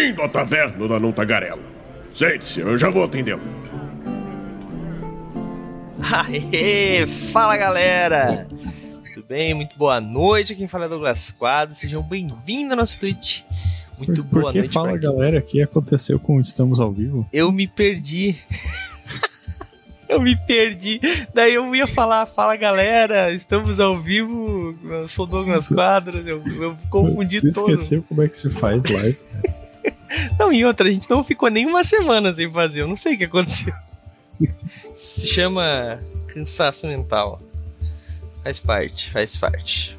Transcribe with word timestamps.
Bem-vindo 0.00 0.22
à 0.22 0.28
taverna 0.30 0.88
da 0.88 0.98
Não 0.98 1.12
Tagarela. 1.12 1.60
Sente-se, 2.14 2.58
eu 2.60 2.78
já 2.78 2.88
vou 2.88 3.04
atendê-lo. 3.04 3.42
Aê, 6.00 7.06
fala 7.06 7.54
galera! 7.54 8.48
Tudo 9.12 9.26
bem? 9.28 9.52
Muito 9.52 9.76
boa 9.76 10.00
noite. 10.00 10.54
Quem 10.54 10.66
fala 10.66 10.86
é 10.86 10.88
Douglas 10.88 11.30
Quadro. 11.32 11.74
Sejam 11.74 12.02
bem-vindos 12.02 12.70
ao 12.70 12.78
nosso 12.78 12.98
Twitch. 12.98 13.42
Muito 13.98 14.24
Por, 14.24 14.40
boa 14.40 14.52
que 14.52 14.60
noite. 14.60 14.72
fala 14.72 14.88
pra 14.88 14.96
galera, 14.96 15.38
o 15.38 15.42
que 15.42 15.60
aconteceu 15.60 16.18
com 16.18 16.40
Estamos 16.40 16.80
ao 16.80 16.90
Vivo? 16.90 17.28
Eu 17.30 17.52
me 17.52 17.66
perdi. 17.66 18.38
eu 20.08 20.18
me 20.18 20.34
perdi. 20.34 20.98
Daí 21.34 21.52
eu 21.52 21.74
ia 21.74 21.86
falar, 21.86 22.24
fala 22.24 22.56
galera, 22.56 23.34
estamos 23.34 23.78
ao 23.78 24.00
vivo. 24.00 24.74
Eu 24.82 25.06
sou 25.08 25.26
Douglas 25.26 25.68
Quadros. 25.68 26.26
Eu, 26.26 26.42
eu 26.58 26.74
confundi 26.88 27.38
tu 27.42 27.52
todo. 27.52 27.70
esqueceu 27.70 28.02
como 28.08 28.22
é 28.22 28.28
que 28.28 28.36
se 28.38 28.48
faz 28.48 28.82
live? 28.82 29.59
Não, 30.38 30.52
e 30.52 30.64
outra, 30.64 30.88
a 30.88 30.92
gente 30.92 31.08
não 31.08 31.22
ficou 31.22 31.50
nem 31.50 31.66
uma 31.66 31.84
semana 31.84 32.32
sem 32.32 32.50
fazer. 32.50 32.82
Eu 32.82 32.88
não 32.88 32.96
sei 32.96 33.14
o 33.14 33.18
que 33.18 33.24
aconteceu. 33.24 33.72
Se 34.96 35.28
chama 35.28 36.00
cansaço 36.28 36.86
mental. 36.86 37.40
Faz 38.42 38.58
parte, 38.58 39.10
faz 39.10 39.36
parte. 39.36 39.96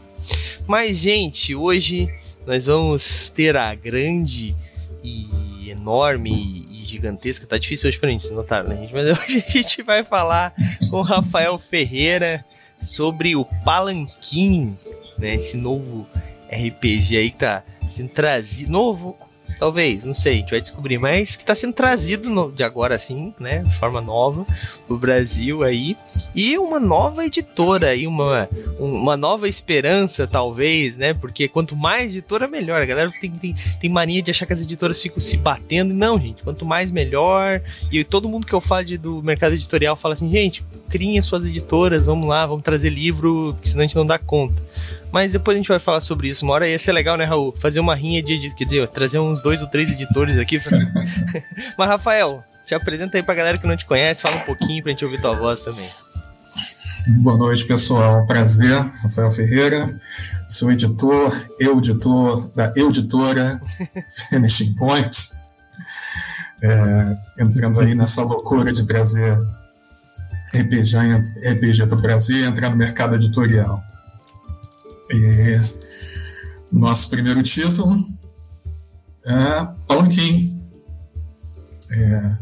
Mas, 0.67 0.97
gente, 0.97 1.55
hoje 1.55 2.09
nós 2.45 2.65
vamos 2.65 3.29
ter 3.29 3.55
a 3.55 3.73
grande 3.75 4.55
e 5.03 5.69
enorme 5.69 6.67
e 6.69 6.85
gigantesca. 6.85 7.47
Tá 7.47 7.57
difícil 7.57 7.87
hoje 7.87 7.99
pra 7.99 8.09
mim, 8.09 8.19
vocês 8.19 8.33
notaram, 8.33 8.67
né, 8.67 8.77
gente? 8.77 8.93
Mas 8.93 9.05
hoje 9.17 9.43
a 9.45 9.51
gente 9.51 9.81
vai 9.83 10.03
falar 10.03 10.53
com 10.89 10.97
o 10.97 11.01
Rafael 11.01 11.57
Ferreira 11.57 12.43
sobre 12.81 13.35
o 13.35 13.45
Palanquim, 13.63 14.75
né? 15.17 15.35
Esse 15.35 15.57
novo 15.57 16.07
RPG 16.51 17.17
aí 17.17 17.31
que 17.31 17.37
tá 17.37 17.63
sendo 17.89 18.09
trazido. 18.09 18.71
Novo, 18.71 19.17
talvez, 19.61 20.03
não 20.03 20.13
sei, 20.15 20.33
a 20.33 20.35
gente 20.37 20.49
vai 20.49 20.59
descobrir, 20.59 20.97
mas 20.97 21.35
que 21.35 21.45
tá 21.45 21.53
sendo 21.53 21.73
trazido 21.73 22.31
no- 22.31 22.51
de 22.51 22.63
agora 22.63 22.95
assim, 22.95 23.31
né? 23.39 23.59
De 23.59 23.77
forma 23.77 24.01
nova 24.01 24.43
pro 24.87 24.97
Brasil 24.97 25.61
aí. 25.63 25.95
E 26.33 26.57
uma 26.57 26.79
nova 26.79 27.23
editora 27.23 27.89
aí, 27.89 28.07
uma, 28.07 28.49
uma 28.79 29.15
nova 29.15 29.47
esperança, 29.47 30.25
talvez, 30.25 30.97
né? 30.97 31.13
Porque 31.13 31.47
quanto 31.47 31.75
mais 31.75 32.09
editora, 32.11 32.47
melhor. 32.47 32.81
A 32.81 32.85
galera 32.85 33.11
tem, 33.21 33.29
tem, 33.29 33.53
tem 33.79 33.87
mania 33.87 34.23
de 34.23 34.31
achar 34.31 34.47
que 34.47 34.53
as 34.53 34.63
editoras 34.63 34.99
ficam 34.99 35.19
se 35.19 35.37
batendo. 35.37 35.93
Não, 35.93 36.19
gente, 36.19 36.41
quanto 36.41 36.65
mais 36.65 36.89
melhor. 36.89 37.61
E 37.91 38.03
todo 38.03 38.27
mundo 38.27 38.47
que 38.47 38.53
eu 38.53 38.61
falo 38.61 38.83
de, 38.83 38.97
do 38.97 39.21
mercado 39.21 39.53
editorial 39.53 39.95
fala 39.95 40.15
assim, 40.15 40.31
gente, 40.31 40.65
criem 40.89 41.19
as 41.19 41.25
suas 41.27 41.45
editoras, 41.45 42.07
vamos 42.07 42.27
lá, 42.27 42.47
vamos 42.47 42.63
trazer 42.63 42.89
livro, 42.89 43.55
que 43.61 43.69
senão 43.69 43.81
a 43.83 43.85
gente 43.85 43.95
não 43.95 44.07
dá 44.07 44.17
conta. 44.17 44.55
Mas 45.11 45.33
depois 45.33 45.55
a 45.55 45.59
gente 45.59 45.67
vai 45.67 45.79
falar 45.79 46.01
sobre 46.01 46.29
isso. 46.29 46.45
Uma 46.45 46.53
hora 46.53 46.67
ia 46.67 46.79
ser 46.79 46.93
legal, 46.93 47.17
né, 47.17 47.25
Raul? 47.25 47.55
Fazer 47.59 47.79
uma 47.79 47.95
rinha 47.95 48.21
de. 48.21 48.53
Quer 48.55 48.65
dizer, 48.65 48.87
trazer 48.87 49.19
uns 49.19 49.41
dois 49.41 49.61
ou 49.61 49.67
três 49.67 49.91
editores 49.91 50.37
aqui. 50.37 50.59
Pra... 50.59 50.77
Mas, 51.77 51.89
Rafael, 51.89 52.43
te 52.65 52.73
apresenta 52.73 53.17
aí 53.17 53.23
pra 53.23 53.35
galera 53.35 53.57
que 53.57 53.67
não 53.67 53.75
te 53.75 53.85
conhece, 53.85 54.21
fala 54.21 54.37
um 54.37 54.45
pouquinho 54.45 54.81
pra 54.81 54.91
gente 54.91 55.03
ouvir 55.03 55.19
tua 55.21 55.35
voz 55.35 55.61
também. 55.61 55.87
Boa 57.07 57.37
noite, 57.37 57.65
pessoal. 57.65 58.25
Prazer, 58.25 58.79
Rafael 59.01 59.31
Ferreira. 59.31 59.99
Sou 60.47 60.71
editor, 60.71 61.35
eu 61.59 61.77
editor 61.79 62.49
da 62.55 62.71
Editora 62.75 63.59
Finishing 64.29 64.75
Point. 64.75 65.31
É, 66.61 67.17
entrando 67.39 67.79
aí 67.79 67.95
nessa 67.95 68.21
loucura 68.21 68.71
de 68.71 68.85
trazer 68.85 69.39
RPG, 70.53 70.97
RPG 71.49 71.87
para 71.87 71.97
o 71.97 72.01
Brasil 72.01 72.37
e 72.37 72.43
entrar 72.43 72.69
no 72.69 72.75
mercado 72.75 73.15
editorial. 73.15 73.83
E 75.13 75.59
nosso 76.71 77.09
primeiro 77.09 77.43
título 77.43 78.05
é 79.25 79.67
Palanquim. 79.87 80.61
É, 81.91 82.37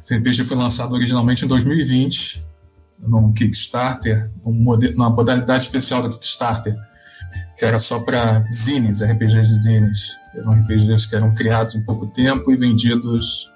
esse 0.00 0.16
RPG 0.16 0.44
foi 0.44 0.56
lançado 0.56 0.94
originalmente 0.94 1.44
em 1.44 1.48
2020 1.48 2.44
num 3.00 3.32
Kickstarter, 3.32 4.30
um 4.44 4.52
numa 4.52 5.10
modalidade 5.10 5.64
especial 5.64 6.02
do 6.02 6.10
Kickstarter, 6.10 6.74
que 7.58 7.64
era 7.64 7.78
só 7.78 7.98
para 7.98 8.40
zines, 8.40 9.02
RPGs 9.02 9.48
de 9.48 9.58
zines. 9.58 10.16
Eram 10.34 10.52
RPGs 10.52 11.08
que 11.08 11.16
eram 11.16 11.34
criados 11.34 11.74
em 11.74 11.82
pouco 11.82 12.06
tempo 12.06 12.52
e 12.52 12.56
vendidos 12.56 13.50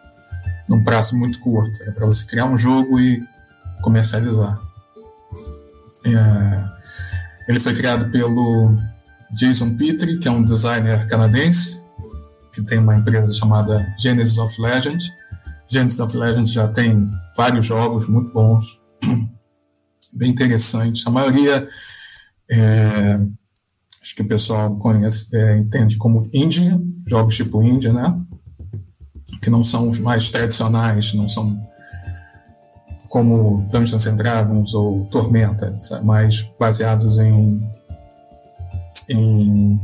num 0.69 0.83
prazo 0.85 1.17
muito 1.17 1.41
curto. 1.41 1.83
Era 1.83 1.93
para 1.93 2.07
você 2.07 2.25
criar 2.25 2.47
um 2.47 2.59
jogo 2.59 2.99
e 3.01 3.23
comercializar. 3.83 4.61
É, 6.05 6.78
ele 7.49 7.59
foi 7.59 7.73
criado 7.73 8.11
pelo 8.11 8.77
Jason 9.33 9.75
Petrie, 9.75 10.19
que 10.19 10.29
é 10.29 10.31
um 10.31 10.43
designer 10.43 11.07
canadense, 11.07 11.83
que 12.53 12.63
tem 12.63 12.79
uma 12.79 12.97
empresa 12.97 13.33
chamada 13.33 13.95
Genesis 13.99 14.37
of 14.37 14.61
Legend. 14.61 15.03
Genesis 15.67 15.99
of 15.99 16.15
Legend 16.15 16.51
já 16.53 16.69
tem 16.69 17.11
vários 17.35 17.65
jogos 17.65 18.07
muito 18.07 18.31
bons 18.33 18.79
bem 20.13 20.31
interessantes. 20.31 21.07
A 21.07 21.11
maioria, 21.11 21.67
é, 22.51 23.19
acho 24.03 24.15
que 24.15 24.23
o 24.23 24.29
pessoal 24.29 24.77
conhece, 24.77 25.29
é, 25.35 25.57
entende 25.57 25.97
como 25.97 26.29
indie, 26.35 26.79
jogos 27.07 27.35
tipo 27.35 27.63
indie, 27.63 27.91
né? 27.91 28.15
Que 29.43 29.49
não 29.49 29.65
são 29.65 29.89
os 29.89 29.99
mais 29.99 30.31
tradicionais, 30.31 31.15
não 31.15 31.29
são 31.29 31.59
como 33.09 33.67
Dungeons 33.71 34.07
and 34.07 34.17
Dragons 34.17 34.75
ou 34.75 35.07
Tormenta, 35.07 35.73
mais 36.03 36.43
baseados 36.59 37.19
em, 37.19 37.71
em 39.09 39.81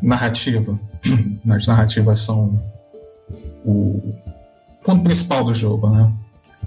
narrativa. 0.00 0.78
As 1.50 1.66
narrativas 1.66 2.20
são 2.20 2.62
o 3.64 4.14
ponto 4.84 5.02
principal 5.02 5.44
do 5.44 5.52
jogo, 5.52 5.90
né? 5.90 6.12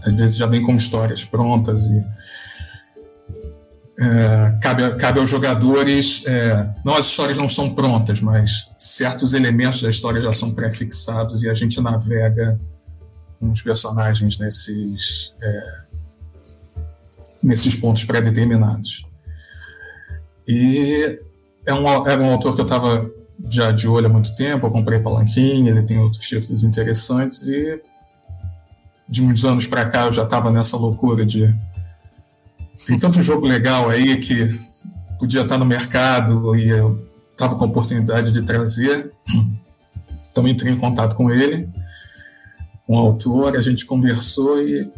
Às 0.05 0.15
vezes 0.15 0.37
já 0.37 0.45
vem 0.45 0.61
com 0.61 0.75
histórias 0.75 1.23
prontas 1.23 1.85
e 1.85 2.05
é, 3.99 4.57
cabe, 4.61 4.95
cabe 4.95 5.19
aos 5.19 5.29
jogadores. 5.29 6.23
é, 6.25 6.67
não, 6.83 6.95
as 6.95 7.05
histórias 7.05 7.37
não 7.37 7.47
são 7.47 7.73
prontas, 7.73 8.19
mas 8.19 8.69
certos 8.75 9.33
elementos 9.33 9.81
da 9.81 9.89
história 9.89 10.21
já 10.21 10.33
são 10.33 10.53
pré-fixados 10.53 11.43
e 11.43 11.49
a 11.49 11.53
gente 11.53 11.79
navega 11.79 12.59
com 13.39 13.51
os 13.51 13.61
personagens 13.61 14.37
nesses, 14.39 15.35
é, 15.41 15.81
nesses 17.41 17.75
pontos 17.75 18.03
pré-determinados. 18.05 19.05
E 20.47 21.19
é 21.65 21.73
um, 21.73 21.87
era 22.07 22.21
um 22.21 22.31
autor 22.31 22.55
que 22.55 22.61
eu 22.61 22.65
estava 22.65 23.09
já 23.49 23.71
de 23.71 23.87
olho 23.87 24.07
há 24.07 24.09
muito 24.09 24.35
tempo. 24.35 24.67
Eu 24.67 24.71
comprei 24.71 24.99
Palanquim, 24.99 25.67
ele 25.67 25.83
tem 25.83 25.99
outros 25.99 26.25
títulos 26.25 26.63
interessantes 26.63 27.47
e 27.47 27.81
de 29.07 29.23
uns 29.23 29.43
anos 29.43 29.67
para 29.67 29.85
cá 29.85 30.05
eu 30.05 30.13
já 30.13 30.23
estava 30.23 30.49
nessa 30.51 30.77
loucura 30.77 31.25
de 31.25 31.53
tem 32.85 32.97
tanto 32.97 33.21
jogo 33.21 33.45
legal 33.45 33.89
aí 33.89 34.17
que 34.17 34.47
podia 35.19 35.41
estar 35.41 35.57
no 35.57 35.65
mercado 35.65 36.55
e 36.55 36.69
eu 36.69 37.07
estava 37.31 37.55
com 37.55 37.65
a 37.65 37.67
oportunidade 37.67 38.31
de 38.31 38.41
trazer. 38.41 39.11
Então 40.31 40.47
entrei 40.47 40.71
em 40.71 40.77
contato 40.77 41.15
com 41.15 41.29
ele, 41.29 41.69
com 42.87 42.95
o 42.95 42.99
autor, 42.99 43.55
a 43.55 43.61
gente 43.61 43.85
conversou 43.85 44.61
e 44.61 44.89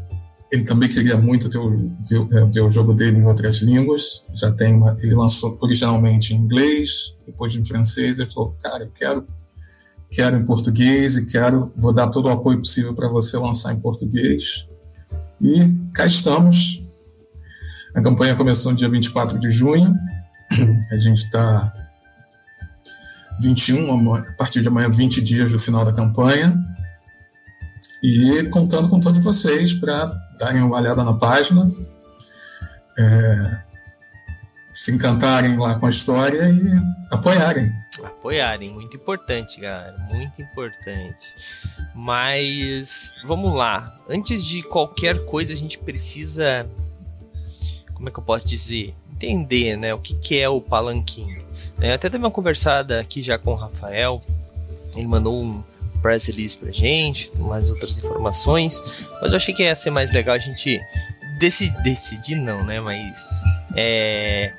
ele 0.54 0.64
também 0.66 0.88
queria 0.88 1.18
muito 1.18 1.50
ter 1.50 1.58
o, 1.58 1.92
ver, 2.08 2.28
é, 2.38 2.46
ver 2.46 2.62
o 2.62 2.70
jogo 2.70 2.94
dele 2.94 3.18
em 3.18 3.26
outras 3.26 3.58
línguas. 3.58 4.24
Já 4.36 4.52
tem 4.52 4.76
uma, 4.76 4.96
ele 5.02 5.16
lançou 5.16 5.58
originalmente 5.60 6.32
em 6.32 6.38
inglês, 6.38 7.16
depois 7.26 7.56
em 7.56 7.64
francês. 7.64 8.20
Ele 8.20 8.30
falou, 8.30 8.56
cara, 8.62 8.84
eu 8.84 8.92
quero, 8.92 9.28
quero 10.12 10.38
em 10.38 10.46
português 10.46 11.18
e 11.18 11.26
quero, 11.26 11.72
vou 11.76 11.92
dar 11.92 12.08
todo 12.10 12.28
o 12.28 12.30
apoio 12.30 12.60
possível 12.60 12.94
para 12.94 13.08
você 13.10 13.36
lançar 13.36 13.74
em 13.74 13.80
português. 13.80 14.68
E 15.42 15.74
cá 15.92 16.06
estamos. 16.06 16.84
A 17.96 18.02
campanha 18.04 18.36
começou 18.36 18.72
no 18.72 18.78
dia 18.78 18.88
24 18.90 19.40
de 19.40 19.50
junho. 19.50 19.96
A 20.92 20.98
gente 20.98 21.24
está 21.24 21.74
21, 23.42 23.92
ama- 23.92 24.20
a 24.20 24.34
partir 24.34 24.62
de 24.62 24.68
amanhã, 24.68 24.88
20 24.88 25.20
dias 25.20 25.52
do 25.52 25.58
final 25.58 25.84
da 25.84 25.92
campanha. 25.92 26.56
E 28.04 28.44
contando 28.52 28.88
com 28.88 29.00
todos 29.00 29.18
vocês 29.18 29.74
para 29.74 30.14
darem 30.38 30.62
uma 30.62 30.78
olhada 30.78 31.04
na 31.04 31.14
página, 31.14 31.70
é, 32.98 33.62
se 34.74 34.92
encantarem 34.92 35.58
lá 35.58 35.76
com 35.76 35.86
a 35.86 35.90
história 35.90 36.50
e 36.50 36.62
apoiarem. 37.12 37.72
Apoiarem, 38.04 38.72
muito 38.72 38.96
importante, 38.98 39.62
galera, 39.62 39.96
muito 40.12 40.42
importante. 40.42 41.34
Mas 41.94 43.14
vamos 43.24 43.58
lá, 43.58 43.96
antes 44.10 44.44
de 44.44 44.64
qualquer 44.64 45.24
coisa 45.26 45.54
a 45.54 45.56
gente 45.56 45.78
precisa, 45.78 46.68
como 47.94 48.10
é 48.10 48.12
que 48.12 48.18
eu 48.18 48.24
posso 48.24 48.48
dizer, 48.48 48.96
entender, 49.12 49.78
né, 49.78 49.94
o 49.94 50.00
que, 50.00 50.16
que 50.16 50.40
é 50.40 50.50
o 50.50 50.60
palanquim. 50.60 51.38
né? 51.78 51.92
Eu 51.92 51.94
até 51.94 52.10
dei 52.10 52.20
uma 52.20 52.32
conversada 52.32 53.00
aqui 53.00 53.22
já 53.22 53.38
com 53.38 53.52
o 53.54 53.56
Rafael, 53.56 54.22
ele 54.96 55.08
mandou 55.08 55.42
um 55.42 55.64
press 56.04 56.28
release 56.28 56.56
pra 56.56 56.72
gente, 56.72 57.32
umas 57.40 57.70
outras 57.70 57.98
informações, 57.98 58.84
mas 59.22 59.32
eu 59.32 59.38
achei 59.38 59.54
que 59.56 59.64
ia 59.64 59.76
ser 59.76 59.90
mais 59.90 60.12
legal 60.12 60.36
a 60.36 60.40
gente 60.40 60.80
decidir, 61.40 61.82
decidir 61.82 62.36
não, 62.36 62.64
né, 62.64 62.80
mas 62.80 63.28
é, 63.76 64.54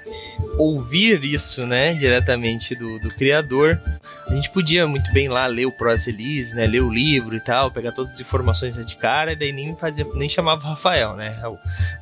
ouvir 0.59 1.23
isso, 1.25 1.67
né, 1.67 1.95
diretamente 1.95 2.75
do, 2.75 2.99
do 2.99 3.09
criador. 3.11 3.81
A 4.27 4.35
gente 4.35 4.49
podia 4.51 4.87
muito 4.87 5.13
bem 5.13 5.29
lá 5.29 5.47
ler 5.47 5.67
o 5.67 5.73
Prosa 5.73 6.09
Elise, 6.09 6.55
né? 6.55 6.67
Ler 6.67 6.81
o 6.81 6.91
livro 6.91 7.37
e 7.37 7.41
tal, 7.41 7.71
pegar 7.71 7.93
todas 7.93 8.15
as 8.15 8.21
informações 8.21 8.75
de 8.75 8.97
cara, 8.97 9.33
e 9.33 9.37
daí 9.37 9.53
nem 9.53 9.77
fazia, 9.77 10.05
nem 10.15 10.31
chamava 10.31 10.67
Rafael, 10.67 11.15
né? 11.15 11.37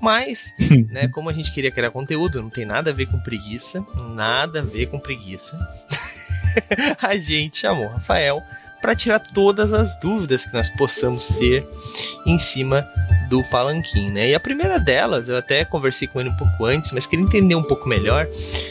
Mas, 0.00 0.54
né, 0.88 1.08
como 1.08 1.28
a 1.28 1.32
gente 1.32 1.50
queria 1.50 1.70
criar 1.72 1.90
conteúdo, 1.90 2.40
não 2.40 2.48
tem 2.48 2.64
nada 2.64 2.90
a 2.90 2.92
ver 2.92 3.06
com 3.06 3.18
preguiça, 3.18 3.84
nada 4.14 4.60
a 4.60 4.64
ver 4.64 4.86
com 4.86 5.00
preguiça. 5.00 5.58
a 7.02 7.16
gente 7.18 7.58
chamou 7.58 7.88
Rafael 7.88 8.40
para 8.82 8.96
tirar 8.96 9.20
todas 9.20 9.72
as 9.72 9.98
dúvidas 10.00 10.44
que 10.44 10.52
nós 10.52 10.68
possamos 10.68 11.28
ter 11.28 11.64
em 12.26 12.36
cima 12.36 12.86
do 13.30 13.40
Palanquim, 13.44 14.10
né? 14.10 14.30
E 14.30 14.34
a 14.34 14.40
primeira 14.40 14.78
delas, 14.78 15.28
eu 15.28 15.38
até 15.38 15.64
conversei 15.64 16.08
com 16.08 16.20
ele 16.20 16.28
um 16.28 16.36
pouco 16.36 16.64
antes, 16.64 16.90
mas 16.90 17.06
queria 17.06 17.24
entender 17.24 17.54
um 17.54 17.62
pouco 17.62 17.88
melhor, 17.88 18.26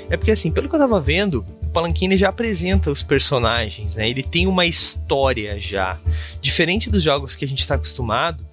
é 0.10 0.18
porque 0.18 0.31
assim, 0.31 0.52
pelo 0.52 0.68
que 0.69 0.75
eu 0.75 0.80
tava 0.80 1.00
vendo, 1.00 1.46
o 1.63 1.69
Palanquim 1.69 2.16
já 2.18 2.30
apresenta 2.30 2.92
os 2.92 3.02
personagens, 3.02 3.96
né? 3.96 4.10
Ele 4.10 4.22
tem 4.22 4.46
uma 4.46 4.66
história 4.66 5.60
já, 5.60 5.98
diferente 6.42 6.90
dos 6.90 7.02
jogos 7.02 7.34
que 7.34 7.46
a 7.46 7.48
gente 7.48 7.60
está 7.60 7.75
acostumado, 7.75 8.46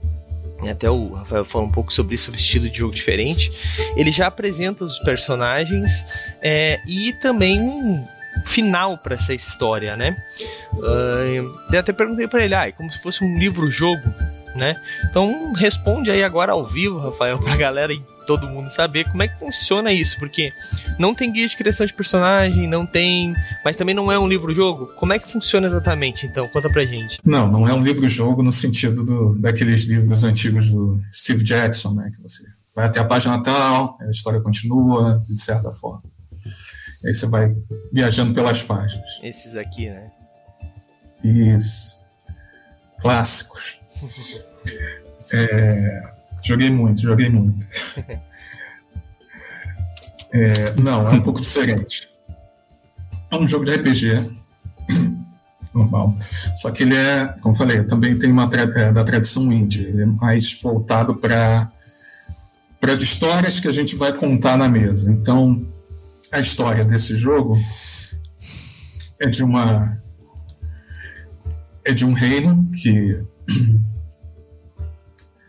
até 0.66 0.90
o 0.90 1.12
Rafael 1.12 1.44
falou 1.44 1.68
um 1.68 1.70
pouco 1.70 1.92
sobre 1.92 2.14
isso, 2.14 2.32
o 2.32 2.34
estilo 2.34 2.68
de 2.68 2.78
jogo 2.78 2.94
diferente. 2.94 3.52
Ele 3.96 4.10
já 4.10 4.26
apresenta 4.26 4.84
os 4.84 4.98
personagens 4.98 6.04
é, 6.42 6.80
e 6.86 7.12
também 7.20 7.60
um, 7.60 8.04
final 8.44 8.98
para 8.98 9.14
essa 9.14 9.34
história, 9.34 9.96
né? 9.96 10.16
Uh, 10.74 11.54
eu 11.72 11.78
até 11.78 11.92
perguntei 11.92 12.26
para 12.26 12.44
ele, 12.44 12.54
ah, 12.54 12.68
é 12.68 12.72
como 12.72 12.90
se 12.90 13.00
fosse 13.02 13.24
um 13.24 13.38
livro-jogo, 13.38 14.02
né? 14.54 14.74
Então 15.08 15.52
responde 15.52 16.10
aí 16.10 16.22
agora 16.22 16.52
ao 16.52 16.64
vivo, 16.64 16.98
Rafael, 16.98 17.38
pra 17.38 17.56
galera 17.56 17.92
e 17.92 18.02
todo 18.26 18.46
mundo 18.46 18.68
saber 18.68 19.04
como 19.04 19.22
é 19.22 19.28
que 19.28 19.38
funciona 19.38 19.90
isso, 19.90 20.18
porque 20.18 20.52
não 20.98 21.14
tem 21.14 21.32
guia 21.32 21.48
de 21.48 21.56
criação 21.56 21.86
de 21.86 21.94
personagem, 21.94 22.68
não 22.68 22.84
tem, 22.84 23.34
mas 23.64 23.74
também 23.76 23.94
não 23.94 24.12
é 24.12 24.18
um 24.18 24.28
livro-jogo. 24.28 24.92
Como 24.96 25.14
é 25.14 25.18
que 25.18 25.30
funciona 25.30 25.66
exatamente? 25.66 26.26
Então, 26.26 26.46
conta 26.48 26.68
pra 26.68 26.84
gente. 26.84 27.18
Não, 27.24 27.50
não 27.50 27.66
é 27.66 27.72
um 27.72 27.82
livro-jogo 27.82 28.42
no 28.42 28.52
sentido 28.52 29.02
do, 29.02 29.38
daqueles 29.38 29.84
livros 29.84 30.24
antigos 30.24 30.70
do 30.70 31.00
Steve 31.10 31.42
Jackson, 31.42 31.94
né? 31.94 32.10
Que 32.14 32.22
você 32.22 32.44
vai 32.76 32.86
até 32.86 33.00
a 33.00 33.04
página 33.04 33.42
tal, 33.42 33.96
a 33.98 34.10
história 34.10 34.40
continua 34.42 35.22
de 35.26 35.40
certa 35.40 35.72
forma. 35.72 36.02
Aí 37.04 37.14
você 37.14 37.26
vai 37.26 37.54
viajando 37.92 38.34
pelas 38.34 38.62
páginas. 38.62 39.20
Esses 39.22 39.56
aqui, 39.56 39.88
né? 39.88 40.10
Isso. 41.24 42.00
Clássicos. 43.00 43.78
é, 45.32 46.12
joguei 46.42 46.70
muito, 46.70 47.02
joguei 47.02 47.28
muito. 47.28 47.66
É, 50.32 50.74
não, 50.74 51.08
é 51.08 51.10
um 51.12 51.22
pouco 51.22 51.40
diferente. 51.40 52.08
É 53.30 53.36
um 53.36 53.46
jogo 53.46 53.64
de 53.64 53.72
RPG 53.72 54.30
normal. 55.72 56.16
Só 56.56 56.70
que 56.70 56.82
ele 56.82 56.96
é, 56.96 57.34
como 57.40 57.54
falei, 57.54 57.84
também 57.84 58.18
tem 58.18 58.30
uma 58.30 58.50
é, 58.52 58.92
da 58.92 59.04
tradição 59.04 59.50
indie. 59.52 59.84
Ele 59.84 60.02
é 60.02 60.06
mais 60.06 60.60
voltado 60.60 61.14
para 61.14 61.70
para 62.80 62.92
as 62.92 63.00
histórias 63.00 63.58
que 63.58 63.66
a 63.66 63.72
gente 63.72 63.96
vai 63.96 64.12
contar 64.12 64.56
na 64.56 64.68
mesa. 64.68 65.10
Então, 65.10 65.66
a 66.32 66.40
história 66.40 66.84
desse 66.84 67.16
jogo 67.16 67.58
é 69.20 69.28
de 69.28 69.42
uma 69.42 70.00
é 71.84 71.92
de 71.92 72.04
um 72.04 72.12
reino 72.12 72.70
que 72.70 73.24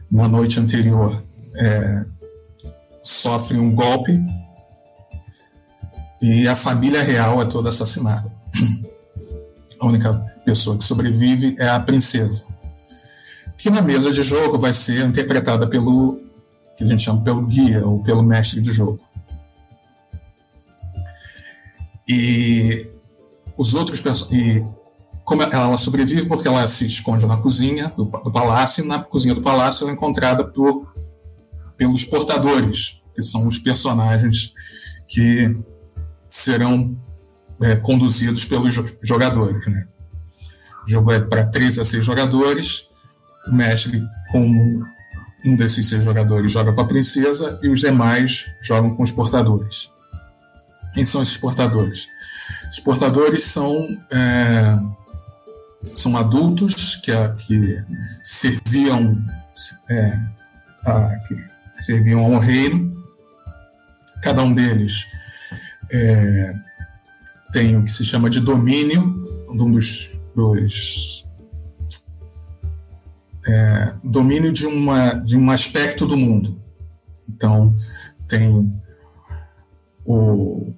na 0.09 0.27
noite 0.27 0.59
anterior 0.59 1.23
é, 1.55 2.05
sofre 3.01 3.57
um 3.57 3.75
golpe 3.75 4.17
e 6.21 6.47
a 6.47 6.55
família 6.55 7.03
real 7.03 7.41
é 7.41 7.45
toda 7.45 7.69
assassinada. 7.69 8.31
A 9.81 9.85
única 9.85 10.13
pessoa 10.43 10.77
que 10.77 10.83
sobrevive 10.83 11.55
é 11.57 11.69
a 11.69 11.79
princesa, 11.79 12.43
que 13.57 13.69
na 13.69 13.81
mesa 13.81 14.11
de 14.11 14.23
jogo 14.23 14.57
vai 14.57 14.73
ser 14.73 15.05
interpretada 15.05 15.65
pelo 15.67 16.19
que 16.75 16.83
a 16.83 16.87
gente 16.87 17.01
chama 17.01 17.21
pelo 17.21 17.45
guia 17.45 17.85
ou 17.85 18.03
pelo 18.03 18.21
mestre 18.21 18.59
de 18.59 18.73
jogo. 18.73 18.99
E 22.09 22.89
os 23.55 23.75
outros 23.75 24.01
e 24.31 24.63
como 25.25 25.43
ela 25.43 25.77
sobrevive 25.77 26.25
porque 26.25 26.47
ela 26.47 26.67
se 26.67 26.87
esconde 26.87 27.23
na 27.27 27.37
cozinha 27.37 27.93
do, 27.95 28.05
do 28.05 28.31
palácio 28.31 28.83
e 28.83 28.87
na 28.87 28.97
cozinha 29.03 29.35
do 29.35 29.43
palácio 29.43 29.83
ela 29.83 29.91
é 29.91 29.93
encontrada 29.93 30.43
por 30.43 30.91
pelos 31.77 32.03
portadores 32.03 32.99
que 33.13 33.21
são 33.21 33.45
os 33.45 33.59
personagens 33.59 34.53
que 35.07 35.55
serão 36.27 36.97
é, 37.61 37.75
conduzidos 37.75 38.43
pelos 38.43 38.73
jogadores 39.03 39.67
né? 39.67 39.87
o 40.83 40.89
jogo 40.89 41.11
é 41.11 41.19
para 41.19 41.45
três 41.45 41.77
a 41.77 41.85
seis 41.85 42.03
jogadores 42.03 42.87
o 43.47 43.53
mestre 43.53 44.01
com 44.31 44.49
um 45.45 45.55
desses 45.55 45.87
seis 45.87 46.03
jogadores 46.03 46.51
joga 46.51 46.73
com 46.73 46.81
a 46.81 46.87
princesa 46.87 47.59
e 47.61 47.69
os 47.69 47.81
demais 47.81 48.45
jogam 48.63 48.95
com 48.95 49.03
os 49.03 49.11
portadores 49.11 49.91
quem 50.99 51.05
são 51.05 51.21
esses 51.21 51.37
portadores? 51.37 52.09
Os 52.69 52.79
portadores 52.81 53.43
são, 53.43 53.87
é, 54.11 54.77
são 55.95 56.17
adultos 56.17 56.97
que, 56.97 57.11
que 57.37 57.81
serviam 58.21 59.17
é, 59.89 60.19
a, 60.85 61.15
que 61.25 61.81
serviam 61.81 62.19
ao 62.25 62.37
reino. 62.37 63.01
Cada 64.21 64.43
um 64.43 64.53
deles 64.53 65.07
é, 65.89 66.53
tem 67.53 67.77
o 67.77 67.83
que 67.85 67.91
se 67.91 68.03
chama 68.03 68.29
de 68.29 68.41
domínio, 68.41 69.25
um 69.49 69.55
dos, 69.55 70.19
dos 70.35 71.25
é, 73.47 73.95
domínio 74.03 74.51
de, 74.51 74.65
uma, 74.65 75.13
de 75.13 75.37
um 75.37 75.49
aspecto 75.49 76.05
do 76.05 76.17
mundo. 76.17 76.61
Então, 77.29 77.73
tem 78.27 78.69
o, 80.05 80.73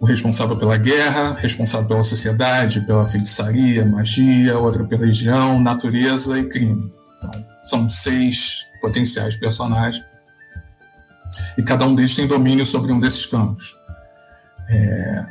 o 0.00 0.06
responsável 0.06 0.56
pela 0.56 0.76
guerra, 0.76 1.34
responsável 1.34 1.86
pela 1.86 2.04
sociedade, 2.04 2.80
pela 2.82 3.06
feitiçaria, 3.06 3.84
magia, 3.84 4.58
outra 4.58 4.84
pela 4.84 5.00
religião, 5.00 5.60
natureza 5.60 6.38
e 6.38 6.48
crime. 6.48 6.92
Então, 7.18 7.44
são 7.64 7.90
seis 7.90 8.66
potenciais 8.80 9.36
personagens. 9.36 10.04
E 11.56 11.62
cada 11.62 11.86
um 11.86 11.94
deles 11.94 12.14
tem 12.14 12.26
domínio 12.26 12.64
sobre 12.64 12.92
um 12.92 13.00
desses 13.00 13.26
campos. 13.26 13.76
É, 14.68 15.26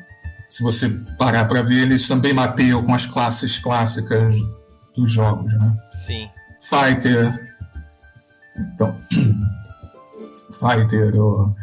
se 0.50 0.64
você 0.64 0.90
parar 1.18 1.46
para 1.46 1.62
ver, 1.62 1.84
eles 1.84 2.08
também 2.08 2.34
mapeiam 2.34 2.84
com 2.84 2.94
as 2.94 3.06
classes 3.06 3.58
clássicas 3.60 4.36
dos 4.96 5.12
jogos, 5.12 5.54
né? 5.54 5.78
Sim. 5.94 6.30
Fighter. 6.60 7.56
Então. 8.58 8.98
Fighter, 10.60 11.16
ou 11.16 11.56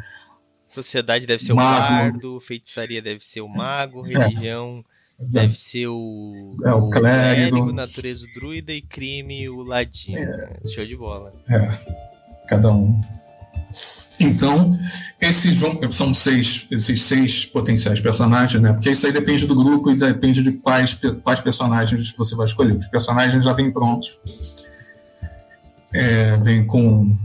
Sociedade 0.74 1.26
deve 1.26 1.42
ser 1.42 1.52
o 1.52 1.56
bardo, 1.56 2.40
feitiçaria 2.40 3.00
deve 3.00 3.24
ser 3.24 3.40
o 3.40 3.46
mago, 3.46 4.04
é. 4.06 4.08
religião 4.08 4.84
é. 5.20 5.24
deve 5.24 5.56
ser 5.56 5.86
o, 5.86 6.32
é, 6.64 6.72
o, 6.72 6.86
o 6.86 6.90
clérigo. 6.90 7.50
clérigo, 7.50 7.72
natureza 7.72 8.26
o 8.26 8.34
druida 8.34 8.72
e 8.72 8.82
crime 8.82 9.48
o 9.48 9.62
ladino. 9.62 10.18
É. 10.18 10.62
Show 10.74 10.84
de 10.84 10.96
bola. 10.96 11.32
É, 11.48 11.78
cada 12.48 12.72
um. 12.72 13.00
Então, 14.20 14.78
esses 15.20 15.56
vão, 15.56 15.78
são 15.90 16.14
seis, 16.14 16.66
esses 16.70 17.02
seis 17.02 17.44
potenciais 17.44 18.00
personagens, 18.00 18.62
né? 18.62 18.72
Porque 18.72 18.90
isso 18.90 19.06
aí 19.06 19.12
depende 19.12 19.46
do 19.46 19.54
grupo 19.54 19.90
e 19.90 19.96
depende 19.96 20.42
de 20.42 20.52
quais, 20.52 20.98
quais 21.22 21.40
personagens 21.40 22.12
você 22.16 22.34
vai 22.34 22.46
escolher. 22.46 22.76
Os 22.76 22.88
personagens 22.88 23.44
já 23.44 23.52
vêm 23.52 23.70
prontos. 23.70 24.18
É, 25.92 26.36
vem 26.38 26.66
com 26.66 27.16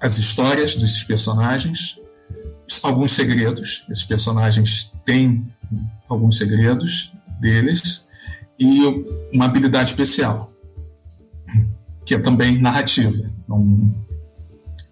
as 0.00 0.18
histórias 0.18 0.76
desses 0.76 1.04
personagens, 1.04 1.96
alguns 2.82 3.12
segredos. 3.12 3.84
Esses 3.88 4.04
personagens 4.04 4.92
têm 5.04 5.46
alguns 6.08 6.38
segredos 6.38 7.12
deles 7.40 8.02
e 8.58 8.80
uma 9.32 9.46
habilidade 9.46 9.90
especial, 9.90 10.52
que 12.04 12.14
é 12.14 12.18
também 12.18 12.58
narrativa. 12.58 13.30
Não, 13.48 13.94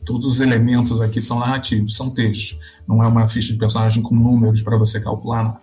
todos 0.04 0.24
os 0.24 0.40
elementos 0.40 1.00
aqui 1.00 1.20
são 1.20 1.38
narrativos, 1.38 1.96
são 1.96 2.10
textos. 2.10 2.58
Não 2.86 3.02
é 3.02 3.06
uma 3.06 3.28
ficha 3.28 3.52
de 3.52 3.58
personagem 3.58 4.02
com 4.02 4.14
números 4.14 4.62
para 4.62 4.76
você 4.76 5.00
calcular. 5.00 5.60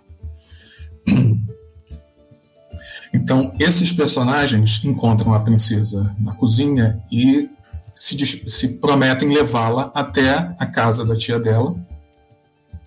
Então, 3.12 3.54
esses 3.58 3.90
personagens 3.92 4.82
encontram 4.84 5.32
a 5.32 5.40
princesa 5.40 6.14
na 6.20 6.34
cozinha 6.34 7.02
e 7.10 7.48
se, 7.94 8.24
se 8.26 8.68
prometem 8.68 9.34
levá-la 9.34 9.90
até 9.94 10.54
a 10.58 10.66
casa 10.66 11.04
da 11.04 11.16
tia 11.16 11.38
dela, 11.38 11.74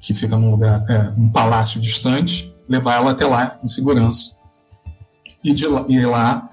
que 0.01 0.13
fica 0.15 0.35
num 0.35 0.49
lugar, 0.49 0.83
é, 0.89 1.09
um 1.15 1.29
palácio 1.29 1.79
distante, 1.79 2.53
levar 2.67 2.95
ela 2.95 3.11
até 3.11 3.25
lá 3.25 3.59
em 3.63 3.67
segurança. 3.67 4.35
E 5.43 5.53
de 5.53 5.67
lá, 5.67 5.85
e 5.87 6.05
lá 6.05 6.49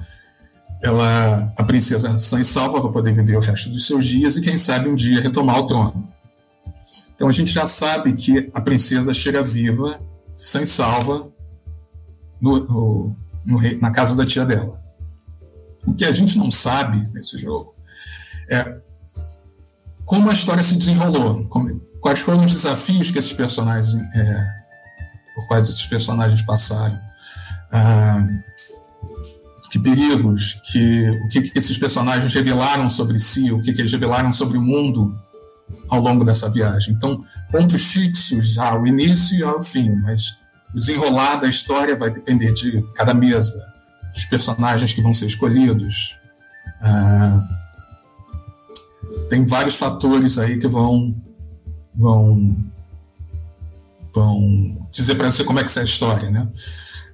ela, 0.83 1.53
a 1.57 1.65
princesa 1.65 2.19
sã 2.19 2.39
e 2.39 2.45
salva 2.45 2.81
vai 2.81 2.93
poder 2.93 3.13
viver 3.13 3.37
o 3.37 3.41
resto 3.41 3.71
dos 3.71 3.87
seus 3.87 4.05
dias 4.07 4.37
e 4.37 4.43
quem 4.43 4.59
sabe 4.59 4.89
um 4.89 4.95
dia 4.95 5.21
retomar 5.21 5.59
o 5.59 5.67
trono. 5.67 6.09
Então 7.15 7.27
a 7.29 7.33
gente 7.33 7.51
já 7.51 7.67
sabe 7.67 8.13
que 8.13 8.51
a 8.55 8.61
princesa 8.61 9.13
chega 9.13 9.43
viva 9.43 9.99
sem 10.37 10.65
salva 10.65 11.29
no, 12.41 12.61
no, 12.61 13.17
no, 13.45 13.81
na 13.81 13.91
casa 13.91 14.15
da 14.15 14.27
tia 14.27 14.45
dela. 14.45 14.81
O 15.87 15.95
que 15.95 16.05
a 16.05 16.13
gente 16.13 16.39
não 16.39 16.51
sabe 16.51 17.09
nesse 17.13 17.39
jogo 17.39 17.75
é 18.49 18.79
como 20.05 20.31
a 20.31 20.33
história 20.33 20.63
se 20.63 20.77
desenrolou, 20.77 21.45
como, 21.49 21.69
quais 22.01 22.21
foram 22.21 22.45
os 22.45 22.53
desafios 22.53 23.11
que 23.11 23.19
esses 23.19 23.33
personagens, 23.33 23.95
é, 24.15 24.47
por 25.35 25.47
quais 25.49 25.69
esses 25.69 25.87
personagens 25.87 26.43
passaram, 26.43 26.99
ah, 27.73 28.27
que 29.71 29.79
perigos, 29.79 30.55
que 30.73 31.11
o 31.11 31.29
que, 31.29 31.43
que, 31.43 31.59
esses 31.59 31.77
personagens 31.77 32.33
revelaram 32.33 32.89
sobre 32.89 33.19
si, 33.19 33.53
o 33.53 33.61
que, 33.61 33.73
que 33.73 33.83
eles 33.83 33.93
revelaram 33.93 34.33
sobre 34.33 34.57
o 34.57 34.63
mundo 34.63 35.15
ao 35.91 36.01
longo 36.01 36.25
dessa 36.25 36.49
viagem. 36.49 36.95
Então, 36.95 37.23
pontos 37.51 37.85
fixos 37.85 38.59
ao 38.59 38.87
início 38.87 39.39
e 39.39 39.43
ao 39.43 39.63
fim, 39.63 39.91
mas 39.97 40.39
o 40.75 40.79
desenrolar 40.79 41.37
da 41.37 41.49
história 41.49 41.97
vai 41.97 42.11
depender 42.11 42.53
de 42.53 42.83
cada 42.95 43.13
mesa, 43.13 43.61
dos 44.15 44.25
personagens 44.25 44.93
que 44.93 45.03
vão 45.03 45.13
ser 45.13 45.27
escolhidos. 45.27 46.17
Ah, 46.81 47.47
tem 49.29 49.45
vários 49.45 49.77
fatores 49.77 50.39
aí 50.39 50.59
que 50.59 50.69
vão 50.69 51.15
vão 51.99 52.57
vão 54.15 54.89
dizer 54.91 55.17
para 55.17 55.31
você 55.31 55.45
como 55.45 55.59
é 55.59 55.65
que 55.65 55.79
é 55.79 55.83
a 55.83 55.85
história, 55.85 56.31
né? 56.31 56.49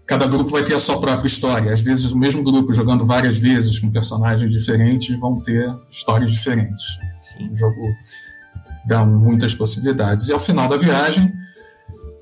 Cada 0.07 0.27
grupo 0.27 0.51
vai 0.51 0.63
ter 0.63 0.75
a 0.75 0.79
sua 0.79 1.01
própria 1.01 1.27
história. 1.27 1.73
Às 1.73 1.81
vezes 1.81 2.13
o 2.13 2.19
mesmo 2.19 2.43
grupo 2.43 2.75
jogando 2.75 3.07
várias 3.07 3.39
vezes 3.39 3.79
com 3.79 3.91
personagens 3.91 4.53
diferentes 4.53 5.19
vão 5.19 5.41
ter 5.41 5.75
histórias 5.91 6.31
diferentes. 6.31 6.85
Sim. 7.33 7.51
O 7.51 7.55
jogo 7.55 7.81
dá 8.87 9.05
muitas 9.05 9.55
possibilidades. 9.55 10.29
E 10.29 10.33
ao 10.33 10.39
final 10.39 10.69
da 10.69 10.77
viagem 10.77 11.33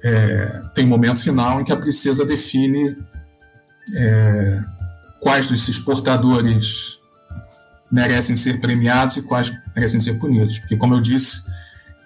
é, 0.04 0.62
tem 0.74 0.84
um 0.84 0.88
momento 0.88 1.20
final 1.20 1.60
em 1.60 1.64
que 1.64 1.72
a 1.72 1.76
princesa 1.76 2.24
define 2.24 2.96
é, 3.96 4.60
quais 5.20 5.50
desses 5.50 5.78
portadores 5.78 7.00
merecem 7.90 8.36
ser 8.36 8.60
premiados 8.60 9.16
e 9.16 9.22
quais 9.22 9.52
merecem 9.74 10.00
ser 10.00 10.14
punidos. 10.14 10.60
Porque, 10.60 10.76
como 10.76 10.94
eu 10.94 11.00
disse, 11.00 11.42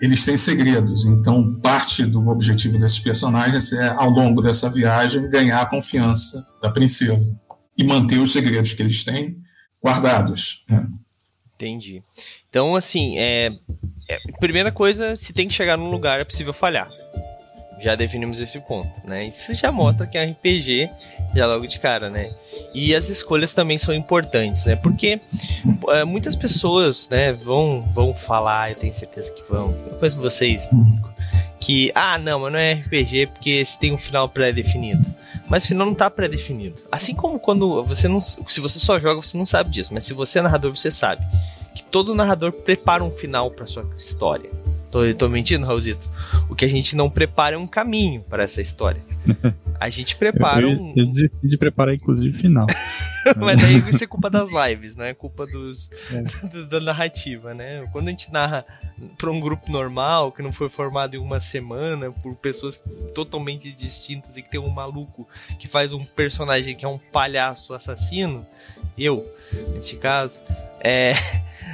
eles 0.01 0.25
têm 0.25 0.37
segredos. 0.37 1.07
Então, 1.07 1.55
parte 1.61 2.05
do 2.05 2.29
objetivo 2.29 2.79
desses 2.79 3.01
personagens 3.01 3.73
é, 3.73 3.89
ao 3.89 4.11
longo 4.11 4.43
dessa 4.43 4.71
viagem, 4.71 5.29
ganhar 5.31 5.61
a 5.61 5.67
confiança 5.67 6.47
da 6.61 6.71
princesa 6.71 7.39
e 7.77 7.85
manter 7.85 8.19
os 8.19 8.33
segredos 8.33 8.73
que 8.73 8.83
eles 8.83 9.05
têm 9.05 9.39
guardados. 9.83 10.65
Né? 10.69 10.87
Entendi. 11.55 12.03
Então, 12.49 12.77
assim, 12.77 13.19
é, 13.19 13.51
é, 14.09 14.19
primeira 14.39 14.71
coisa, 14.71 15.17
se 15.17 15.33
tem 15.33 15.49
que 15.49 15.55
chegar 15.55 15.77
num 15.77 15.91
lugar, 15.91 16.21
é 16.21 16.25
possível 16.25 16.53
falhar 16.53 16.89
já 17.79 17.95
definimos 17.95 18.41
esse 18.41 18.59
ponto, 18.61 18.91
né? 19.05 19.27
Isso 19.27 19.53
já 19.55 19.71
mostra 19.71 20.07
que 20.07 20.17
é 20.17 20.25
RPG 20.25 20.91
já 21.35 21.47
logo 21.47 21.67
de 21.67 21.79
cara, 21.79 22.09
né? 22.09 22.33
E 22.73 22.95
as 22.95 23.09
escolhas 23.09 23.53
também 23.53 23.79
são 23.79 23.95
importantes, 23.95 24.65
né? 24.65 24.77
Porque 24.77 25.21
é, 25.89 26.05
muitas 26.05 26.35
pessoas, 26.35 27.09
né, 27.09 27.33
vão, 27.33 27.83
vão 27.93 28.15
falar, 28.15 28.71
eu 28.71 28.77
tenho 28.77 28.95
certeza 28.95 29.33
que 29.33 29.43
vão, 29.51 29.75
eu 29.89 29.99
conheço 29.99 30.21
vocês, 30.21 30.69
que, 31.61 31.91
ah, 31.95 32.19
não, 32.19 32.41
mas 32.41 32.53
não 32.53 32.59
é 32.59 32.75
RPG 32.75 33.27
porque 33.29 33.65
se 33.65 33.79
tem 33.79 33.93
um 33.93 33.99
final 33.99 34.29
pré-definido. 34.29 35.05
Mas 35.49 35.65
o 35.65 35.69
final 35.69 35.87
não 35.87 35.95
tá 35.95 36.11
pré-definido. 36.11 36.81
Assim 36.91 37.15
como 37.15 37.39
quando 37.39 37.83
você 37.85 38.09
não. 38.09 38.21
Se 38.21 38.61
você 38.61 38.79
só 38.79 38.99
joga, 38.99 39.23
você 39.23 39.39
não 39.39 39.47
sabe 39.47 39.71
disso. 39.71 39.95
Mas 39.95 40.05
se 40.05 40.13
você 40.13 40.41
é 40.41 40.43
narrador, 40.43 40.75
você 40.75 40.91
sabe. 40.91 41.25
Que 41.75 41.83
todo 41.85 42.15
narrador 42.15 42.53
prepara 42.53 43.05
um 43.05 43.11
final 43.11 43.51
para 43.51 43.67
sua 43.67 43.89
história. 43.97 44.51
Tô, 44.91 45.01
tô 45.15 45.29
mentindo, 45.29 45.67
Raulzito? 45.67 46.09
O 46.49 46.55
que 46.55 46.65
a 46.65 46.69
gente 46.69 46.95
não 46.97 47.11
prepara 47.11 47.57
é 47.57 47.59
um 47.59 47.67
caminho 47.67 48.23
para 48.23 48.45
essa 48.45 48.61
história. 48.61 49.03
A 49.79 49.91
gente 49.91 50.17
prepara 50.17 50.63
eu, 50.63 50.71
eu, 50.71 50.79
um. 50.79 50.95
Eu 50.97 51.07
desisti 51.07 51.47
de 51.47 51.59
preparar, 51.59 51.95
inclusive, 51.95 52.35
o 52.35 52.41
final. 52.41 52.67
Mas 53.37 53.63
aí 53.63 53.77
isso 53.91 54.03
é 54.03 54.07
culpa 54.07 54.31
das 54.31 54.49
lives, 54.51 54.95
né? 54.97 55.11
É 55.11 55.15
culpa 55.15 55.47
dos, 55.47 55.91
é. 56.13 56.65
da 56.65 56.81
narrativa, 56.81 57.53
né? 57.53 57.87
Quando 57.93 58.09
a 58.09 58.11
gente 58.11 58.33
narra 58.33 58.65
para 59.19 59.31
um 59.31 59.41
grupo 59.41 59.71
normal, 59.71 60.33
que 60.33 60.43
não 60.43 60.53
foi 60.53 60.69
formado 60.69 61.15
em 61.15 61.19
uma 61.19 61.41
semana, 61.41 62.11
por 62.11 62.35
pessoas 62.37 62.81
totalmente 63.15 63.71
distintas 63.73 64.37
e 64.37 64.43
que 64.43 64.51
tem 64.51 64.61
um 64.61 64.71
maluco 64.71 65.29
que 65.59 65.69
faz 65.69 65.93
um 65.93 66.05
personagem 66.05 66.75
que 66.75 66.85
é 66.85 66.89
um 66.89 66.99
palhaço 66.99 67.75
assassino, 67.75 68.47
eu, 68.97 69.23
nesse 69.75 69.97
caso, 69.97 70.41
é 70.81 71.13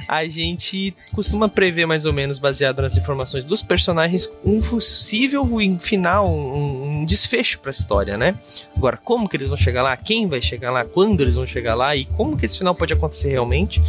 a 0.07 0.25
gente 0.25 0.93
costuma 1.13 1.47
prever 1.47 1.85
mais 1.85 2.05
ou 2.05 2.13
menos, 2.13 2.39
baseado 2.39 2.81
nas 2.81 2.97
informações 2.97 3.45
dos 3.45 3.61
personagens, 3.61 4.29
um 4.43 4.61
possível 4.61 5.45
final, 5.79 6.27
um, 6.27 7.01
um 7.01 7.05
desfecho 7.05 7.59
para 7.59 7.69
a 7.69 7.71
história, 7.71 8.17
né? 8.17 8.35
Agora, 8.75 8.97
como 8.97 9.29
que 9.29 9.37
eles 9.37 9.47
vão 9.47 9.57
chegar 9.57 9.83
lá? 9.83 9.95
Quem 9.95 10.27
vai 10.27 10.41
chegar 10.41 10.71
lá? 10.71 10.83
Quando 10.83 11.21
eles 11.21 11.35
vão 11.35 11.45
chegar 11.45 11.75
lá? 11.75 11.95
E 11.95 12.05
como 12.05 12.37
que 12.37 12.45
esse 12.45 12.57
final 12.57 12.75
pode 12.75 12.93
acontecer 12.93 13.31
realmente? 13.31 13.81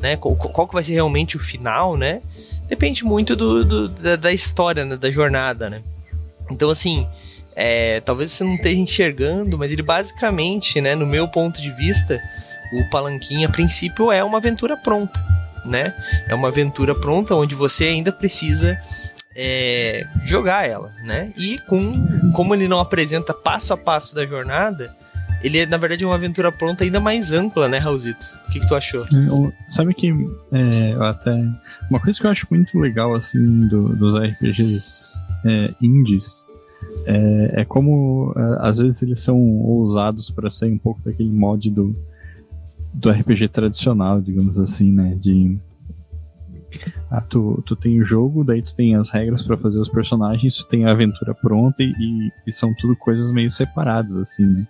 Né? 0.00 0.16
Qual, 0.16 0.34
qual 0.36 0.66
que 0.66 0.74
vai 0.74 0.84
ser 0.84 0.94
realmente 0.94 1.36
o 1.36 1.40
final, 1.40 1.96
né? 1.96 2.20
Depende 2.68 3.04
muito 3.04 3.36
do, 3.36 3.64
do 3.64 3.88
da, 3.88 4.16
da, 4.16 4.32
história, 4.32 4.84
né? 4.84 4.96
da 4.96 5.10
jornada, 5.10 5.68
né? 5.68 5.80
Então, 6.50 6.70
assim, 6.70 7.06
é, 7.54 8.00
talvez 8.00 8.32
você 8.32 8.44
não 8.44 8.54
esteja 8.54 8.76
enxergando, 8.76 9.56
mas 9.58 9.70
ele 9.70 9.82
basicamente, 9.82 10.80
né, 10.80 10.94
no 10.94 11.06
meu 11.06 11.28
ponto 11.28 11.60
de 11.60 11.70
vista, 11.70 12.20
o 12.74 12.90
Palanquinha, 12.90 13.48
a 13.48 13.50
princípio, 13.50 14.10
é 14.10 14.24
uma 14.24 14.38
aventura 14.38 14.76
pronta 14.76 15.41
né? 15.64 15.94
É 16.28 16.34
uma 16.34 16.48
aventura 16.48 16.94
pronta 16.94 17.34
onde 17.34 17.54
você 17.54 17.84
ainda 17.84 18.12
precisa 18.12 18.78
é, 19.34 20.06
jogar 20.24 20.68
ela, 20.68 20.92
né? 21.04 21.32
E 21.36 21.58
com 21.58 22.32
como 22.32 22.54
ele 22.54 22.68
não 22.68 22.78
apresenta 22.78 23.32
passo 23.32 23.72
a 23.72 23.76
passo 23.76 24.14
da 24.14 24.26
jornada, 24.26 24.94
ele 25.42 25.58
é 25.58 25.66
na 25.66 25.76
verdade 25.76 26.04
uma 26.04 26.14
aventura 26.14 26.52
pronta 26.52 26.84
ainda 26.84 27.00
mais 27.00 27.32
ampla, 27.32 27.68
né, 27.68 27.78
Raulzito? 27.78 28.30
O 28.46 28.52
que, 28.52 28.60
que 28.60 28.68
tu 28.68 28.74
achou? 28.74 29.02
É, 29.02 29.28
eu, 29.28 29.52
sabe 29.68 29.94
que 29.94 30.10
é, 30.52 30.94
até 31.00 31.32
uma 31.90 32.00
coisa 32.00 32.18
que 32.18 32.26
eu 32.26 32.30
acho 32.30 32.46
muito 32.50 32.78
legal 32.78 33.14
assim 33.14 33.66
do, 33.66 33.94
dos 33.96 34.14
RPGs 34.14 35.24
é, 35.46 35.74
indies 35.80 36.46
é, 37.06 37.62
é 37.62 37.64
como 37.64 38.32
é, 38.36 38.68
às 38.68 38.78
vezes 38.78 39.02
eles 39.02 39.20
são 39.20 39.38
ousados 39.38 40.30
para 40.30 40.50
sair 40.50 40.72
um 40.72 40.78
pouco 40.78 41.00
daquele 41.04 41.30
mod 41.30 41.70
do 41.70 41.94
do 42.92 43.10
RPG 43.10 43.48
tradicional, 43.48 44.20
digamos 44.20 44.58
assim, 44.58 44.92
né? 44.92 45.14
De 45.14 45.58
ah, 47.10 47.20
tu, 47.20 47.62
tu 47.66 47.76
tem 47.76 48.00
o 48.00 48.04
jogo, 48.04 48.44
daí 48.44 48.62
tu 48.62 48.74
tem 48.74 48.96
as 48.96 49.10
regras 49.10 49.42
para 49.42 49.56
fazer 49.56 49.80
os 49.80 49.88
personagens, 49.88 50.56
tu 50.56 50.66
tem 50.66 50.84
a 50.84 50.90
aventura 50.90 51.34
pronta 51.34 51.82
e, 51.82 52.32
e, 52.46 52.52
são 52.52 52.74
tudo 52.74 52.96
coisas 52.96 53.30
meio 53.30 53.50
separadas, 53.50 54.16
assim, 54.16 54.46
né? 54.46 54.66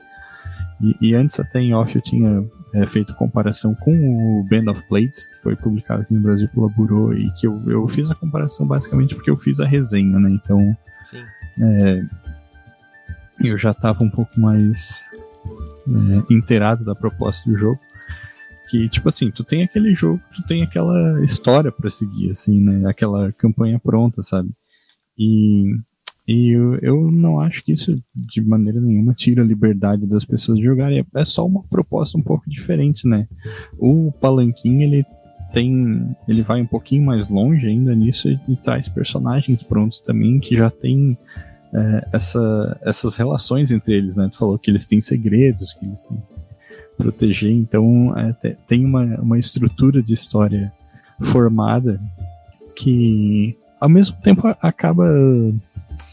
E, 0.80 0.96
e 1.00 1.14
antes 1.14 1.38
até 1.38 1.60
em 1.60 1.74
off 1.74 1.94
eu 1.94 2.02
tinha 2.02 2.44
é, 2.74 2.86
feito 2.86 3.14
comparação 3.14 3.74
com 3.74 3.92
o 3.92 4.44
Band 4.44 4.70
of 4.70 4.82
Blades, 4.88 5.26
que 5.26 5.42
foi 5.42 5.54
publicado 5.54 6.02
aqui 6.02 6.14
no 6.14 6.20
Brasil 6.20 6.48
pela 6.48 6.68
Burô, 6.68 7.12
e 7.12 7.30
que 7.34 7.46
eu, 7.46 7.62
eu 7.70 7.86
fiz 7.86 8.10
a 8.10 8.14
comparação 8.14 8.66
basicamente 8.66 9.14
porque 9.14 9.30
eu 9.30 9.36
fiz 9.36 9.60
a 9.60 9.66
resenha, 9.66 10.18
né? 10.18 10.30
Então, 10.30 10.76
é, 11.60 12.04
eu 13.40 13.56
já 13.56 13.70
estava 13.70 14.02
um 14.02 14.10
pouco 14.10 14.40
mais 14.40 15.04
é, 15.86 16.32
inteirado 16.32 16.84
da 16.84 16.94
proposta 16.94 17.48
do 17.48 17.56
jogo 17.56 17.78
que, 18.72 18.88
tipo 18.88 19.06
assim, 19.06 19.30
tu 19.30 19.44
tem 19.44 19.62
aquele 19.62 19.94
jogo, 19.94 20.18
tu 20.34 20.42
tem 20.46 20.62
aquela 20.62 21.22
história 21.22 21.70
para 21.70 21.90
seguir, 21.90 22.30
assim, 22.30 22.58
né? 22.58 22.88
Aquela 22.88 23.30
campanha 23.30 23.78
pronta, 23.78 24.22
sabe? 24.22 24.48
E, 25.18 25.74
e 26.26 26.56
eu, 26.56 26.76
eu 26.76 27.12
não 27.12 27.38
acho 27.38 27.62
que 27.62 27.72
isso 27.72 27.94
de 28.14 28.40
maneira 28.40 28.80
nenhuma 28.80 29.12
tira 29.12 29.42
a 29.42 29.46
liberdade 29.46 30.06
das 30.06 30.24
pessoas 30.24 30.56
de 30.56 30.64
jogarem. 30.64 31.00
É, 31.00 31.20
é 31.20 31.24
só 31.26 31.46
uma 31.46 31.62
proposta 31.64 32.16
um 32.16 32.22
pouco 32.22 32.48
diferente, 32.48 33.06
né? 33.06 33.28
O 33.78 34.10
Palanquim, 34.10 34.80
ele 34.80 35.04
tem. 35.52 36.16
Ele 36.26 36.40
vai 36.40 36.62
um 36.62 36.66
pouquinho 36.66 37.04
mais 37.04 37.28
longe 37.28 37.66
ainda 37.66 37.94
nisso 37.94 38.30
e, 38.30 38.40
e 38.48 38.56
traz 38.56 38.88
personagens 38.88 39.62
prontos 39.64 40.00
também 40.00 40.40
que 40.40 40.56
já 40.56 40.70
tem. 40.70 41.18
É, 41.74 42.08
essa, 42.14 42.78
essas 42.82 43.16
relações 43.16 43.70
entre 43.70 43.94
eles, 43.94 44.16
né? 44.16 44.30
Tu 44.30 44.38
falou 44.38 44.58
que 44.58 44.70
eles 44.70 44.86
têm 44.86 45.02
segredos, 45.02 45.74
que 45.74 45.84
eles 45.84 46.06
têm 46.06 46.16
proteger. 47.02 47.50
Então 47.50 48.16
é, 48.16 48.32
tem 48.66 48.84
uma, 48.84 49.04
uma 49.20 49.38
estrutura 49.38 50.02
de 50.02 50.14
história 50.14 50.72
formada 51.20 52.00
que 52.76 53.56
ao 53.80 53.88
mesmo 53.88 54.16
tempo 54.22 54.46
acaba 54.60 55.04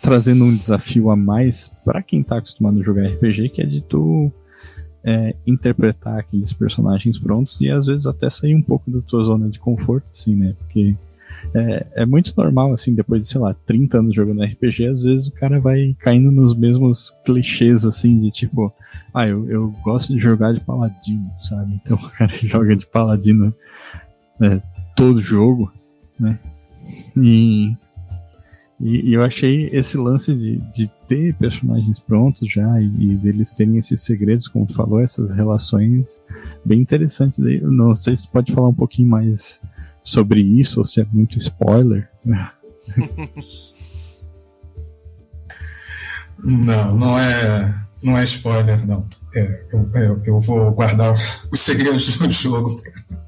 trazendo 0.01 0.45
um 0.45 0.55
desafio 0.55 1.09
a 1.09 1.15
mais 1.15 1.71
para 1.83 2.01
quem 2.01 2.21
está 2.21 2.37
acostumado 2.37 2.79
a 2.79 2.83
jogar 2.83 3.07
RPG, 3.07 3.49
que 3.49 3.61
é 3.61 3.65
de 3.65 3.81
tu 3.81 4.31
é, 5.03 5.35
interpretar 5.45 6.19
aqueles 6.19 6.53
personagens 6.53 7.17
prontos 7.17 7.59
e 7.61 7.69
às 7.69 7.87
vezes 7.87 8.05
até 8.05 8.29
sair 8.29 8.55
um 8.55 8.61
pouco 8.61 8.89
da 8.89 9.01
tua 9.01 9.23
zona 9.23 9.49
de 9.49 9.59
conforto, 9.59 10.05
assim, 10.11 10.35
né? 10.35 10.55
Porque 10.57 10.95
é, 11.53 11.85
é, 11.95 12.05
muito 12.05 12.33
normal, 12.37 12.73
assim, 12.73 12.93
depois 12.93 13.21
de, 13.21 13.27
sei 13.27 13.41
lá, 13.41 13.53
30 13.65 13.99
anos 13.99 14.15
jogando 14.15 14.43
RPG, 14.43 14.87
às 14.87 15.01
vezes 15.01 15.27
o 15.27 15.33
cara 15.33 15.59
vai 15.59 15.95
caindo 15.99 16.31
nos 16.31 16.55
mesmos 16.55 17.11
clichês, 17.25 17.85
assim, 17.85 18.19
de 18.19 18.31
tipo, 18.31 18.73
ah, 19.13 19.27
eu, 19.27 19.49
eu 19.49 19.73
gosto 19.83 20.13
de 20.13 20.19
jogar 20.19 20.53
de 20.53 20.59
paladino, 20.59 21.29
sabe? 21.41 21.79
Então 21.83 21.97
o 22.01 22.09
cara 22.09 22.31
joga 22.43 22.75
de 22.75 22.85
paladino 22.85 23.53
né, 24.39 24.61
todo 24.95 25.21
jogo, 25.21 25.71
né? 26.19 26.37
E, 27.17 27.75
E, 28.79 29.09
e, 29.09 29.13
eu 29.13 29.21
achei 29.21 29.69
esse 29.73 29.97
lance 29.97 30.33
de, 30.33 30.57
de 30.71 30.87
ter 31.07 31.33
personagens 31.35 31.99
prontos 31.99 32.49
já 32.49 32.81
e, 32.81 32.85
e 32.85 33.15
deles 33.15 33.51
terem 33.51 33.77
esses 33.77 34.01
segredos, 34.01 34.47
como 34.47 34.65
tu 34.65 34.73
falou, 34.73 35.01
essas 35.01 35.33
relações 35.33 36.17
bem 36.63 36.79
interessantes. 36.79 37.37
Não 37.61 37.93
sei 37.93 38.15
se 38.15 38.25
tu 38.25 38.31
pode 38.31 38.53
falar 38.53 38.69
um 38.69 38.73
pouquinho 38.73 39.09
mais 39.09 39.59
sobre 40.03 40.41
isso 40.41 40.79
ou 40.79 40.85
se 40.85 41.01
é 41.01 41.05
muito 41.11 41.37
spoiler. 41.37 42.09
não, 46.43 46.95
não 46.95 47.19
é, 47.19 47.75
não 48.01 48.17
é 48.17 48.23
spoiler, 48.23 48.85
não. 48.85 49.07
É, 49.35 49.65
eu, 49.71 49.91
eu, 49.93 50.21
eu, 50.25 50.39
vou 50.39 50.71
guardar 50.71 51.15
os 51.51 51.59
segredos 51.59 52.17
do 52.17 52.31
jogo, 52.31 52.69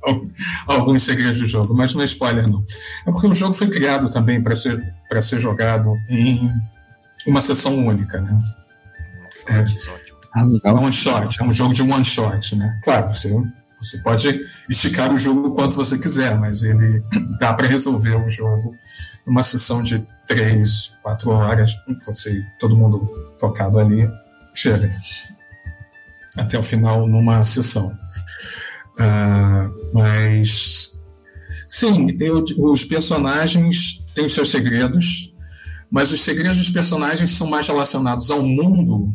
alguns 0.66 1.04
segredos 1.04 1.40
do 1.40 1.46
jogo, 1.46 1.76
mas 1.76 1.94
não 1.94 2.02
é 2.02 2.06
spoiler, 2.06 2.48
não. 2.48 2.66
É 3.06 3.12
porque 3.12 3.28
o 3.28 3.34
jogo 3.34 3.54
foi 3.54 3.70
criado 3.70 4.10
também 4.10 4.42
para 4.42 4.56
ser, 4.56 4.82
ser 5.22 5.40
jogado 5.40 5.94
em 6.10 6.50
uma 7.28 7.42
sessão 7.42 7.86
única, 7.86 8.20
né? 8.22 8.42
É, 9.48 9.66
é 10.64 10.72
one 10.72 10.94
shot, 10.94 11.40
é 11.40 11.44
um 11.44 11.52
jogo 11.52 11.74
de 11.74 11.84
one 11.84 12.06
shot, 12.06 12.56
né? 12.56 12.80
Claro, 12.84 13.10
você, 13.10 13.30
você 13.82 13.98
pode 13.98 14.46
esticar 14.70 15.12
o 15.12 15.18
jogo 15.18 15.48
o 15.48 15.54
quanto 15.56 15.76
você 15.76 15.98
quiser, 15.98 16.40
mas 16.40 16.62
ele 16.64 17.04
dá 17.40 17.54
para 17.54 17.68
resolver 17.68 18.16
o 18.16 18.30
jogo 18.30 18.76
numa 19.26 19.44
sessão 19.44 19.82
de 19.82 20.06
três, 20.28 20.94
quatro 21.02 21.32
horas, 21.32 21.76
você, 22.06 22.44
todo 22.60 22.78
mundo 22.78 23.10
focado 23.40 23.80
ali, 23.80 24.08
chega 24.54 24.94
até 26.38 26.58
o 26.58 26.64
final 26.64 27.08
numa 27.08 27.44
sessão. 27.44 27.98
Uh, 29.00 29.94
mas 29.94 30.98
sim, 31.68 32.16
eu, 32.20 32.44
os 32.60 32.84
personagens 32.84 34.06
têm 34.14 34.30
seus 34.30 34.52
segredos, 34.52 35.34
mas 35.90 36.12
os 36.12 36.22
segredos 36.22 36.60
dos 36.60 36.70
personagens 36.70 37.32
são 37.32 37.48
mais 37.48 37.68
relacionados 37.68 38.30
ao 38.30 38.44
mundo 38.44 39.14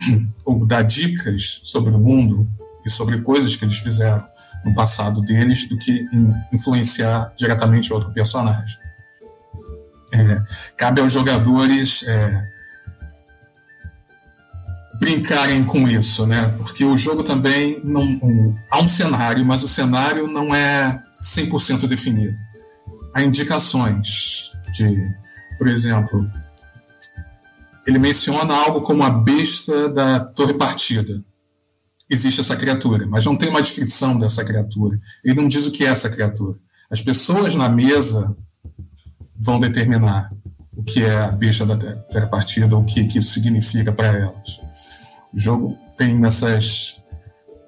ou 0.44 0.64
dar 0.64 0.82
dicas 0.82 1.60
sobre 1.64 1.92
o 1.92 1.98
mundo 1.98 2.48
e 2.86 2.90
sobre 2.90 3.20
coisas 3.20 3.56
que 3.56 3.64
eles 3.64 3.78
fizeram 3.78 4.24
no 4.64 4.74
passado 4.74 5.20
deles 5.20 5.68
do 5.68 5.76
que 5.76 6.04
influenciar 6.52 7.32
diretamente 7.36 7.92
outro 7.92 8.12
personagem. 8.12 8.78
É, 10.12 10.42
cabe 10.76 11.00
aos 11.00 11.12
jogadores 11.12 12.04
é, 12.06 12.42
brincarem 14.98 15.64
com 15.64 15.88
isso, 15.88 16.26
né? 16.26 16.54
Porque 16.56 16.84
o 16.84 16.96
jogo 16.96 17.22
também 17.22 17.80
não 17.84 18.02
um, 18.02 18.56
há 18.70 18.80
um 18.80 18.88
cenário, 18.88 19.44
mas 19.44 19.62
o 19.62 19.68
cenário 19.68 20.26
não 20.26 20.54
é 20.54 21.02
100% 21.20 21.86
definido. 21.86 22.36
Há 23.14 23.22
indicações 23.22 24.52
de, 24.72 24.96
por 25.58 25.68
exemplo, 25.68 26.28
ele 27.86 27.98
menciona 27.98 28.54
algo 28.54 28.80
como 28.80 29.02
a 29.02 29.10
besta 29.10 29.88
da 29.88 30.20
Torre 30.20 30.54
Partida. 30.54 31.22
Existe 32.08 32.40
essa 32.40 32.56
criatura, 32.56 33.06
mas 33.08 33.24
não 33.24 33.36
tem 33.36 33.48
uma 33.48 33.62
descrição 33.62 34.18
dessa 34.18 34.44
criatura. 34.44 34.98
Ele 35.24 35.34
não 35.34 35.48
diz 35.48 35.66
o 35.66 35.72
que 35.72 35.84
é 35.84 35.88
essa 35.88 36.08
criatura. 36.08 36.56
As 36.90 37.00
pessoas 37.00 37.54
na 37.54 37.68
mesa 37.68 38.36
vão 39.38 39.58
determinar 39.58 40.30
o 40.76 40.84
que 40.84 41.02
é 41.02 41.18
a 41.18 41.32
besta 41.32 41.66
da 41.66 41.76
Terra 41.76 42.26
Partida, 42.26 42.76
o 42.76 42.84
que, 42.84 43.04
que 43.04 43.18
isso 43.18 43.32
significa 43.32 43.90
para 43.90 44.08
elas. 44.08 44.60
O 45.34 45.38
jogo 45.38 45.76
tem 45.96 46.24
essas 46.24 47.00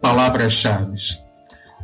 palavras-chave. 0.01 0.95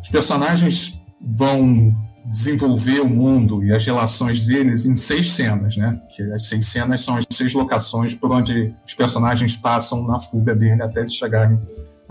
Os 0.01 0.09
personagens 0.11 0.95
vão 1.21 1.95
desenvolver 2.27 3.01
o 3.01 3.09
mundo 3.09 3.63
e 3.65 3.73
as 3.73 3.85
relações 3.85 4.47
deles 4.47 4.87
em 4.87 4.97
seis 4.97 5.33
cenas, 5.33 5.77
né? 5.77 6.01
Que 6.15 6.23
as 6.33 6.47
seis 6.47 6.67
cenas 6.67 7.01
são 7.03 7.17
as 7.17 7.25
seis 7.31 7.53
locações 7.53 8.15
por 8.15 8.33
onde 8.33 8.73
os 8.87 8.95
personagens 8.95 9.57
passam 9.57 10.07
na 10.07 10.19
fuga 10.19 10.55
dele 10.55 10.83
até 10.83 11.01
eles 11.01 11.15
chegarem 11.15 11.61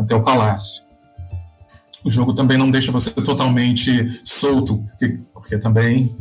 até 0.04 0.16
o 0.16 0.22
palácio. 0.22 0.84
O 2.04 2.10
jogo 2.10 2.34
também 2.34 2.58
não 2.58 2.70
deixa 2.70 2.92
você 2.92 3.10
totalmente 3.12 4.22
solto, 4.24 4.84
porque, 5.34 5.58
também 5.58 6.16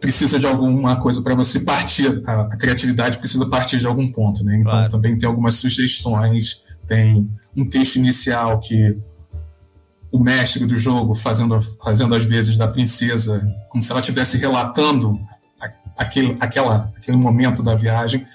precisa 0.00 0.38
de 0.38 0.46
alguma 0.46 0.96
coisa 0.96 1.22
para 1.22 1.34
você 1.34 1.60
partir. 1.60 2.22
A, 2.26 2.42
a, 2.42 2.56
criatividade 2.56 3.18
precisa 3.18 3.46
partir 3.46 3.78
de 3.78 3.86
algum 3.86 4.10
ponto, 4.10 4.42
né? 4.44 4.56
Então 4.56 4.70
claro. 4.70 4.90
também 4.90 5.16
tem 5.16 5.28
algumas 5.28 5.56
sugestões, 5.56 6.62
tem 6.86 7.30
um 7.56 7.68
texto 7.68 7.96
inicial 7.96 8.58
que 8.58 8.98
o 10.10 10.18
mestre 10.18 10.64
do 10.64 10.78
jogo 10.78 11.14
fazendo, 11.14 11.60
fazendo 11.82 12.14
as 12.14 12.24
vezes 12.24 12.56
da 12.56 12.68
princesa, 12.68 13.44
como 13.68 13.82
se 13.82 13.90
ela 13.90 14.00
estivesse 14.00 14.38
relatando 14.38 15.18
aquele, 15.98 16.36
aquela, 16.40 16.92
aquele 16.96 17.16
momento 17.16 17.62
da 17.62 17.74
viagem 17.74 18.26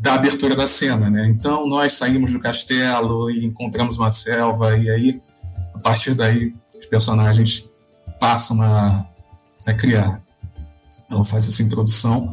da 0.00 0.14
abertura 0.14 0.54
da 0.54 0.66
cena, 0.66 1.10
né? 1.10 1.26
Então 1.28 1.66
nós 1.66 1.94
saímos 1.94 2.32
do 2.32 2.38
castelo 2.38 3.30
e 3.30 3.44
encontramos 3.44 3.98
uma 3.98 4.10
selva 4.10 4.76
e 4.76 4.88
aí 4.90 5.20
a 5.74 5.78
partir 5.78 6.14
daí 6.14 6.54
os 6.78 6.86
personagens 6.86 7.64
passam 8.20 8.62
a, 8.62 9.06
a 9.66 9.74
criar. 9.74 10.22
Ela 11.10 11.24
faz 11.24 11.48
essa 11.48 11.62
introdução 11.62 12.32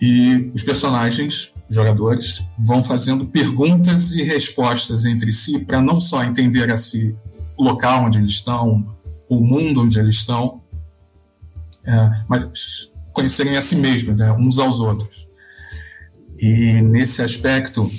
e 0.00 0.50
os 0.54 0.62
personagens, 0.62 1.52
os 1.68 1.76
jogadores, 1.76 2.42
vão 2.58 2.82
fazendo 2.82 3.26
perguntas 3.26 4.12
e 4.12 4.22
respostas 4.22 5.04
entre 5.04 5.30
si 5.30 5.58
para 5.58 5.80
não 5.80 6.00
só 6.00 6.24
entender 6.24 6.70
a 6.70 6.78
si 6.78 7.14
o 7.56 7.62
local 7.62 8.04
onde 8.04 8.18
eles 8.18 8.30
estão, 8.30 8.96
o 9.28 9.40
mundo 9.40 9.82
onde 9.82 9.98
eles 9.98 10.16
estão, 10.16 10.62
é, 11.86 12.24
mas 12.26 12.90
conhecerem 13.12 13.56
a 13.56 13.62
si 13.62 13.76
mesmos, 13.76 14.18
né, 14.18 14.32
uns 14.32 14.58
aos 14.58 14.80
outros. 14.80 15.28
E 16.40 16.80
nesse 16.82 17.22
aspecto, 17.22 17.90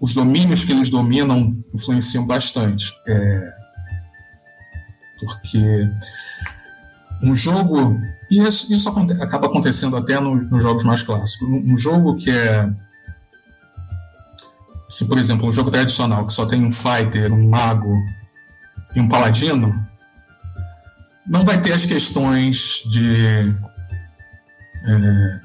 os 0.00 0.14
domínios 0.14 0.64
que 0.64 0.72
eles 0.72 0.90
dominam 0.90 1.56
influenciam 1.74 2.26
bastante. 2.26 2.92
É, 3.06 3.52
porque 5.18 5.88
um 7.22 7.34
jogo 7.34 8.00
e 8.32 8.40
isso, 8.40 8.72
isso 8.72 8.88
acaba 8.88 9.46
acontecendo 9.46 9.94
até 9.94 10.18
no, 10.18 10.34
nos 10.34 10.62
jogos 10.62 10.84
mais 10.84 11.02
clássicos. 11.02 11.46
Um, 11.46 11.74
um 11.74 11.76
jogo 11.76 12.16
que 12.16 12.30
é. 12.30 12.66
Se, 14.88 15.04
por 15.04 15.18
exemplo, 15.18 15.46
um 15.46 15.52
jogo 15.52 15.70
tradicional 15.70 16.26
que 16.26 16.32
só 16.32 16.46
tem 16.46 16.64
um 16.64 16.72
fighter, 16.72 17.30
um 17.30 17.50
mago 17.50 17.94
e 18.96 19.00
um 19.00 19.08
paladino, 19.08 19.86
não 21.26 21.44
vai 21.44 21.60
ter 21.60 21.74
as 21.74 21.84
questões 21.84 22.82
de. 22.90 23.54
É, 24.86 25.40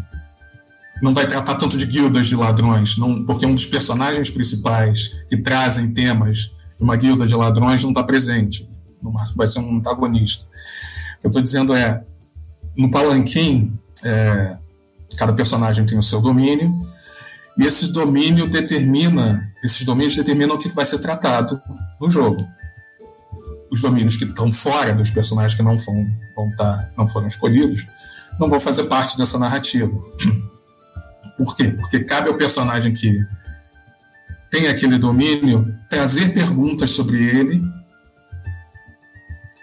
não 1.01 1.13
vai 1.13 1.27
tratar 1.27 1.55
tanto 1.55 1.77
de 1.77 1.85
guildas 1.85 2.27
de 2.27 2.35
ladrões, 2.35 2.97
não, 2.97 3.23
porque 3.23 3.45
um 3.45 3.53
dos 3.53 3.65
personagens 3.65 4.29
principais 4.29 5.09
que 5.29 5.37
trazem 5.37 5.93
temas 5.93 6.53
de 6.77 6.83
uma 6.83 6.95
guilda 6.95 7.25
de 7.25 7.35
ladrões 7.35 7.83
não 7.83 7.91
está 7.91 8.03
presente. 8.03 8.67
No 9.01 9.11
máximo 9.11 9.37
vai 9.37 9.47
ser 9.47 9.59
um 9.59 9.77
antagonista. 9.77 10.45
O 10.45 11.21
que 11.21 11.27
eu 11.27 11.29
estou 11.29 11.41
dizendo 11.41 11.73
é 11.73 12.03
no 12.75 12.91
palanquim, 12.91 13.77
é, 14.03 14.57
cada 15.17 15.33
personagem 15.33 15.85
tem 15.85 15.97
o 15.97 16.03
seu 16.03 16.21
domínio, 16.21 16.73
e 17.57 17.65
esse 17.65 17.91
domínio 17.91 18.47
determina, 18.47 19.51
esses 19.63 19.83
domínios 19.83 20.15
determinam 20.15 20.55
o 20.55 20.59
que 20.59 20.69
vai 20.69 20.85
ser 20.85 20.99
tratado 20.99 21.59
no 21.99 22.09
jogo. 22.09 22.45
Os 23.71 23.81
domínios 23.81 24.15
que 24.15 24.25
estão 24.25 24.51
fora 24.51 24.93
dos 24.93 25.09
personagens 25.09 25.55
que 25.55 25.63
não, 25.63 25.77
vão, 25.77 26.07
vão 26.35 26.55
tá, 26.55 26.89
não 26.95 27.07
foram 27.07 27.27
escolhidos 27.27 27.85
não 28.39 28.49
vão 28.49 28.59
fazer 28.59 28.85
parte 28.85 29.17
dessa 29.17 29.37
narrativa. 29.39 29.91
Por 31.37 31.55
quê? 31.55 31.69
Porque 31.69 31.99
cabe 31.99 32.29
ao 32.29 32.37
personagem 32.37 32.93
que 32.93 33.19
tem 34.49 34.67
aquele 34.67 34.97
domínio 34.97 35.73
trazer 35.89 36.33
perguntas 36.33 36.91
sobre 36.91 37.23
ele 37.23 37.61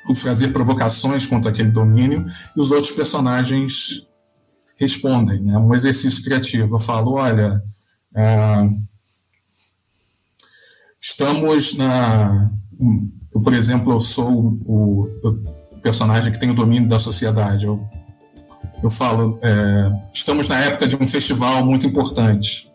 o 0.08 0.14
fazer 0.14 0.48
provocações 0.48 1.26
contra 1.26 1.50
aquele 1.50 1.70
domínio 1.70 2.26
e 2.54 2.60
os 2.60 2.70
outros 2.70 2.92
personagens 2.92 4.06
respondem. 4.76 5.50
É 5.50 5.58
um 5.58 5.74
exercício 5.74 6.22
criativo. 6.22 6.76
Eu 6.76 6.80
falo, 6.80 7.12
olha, 7.12 7.62
é, 8.14 8.68
estamos 11.00 11.74
na. 11.76 12.50
Eu, 13.34 13.40
por 13.40 13.52
exemplo, 13.52 13.92
eu 13.92 14.00
sou 14.00 14.58
o, 14.64 15.08
o, 15.24 15.80
personagem 15.80 16.32
que 16.32 16.40
tem 16.40 16.50
o 16.50 16.54
domínio 16.54 16.88
da 16.88 16.98
sociedade. 16.98 17.66
Eu, 17.66 17.86
eu 18.84 18.90
falo, 18.90 19.38
é, 19.42 19.90
estamos 20.12 20.46
na 20.46 20.60
época 20.60 20.86
de 20.86 20.94
um 20.94 21.06
festival 21.06 21.64
muito 21.64 21.86
importante. 21.86 22.70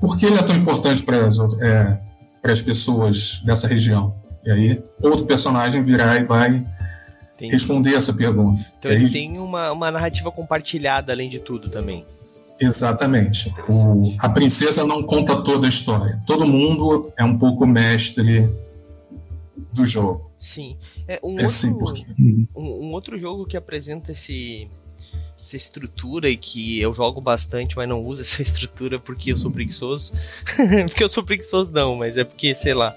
Por 0.00 0.16
que 0.16 0.24
ele 0.24 0.38
é 0.38 0.42
tão 0.42 0.56
importante 0.56 1.02
para 1.02 1.26
as, 1.26 1.38
é, 1.60 1.98
para 2.40 2.52
as 2.52 2.62
pessoas 2.62 3.42
dessa 3.44 3.68
região? 3.68 4.14
E 4.42 4.50
aí, 4.50 4.82
outro 5.02 5.26
personagem 5.26 5.82
virá 5.82 6.16
e 6.16 6.24
vai 6.24 6.64
Entendi. 7.34 7.52
responder 7.52 7.94
essa 7.94 8.14
pergunta. 8.14 8.64
Então 8.78 8.90
ele 8.90 9.10
tem 9.10 9.38
uma, 9.38 9.70
uma 9.72 9.90
narrativa 9.90 10.32
compartilhada 10.32 11.12
além 11.12 11.28
de 11.28 11.38
tudo 11.38 11.68
também. 11.68 12.02
Exatamente. 12.58 13.52
O, 13.68 14.14
a 14.20 14.28
princesa 14.30 14.86
não 14.86 15.02
conta 15.02 15.36
toda 15.42 15.66
a 15.66 15.68
história. 15.68 16.18
Todo 16.26 16.46
mundo 16.46 17.12
é 17.14 17.24
um 17.24 17.36
pouco 17.36 17.66
mestre 17.66 18.48
do 19.70 19.84
jogo. 19.84 20.30
Sim. 20.38 20.78
É, 21.06 21.20
um, 21.22 21.38
é 21.38 21.44
outro, 21.44 22.04
um, 22.18 22.46
um, 22.56 22.92
outro 22.92 23.18
jogo 23.18 23.44
que 23.44 23.58
apresenta 23.58 24.12
esse, 24.12 24.66
essa 25.42 25.56
estrutura 25.56 26.28
e 26.28 26.36
que 26.36 26.80
eu 26.80 26.92
jogo 26.92 27.20
bastante, 27.20 27.76
mas 27.76 27.88
não 27.88 28.04
uso 28.04 28.20
essa 28.22 28.42
estrutura 28.42 28.98
porque 28.98 29.32
eu 29.32 29.36
sou 29.36 29.50
preguiçoso. 29.50 30.12
porque 30.88 31.02
eu 31.02 31.08
sou 31.08 31.22
preguiçoso 31.22 31.72
não, 31.72 31.96
mas 31.96 32.16
é 32.16 32.24
porque, 32.24 32.54
sei 32.54 32.74
lá. 32.74 32.94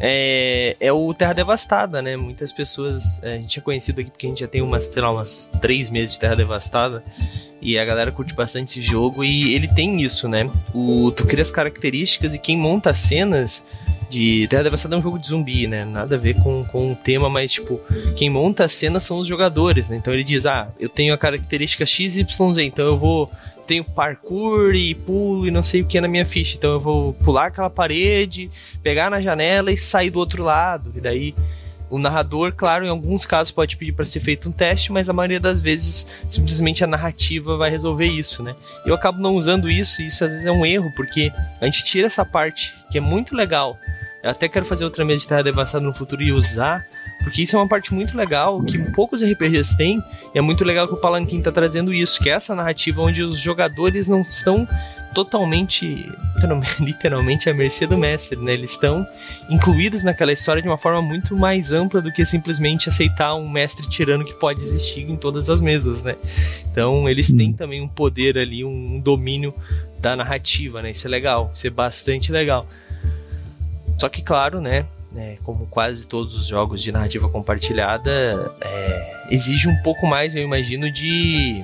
É, 0.00 0.76
é 0.80 0.92
o 0.92 1.14
Terra 1.14 1.32
Devastada, 1.32 2.02
né? 2.02 2.16
Muitas 2.16 2.52
pessoas. 2.52 3.22
É, 3.22 3.34
a 3.34 3.38
gente 3.38 3.58
é 3.58 3.62
conhecido 3.62 4.00
aqui 4.00 4.10
porque 4.10 4.26
a 4.26 4.28
gente 4.30 4.40
já 4.40 4.48
tem 4.48 4.60
umas, 4.60 4.84
sei 4.84 5.02
lá, 5.02 5.10
umas 5.10 5.48
três 5.60 5.90
meses 5.90 6.14
de 6.14 6.20
Terra 6.20 6.34
Devastada. 6.34 7.02
E 7.62 7.78
a 7.78 7.84
galera 7.84 8.12
curte 8.12 8.34
bastante 8.34 8.68
esse 8.68 8.82
jogo 8.82 9.24
e 9.24 9.54
ele 9.54 9.66
tem 9.66 10.02
isso, 10.02 10.28
né? 10.28 10.50
O, 10.74 11.10
tu 11.10 11.24
cria 11.24 11.40
as 11.40 11.50
características 11.50 12.34
e 12.34 12.38
quem 12.38 12.58
monta 12.58 12.90
as 12.90 12.98
cenas 12.98 13.64
de 14.10 14.46
Terra 14.48 14.64
Devastada 14.64 14.94
é 14.94 14.98
um 14.98 15.02
jogo 15.02 15.18
de 15.18 15.28
zumbi, 15.28 15.66
né? 15.66 15.84
Nada 15.84 16.16
a 16.16 16.18
ver 16.18 16.34
com, 16.42 16.64
com 16.64 16.92
o 16.92 16.96
tema, 16.96 17.28
mas 17.28 17.52
tipo, 17.52 17.80
quem 18.16 18.30
monta 18.30 18.64
a 18.64 18.68
cena 18.68 19.00
são 19.00 19.18
os 19.18 19.26
jogadores, 19.26 19.88
né? 19.88 19.96
Então 19.96 20.12
ele 20.12 20.24
diz: 20.24 20.46
"Ah, 20.46 20.68
eu 20.78 20.88
tenho 20.88 21.14
a 21.14 21.18
característica 21.18 21.86
XYZ, 21.86 22.58
então 22.58 22.86
eu 22.86 22.96
vou 22.96 23.30
tenho 23.66 23.82
parkour 23.82 24.74
e 24.74 24.94
pulo 24.94 25.46
e 25.46 25.50
não 25.50 25.62
sei 25.62 25.80
o 25.80 25.86
que 25.86 26.00
na 26.00 26.08
minha 26.08 26.26
ficha. 26.26 26.56
Então 26.56 26.72
eu 26.72 26.80
vou 26.80 27.14
pular 27.14 27.46
aquela 27.46 27.70
parede, 27.70 28.50
pegar 28.82 29.10
na 29.10 29.20
janela 29.20 29.72
e 29.72 29.76
sair 29.76 30.10
do 30.10 30.18
outro 30.18 30.42
lado. 30.42 30.92
E 30.94 31.00
daí 31.00 31.34
o 31.94 31.98
narrador, 31.98 32.52
claro, 32.52 32.84
em 32.84 32.88
alguns 32.88 33.24
casos 33.24 33.52
pode 33.52 33.76
pedir 33.76 33.92
para 33.92 34.04
ser 34.04 34.18
feito 34.18 34.48
um 34.48 34.52
teste, 34.52 34.90
mas 34.90 35.08
a 35.08 35.12
maioria 35.12 35.38
das 35.38 35.60
vezes 35.60 36.04
simplesmente 36.28 36.82
a 36.82 36.88
narrativa 36.88 37.56
vai 37.56 37.70
resolver 37.70 38.06
isso, 38.06 38.42
né? 38.42 38.56
Eu 38.84 38.96
acabo 38.96 39.20
não 39.20 39.36
usando 39.36 39.70
isso 39.70 40.02
e 40.02 40.06
isso 40.06 40.24
às 40.24 40.32
vezes 40.32 40.44
é 40.44 40.50
um 40.50 40.66
erro, 40.66 40.90
porque 40.96 41.30
a 41.60 41.64
gente 41.66 41.84
tira 41.84 42.08
essa 42.08 42.24
parte 42.24 42.74
que 42.90 42.98
é 42.98 43.00
muito 43.00 43.36
legal. 43.36 43.78
Eu 44.24 44.30
até 44.30 44.48
quero 44.48 44.66
fazer 44.66 44.84
outra 44.84 45.04
mesa 45.04 45.20
de 45.20 45.28
Terra 45.28 45.80
no 45.80 45.94
futuro 45.94 46.20
e 46.20 46.32
usar, 46.32 46.84
porque 47.22 47.42
isso 47.42 47.54
é 47.54 47.60
uma 47.60 47.68
parte 47.68 47.94
muito 47.94 48.16
legal 48.16 48.60
que 48.64 48.76
poucos 48.90 49.22
RPGs 49.22 49.76
têm, 49.76 50.02
e 50.34 50.38
é 50.38 50.40
muito 50.40 50.64
legal 50.64 50.88
que 50.88 50.94
o 50.94 51.00
Palanquim 51.00 51.40
tá 51.42 51.52
trazendo 51.52 51.94
isso, 51.94 52.20
que 52.20 52.28
é 52.28 52.32
essa 52.32 52.56
narrativa 52.56 53.02
onde 53.02 53.22
os 53.22 53.38
jogadores 53.38 54.08
não 54.08 54.22
estão 54.22 54.66
totalmente, 55.14 56.12
literalmente 56.80 57.48
à 57.48 57.54
mercê 57.54 57.86
do 57.86 57.96
mestre, 57.96 58.36
né? 58.36 58.52
Eles 58.52 58.72
estão 58.72 59.06
incluídos 59.48 60.02
naquela 60.02 60.32
história 60.32 60.60
de 60.60 60.68
uma 60.68 60.76
forma 60.76 61.00
muito 61.00 61.36
mais 61.36 61.72
ampla 61.72 62.02
do 62.02 62.12
que 62.12 62.26
simplesmente 62.26 62.88
aceitar 62.88 63.34
um 63.34 63.48
mestre 63.48 63.88
tirano 63.88 64.24
que 64.24 64.34
pode 64.34 64.60
existir 64.60 65.08
em 65.08 65.16
todas 65.16 65.48
as 65.48 65.60
mesas, 65.60 66.02
né? 66.02 66.16
Então 66.70 67.08
eles 67.08 67.32
têm 67.32 67.50
hum. 67.50 67.54
também 67.54 67.80
um 67.80 67.88
poder 67.88 68.36
ali, 68.36 68.64
um 68.64 69.00
domínio 69.00 69.54
da 70.00 70.16
narrativa, 70.16 70.82
né? 70.82 70.90
Isso 70.90 71.06
é 71.06 71.10
legal, 71.10 71.50
isso 71.54 71.66
é 71.66 71.70
bastante 71.70 72.32
legal. 72.32 72.66
Só 73.98 74.08
que 74.08 74.20
claro, 74.20 74.60
né? 74.60 74.84
É, 75.16 75.36
como 75.44 75.66
quase 75.66 76.04
todos 76.04 76.34
os 76.34 76.48
jogos 76.48 76.82
de 76.82 76.90
narrativa 76.90 77.28
compartilhada, 77.28 78.52
é, 78.60 79.28
exige 79.30 79.68
um 79.68 79.76
pouco 79.76 80.08
mais, 80.08 80.34
eu 80.34 80.42
imagino, 80.42 80.92
de 80.92 81.62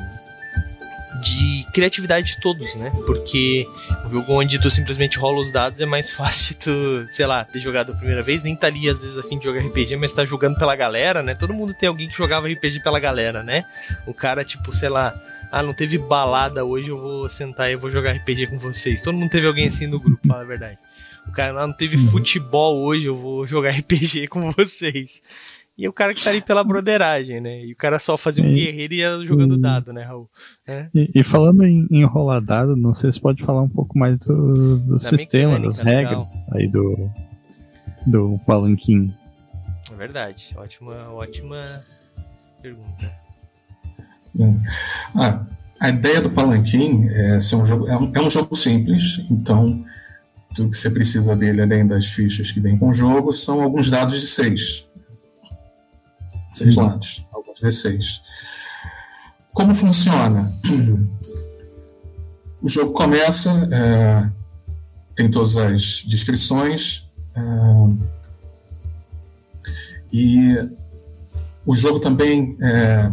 de 1.20 1.59
criatividade 1.70 2.35
de 2.35 2.40
todos, 2.40 2.74
né? 2.74 2.92
Porque 3.06 3.66
um 4.06 4.11
jogo 4.11 4.33
onde 4.35 4.61
tu 4.61 4.70
simplesmente 4.70 5.18
rola 5.18 5.40
os 5.40 5.50
dados 5.50 5.80
é 5.80 5.87
mais 5.87 6.11
fácil 6.12 6.56
tu, 6.56 7.06
sei 7.12 7.26
lá, 7.26 7.44
ter 7.44 7.61
jogado 7.61 7.92
a 7.92 7.94
primeira 7.94 8.22
vez, 8.22 8.42
nem 8.42 8.56
tá 8.56 8.66
ali 8.66 8.88
às 8.88 9.02
vezes 9.02 9.16
a 9.16 9.22
fim 9.22 9.38
de 9.38 9.44
jogar 9.44 9.61
RPG, 9.61 9.96
mas 9.96 10.12
tá 10.12 10.24
jogando 10.24 10.59
pela 10.59 10.74
galera, 10.76 11.22
né? 11.22 11.35
Todo 11.35 11.54
mundo 11.54 11.74
tem 11.74 11.88
alguém 11.88 12.09
que 12.09 12.16
jogava 12.16 12.48
RPG 12.48 12.80
pela 12.83 12.98
galera, 12.98 13.42
né? 13.42 13.64
O 14.06 14.14
cara, 14.14 14.44
tipo, 14.44 14.74
sei 14.74 14.88
lá, 14.88 15.14
ah, 15.50 15.62
não 15.62 15.72
teve 15.72 15.98
balada 15.98 16.64
hoje, 16.64 16.88
eu 16.88 16.96
vou 16.96 17.28
sentar 17.28 17.70
e 17.70 17.76
vou 17.76 17.90
jogar 17.90 18.12
RPG 18.12 18.48
com 18.48 18.59
vocês. 18.59 19.02
Todo 19.02 19.16
mundo 19.16 19.30
teve 19.30 19.46
alguém 19.46 19.68
assim 19.68 19.87
no 19.87 19.98
grupo, 19.98 20.26
fala 20.26 20.42
a 20.42 20.46
verdade. 20.46 20.78
O 21.26 21.33
cara, 21.33 21.61
ah, 21.61 21.66
não 21.66 21.74
teve 21.74 21.96
uhum. 21.96 22.11
futebol 22.11 22.83
hoje, 22.83 23.06
eu 23.06 23.16
vou 23.16 23.46
jogar 23.46 23.70
RPG 23.78 24.28
com 24.28 24.50
vocês. 24.50 25.22
E 25.76 25.88
o 25.88 25.92
cara 25.92 26.12
que 26.12 26.22
tá 26.22 26.28
ali 26.28 26.42
pela 26.42 26.62
broderagem, 26.62 27.40
né? 27.40 27.64
E 27.64 27.72
o 27.72 27.76
cara 27.76 27.98
só 27.98 28.16
fazia 28.18 28.44
um 28.44 28.48
e, 28.48 28.54
guerreiro 28.54 28.92
e 28.92 28.98
ia 28.98 29.22
jogando 29.22 29.54
e, 29.54 29.61
dado, 29.61 29.92
né, 29.92 30.02
Raul? 30.02 30.28
É. 30.68 30.88
E, 30.94 31.11
e, 31.14 31.24
falando 31.24 31.64
em, 31.64 31.87
em 31.90 32.04
rolar 32.04 32.40
dado, 32.40 32.76
não 32.76 32.92
sei 32.92 33.11
se 33.11 33.18
pode 33.18 33.42
falar 33.42 33.62
um 33.62 33.68
pouco 33.68 33.98
mais 33.98 34.18
do, 34.18 34.78
do 34.78 35.00
sistema, 35.00 35.59
das 35.59 35.78
regras 35.78 36.37
legal. 36.37 36.48
aí 36.52 36.68
do, 36.68 37.11
do 38.06 38.40
palanquim. 38.46 39.12
É 39.90 39.94
verdade. 39.94 40.54
Ótima, 40.54 41.09
ótima 41.12 41.64
pergunta. 42.61 43.11
Ah, 45.16 45.46
a 45.80 45.88
ideia 45.88 46.20
do 46.20 46.30
palanquim 46.30 47.06
é 47.09 47.40
ser 47.40 47.56
um 47.56 47.64
jogo, 47.64 47.88
é 47.88 47.96
um, 47.96 48.12
é 48.14 48.20
um 48.20 48.28
jogo 48.28 48.54
simples, 48.54 49.24
então 49.30 49.83
tudo 50.54 50.70
que 50.70 50.76
você 50.76 50.90
precisa 50.90 51.35
dele, 51.35 51.62
além 51.62 51.87
das 51.87 52.06
fichas 52.06 52.52
que 52.52 52.61
vem 52.61 52.76
com 52.76 52.90
o 52.90 52.92
jogo, 52.92 53.33
são 53.33 53.62
alguns 53.62 53.88
dados 53.88 54.20
de 54.20 54.26
seis 54.26 54.89
seis 56.52 56.76
uhum. 56.76 56.86
lados, 56.86 57.26
alguns 57.32 57.60
D6. 57.60 58.20
Como 59.52 59.74
funciona? 59.74 60.52
O 62.62 62.68
jogo 62.68 62.92
começa, 62.92 63.50
é, 63.72 64.30
tem 65.16 65.30
todas 65.30 65.56
as 65.56 66.04
descrições, 66.06 67.08
é, 67.34 67.40
e 70.12 70.68
o 71.64 71.74
jogo 71.74 72.00
também, 72.00 72.58
é, 72.60 73.12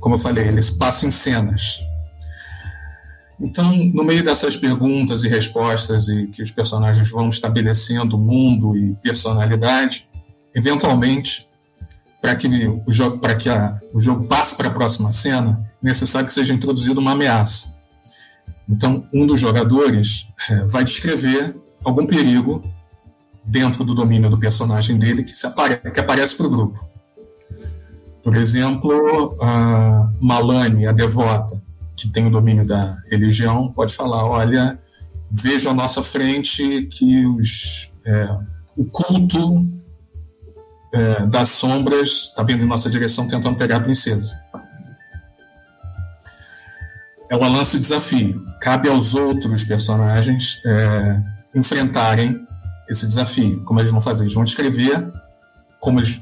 como 0.00 0.16
eu 0.16 0.18
falei, 0.18 0.48
ele 0.48 0.60
passa 0.76 1.06
em 1.06 1.10
cenas. 1.10 1.80
Então, 3.40 3.72
no 3.94 4.04
meio 4.04 4.22
dessas 4.22 4.56
perguntas 4.56 5.24
e 5.24 5.28
respostas 5.28 6.08
e 6.08 6.26
que 6.26 6.42
os 6.42 6.50
personagens 6.50 7.08
vão 7.10 7.28
estabelecendo 7.28 8.18
mundo 8.18 8.76
e 8.76 8.94
personalidade, 8.96 10.08
eventualmente 10.54 11.48
para 12.20 12.36
que 12.36 12.48
o 12.86 12.92
jogo 12.92 13.18
para 13.18 13.34
que 13.34 13.48
a, 13.48 13.78
o 13.94 14.00
jogo 14.00 14.26
passe 14.26 14.54
para 14.54 14.68
a 14.68 14.72
próxima 14.72 15.10
cena, 15.10 15.64
é 15.82 15.86
necessário 15.86 16.26
que 16.26 16.32
seja 16.32 16.52
introduzida 16.52 17.00
uma 17.00 17.12
ameaça. 17.12 17.74
Então, 18.68 19.04
um 19.12 19.26
dos 19.26 19.40
jogadores 19.40 20.28
é, 20.48 20.64
vai 20.66 20.84
descrever 20.84 21.56
algum 21.84 22.06
perigo 22.06 22.62
dentro 23.44 23.84
do 23.84 23.94
domínio 23.94 24.30
do 24.30 24.38
personagem 24.38 24.96
dele 24.96 25.24
que, 25.24 25.32
apare 25.44 25.76
que 25.76 25.98
aparece 25.98 26.36
para 26.36 26.46
o 26.46 26.50
grupo. 26.50 26.88
Por 28.22 28.36
exemplo, 28.36 29.34
a 29.40 30.12
Malane, 30.20 30.86
a 30.86 30.92
devota, 30.92 31.60
que 31.96 32.08
tem 32.08 32.26
o 32.26 32.30
domínio 32.30 32.66
da 32.66 32.98
religião, 33.10 33.72
pode 33.72 33.94
falar: 33.94 34.24
olha, 34.24 34.78
vejo 35.30 35.68
à 35.68 35.74
nossa 35.74 36.02
frente 36.02 36.82
que 36.82 37.26
os, 37.26 37.90
é, 38.06 38.38
o 38.76 38.84
culto 38.84 39.66
é, 40.92 41.26
das 41.26 41.50
sombras 41.50 42.28
está 42.28 42.42
vindo 42.42 42.64
em 42.64 42.68
nossa 42.68 42.90
direção 42.90 43.26
tentando 43.26 43.56
pegar 43.56 43.76
a 43.76 43.80
princesa. 43.80 44.40
Ela 47.30 47.48
lança 47.48 47.76
o 47.76 47.80
desafio. 47.80 48.44
Cabe 48.60 48.88
aos 48.88 49.14
outros 49.14 49.62
personagens 49.62 50.60
é, 50.66 51.22
enfrentarem 51.54 52.36
esse 52.88 53.06
desafio. 53.06 53.62
Como 53.64 53.78
eles 53.78 53.92
vão 53.92 54.00
fazer? 54.00 54.24
Eles 54.24 54.34
vão 54.34 54.44
descrever 54.44 55.12
como 55.78 56.00
eles, 56.00 56.20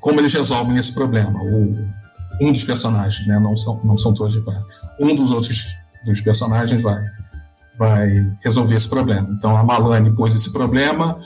como 0.00 0.20
eles 0.20 0.32
resolvem 0.32 0.78
esse 0.78 0.92
problema. 0.92 1.38
O, 1.38 1.86
um 2.40 2.52
dos 2.52 2.64
personagens, 2.64 3.26
né? 3.26 3.38
não, 3.38 3.54
são, 3.54 3.78
não 3.84 3.98
são 3.98 4.14
todos 4.14 4.32
de 4.32 4.40
par. 4.40 4.64
Um 4.98 5.14
dos 5.14 5.30
outros 5.30 5.76
dos 6.04 6.20
personagens 6.22 6.82
vai, 6.82 7.04
vai 7.78 8.36
resolver 8.40 8.74
esse 8.74 8.88
problema. 8.88 9.28
Então 9.30 9.54
a 9.54 9.62
Malane 9.62 10.14
pôs 10.16 10.34
esse 10.34 10.50
problema, 10.50 11.20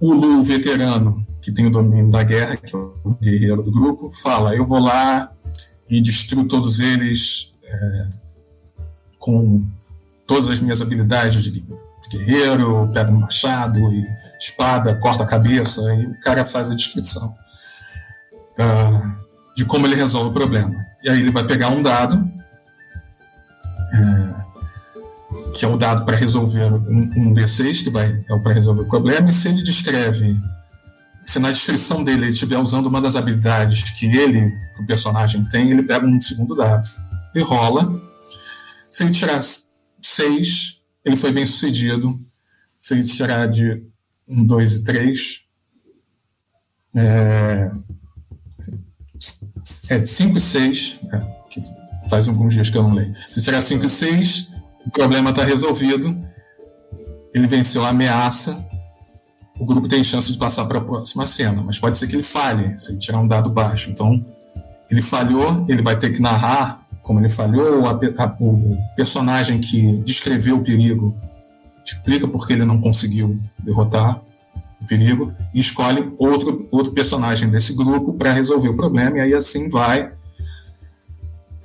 o 0.00 0.12
Lu, 0.12 0.42
veterano, 0.42 1.26
que 1.44 1.52
tem 1.52 1.66
o 1.66 1.70
domínio 1.70 2.10
da 2.10 2.22
guerra, 2.22 2.56
que 2.56 2.74
é 2.74 2.78
o 2.78 3.18
guerreiro 3.20 3.62
do 3.62 3.70
grupo, 3.70 4.10
fala: 4.10 4.56
Eu 4.56 4.66
vou 4.66 4.78
lá 4.78 5.30
e 5.88 6.00
destruo 6.00 6.48
todos 6.48 6.80
eles 6.80 7.52
é, 7.62 8.06
com 9.18 9.62
todas 10.26 10.48
as 10.48 10.60
minhas 10.60 10.80
habilidades 10.80 11.44
de, 11.44 11.62
guerreiro, 12.10 12.90
pego 12.94 13.12
um 13.12 13.20
machado 13.20 13.78
e 13.78 14.06
espada, 14.38 14.94
corta 14.94 15.22
a 15.22 15.26
cabeça, 15.26 15.82
e 15.94 16.06
o 16.06 16.20
cara 16.20 16.44
faz 16.44 16.70
a 16.70 16.74
descrição 16.74 17.34
uh, 18.58 19.54
de 19.54 19.64
como 19.64 19.86
ele 19.86 19.96
resolve 19.96 20.30
o 20.30 20.32
problema. 20.32 20.74
E 21.02 21.10
aí 21.10 21.20
ele 21.20 21.30
vai 21.30 21.44
pegar 21.44 21.68
um 21.68 21.82
dado, 21.82 22.30
é, 23.92 24.34
que 25.54 25.64
é 25.64 25.68
o 25.68 25.76
dado 25.76 26.04
para 26.04 26.16
resolver 26.16 26.72
um, 26.72 27.08
um 27.16 27.34
D6, 27.34 27.84
que 27.84 27.90
vai, 27.90 28.24
é 28.28 28.34
o 28.34 28.40
para 28.40 28.52
resolver 28.52 28.82
o 28.82 28.88
problema, 28.88 29.28
e 29.28 29.32
se 29.32 29.48
ele 29.48 29.62
descreve 29.62 30.38
se 31.24 31.38
na 31.38 31.50
descrição 31.50 32.04
dele 32.04 32.24
ele 32.24 32.30
estiver 32.30 32.58
usando 32.58 32.86
uma 32.86 33.00
das 33.00 33.16
habilidades 33.16 33.90
que 33.98 34.06
ele, 34.06 34.50
que 34.76 34.82
o 34.82 34.86
personagem 34.86 35.44
tem, 35.46 35.70
ele 35.70 35.82
pega 35.82 36.06
um 36.06 36.20
segundo 36.20 36.54
dado 36.54 36.88
e 37.34 37.40
rola. 37.40 37.90
Se 38.90 39.02
ele 39.02 39.12
tirar 39.12 39.40
seis, 40.02 40.80
ele 41.04 41.16
foi 41.16 41.32
bem 41.32 41.46
sucedido. 41.46 42.20
Se 42.78 42.94
ele 42.94 43.02
tirar 43.02 43.48
de 43.48 43.82
um, 44.28 44.44
dois 44.44 44.76
e 44.76 44.84
três, 44.84 45.40
é, 46.94 47.70
é 49.88 49.98
de 49.98 50.06
cinco 50.06 50.36
e 50.36 50.40
seis, 50.40 51.00
é, 51.12 51.18
que 51.50 51.60
faz 52.08 52.28
alguns 52.28 52.54
dias 52.54 52.70
que 52.70 52.76
eu 52.76 52.82
não 52.82 52.94
leio. 52.94 53.14
Se 53.30 53.42
tirar 53.42 53.62
cinco 53.62 53.86
e 53.86 53.88
seis, 53.88 54.50
o 54.86 54.90
problema 54.90 55.30
está 55.30 55.44
resolvido. 55.44 56.14
Ele 57.34 57.46
venceu 57.48 57.84
a 57.84 57.88
ameaça 57.88 58.64
o 59.58 59.64
grupo 59.64 59.88
tem 59.88 60.02
chance 60.02 60.32
de 60.32 60.38
passar 60.38 60.64
para 60.66 60.78
a 60.78 60.80
próxima 60.80 61.26
cena, 61.26 61.62
mas 61.62 61.78
pode 61.78 61.96
ser 61.96 62.06
que 62.06 62.16
ele 62.16 62.22
falhe, 62.22 62.78
se 62.78 62.90
ele 62.90 62.98
tirar 62.98 63.20
um 63.20 63.28
dado 63.28 63.50
baixo. 63.50 63.90
Então, 63.90 64.20
ele 64.90 65.02
falhou, 65.02 65.64
ele 65.68 65.82
vai 65.82 65.98
ter 65.98 66.10
que 66.10 66.20
narrar 66.20 66.84
como 67.04 67.20
ele 67.20 67.28
falhou, 67.28 67.86
a, 67.86 67.90
a, 67.92 68.36
o 68.40 68.76
personagem 68.96 69.60
que 69.60 69.98
descreveu 69.98 70.56
o 70.56 70.64
perigo 70.64 71.14
explica 71.84 72.26
por 72.26 72.46
que 72.46 72.54
ele 72.54 72.64
não 72.64 72.80
conseguiu 72.80 73.38
derrotar 73.58 74.22
o 74.80 74.86
perigo 74.86 75.32
e 75.52 75.60
escolhe 75.60 76.10
outro, 76.18 76.66
outro 76.72 76.92
personagem 76.92 77.50
desse 77.50 77.74
grupo 77.74 78.14
para 78.14 78.32
resolver 78.32 78.70
o 78.70 78.76
problema, 78.76 79.18
e 79.18 79.20
aí 79.20 79.34
assim 79.34 79.68
vai. 79.68 80.12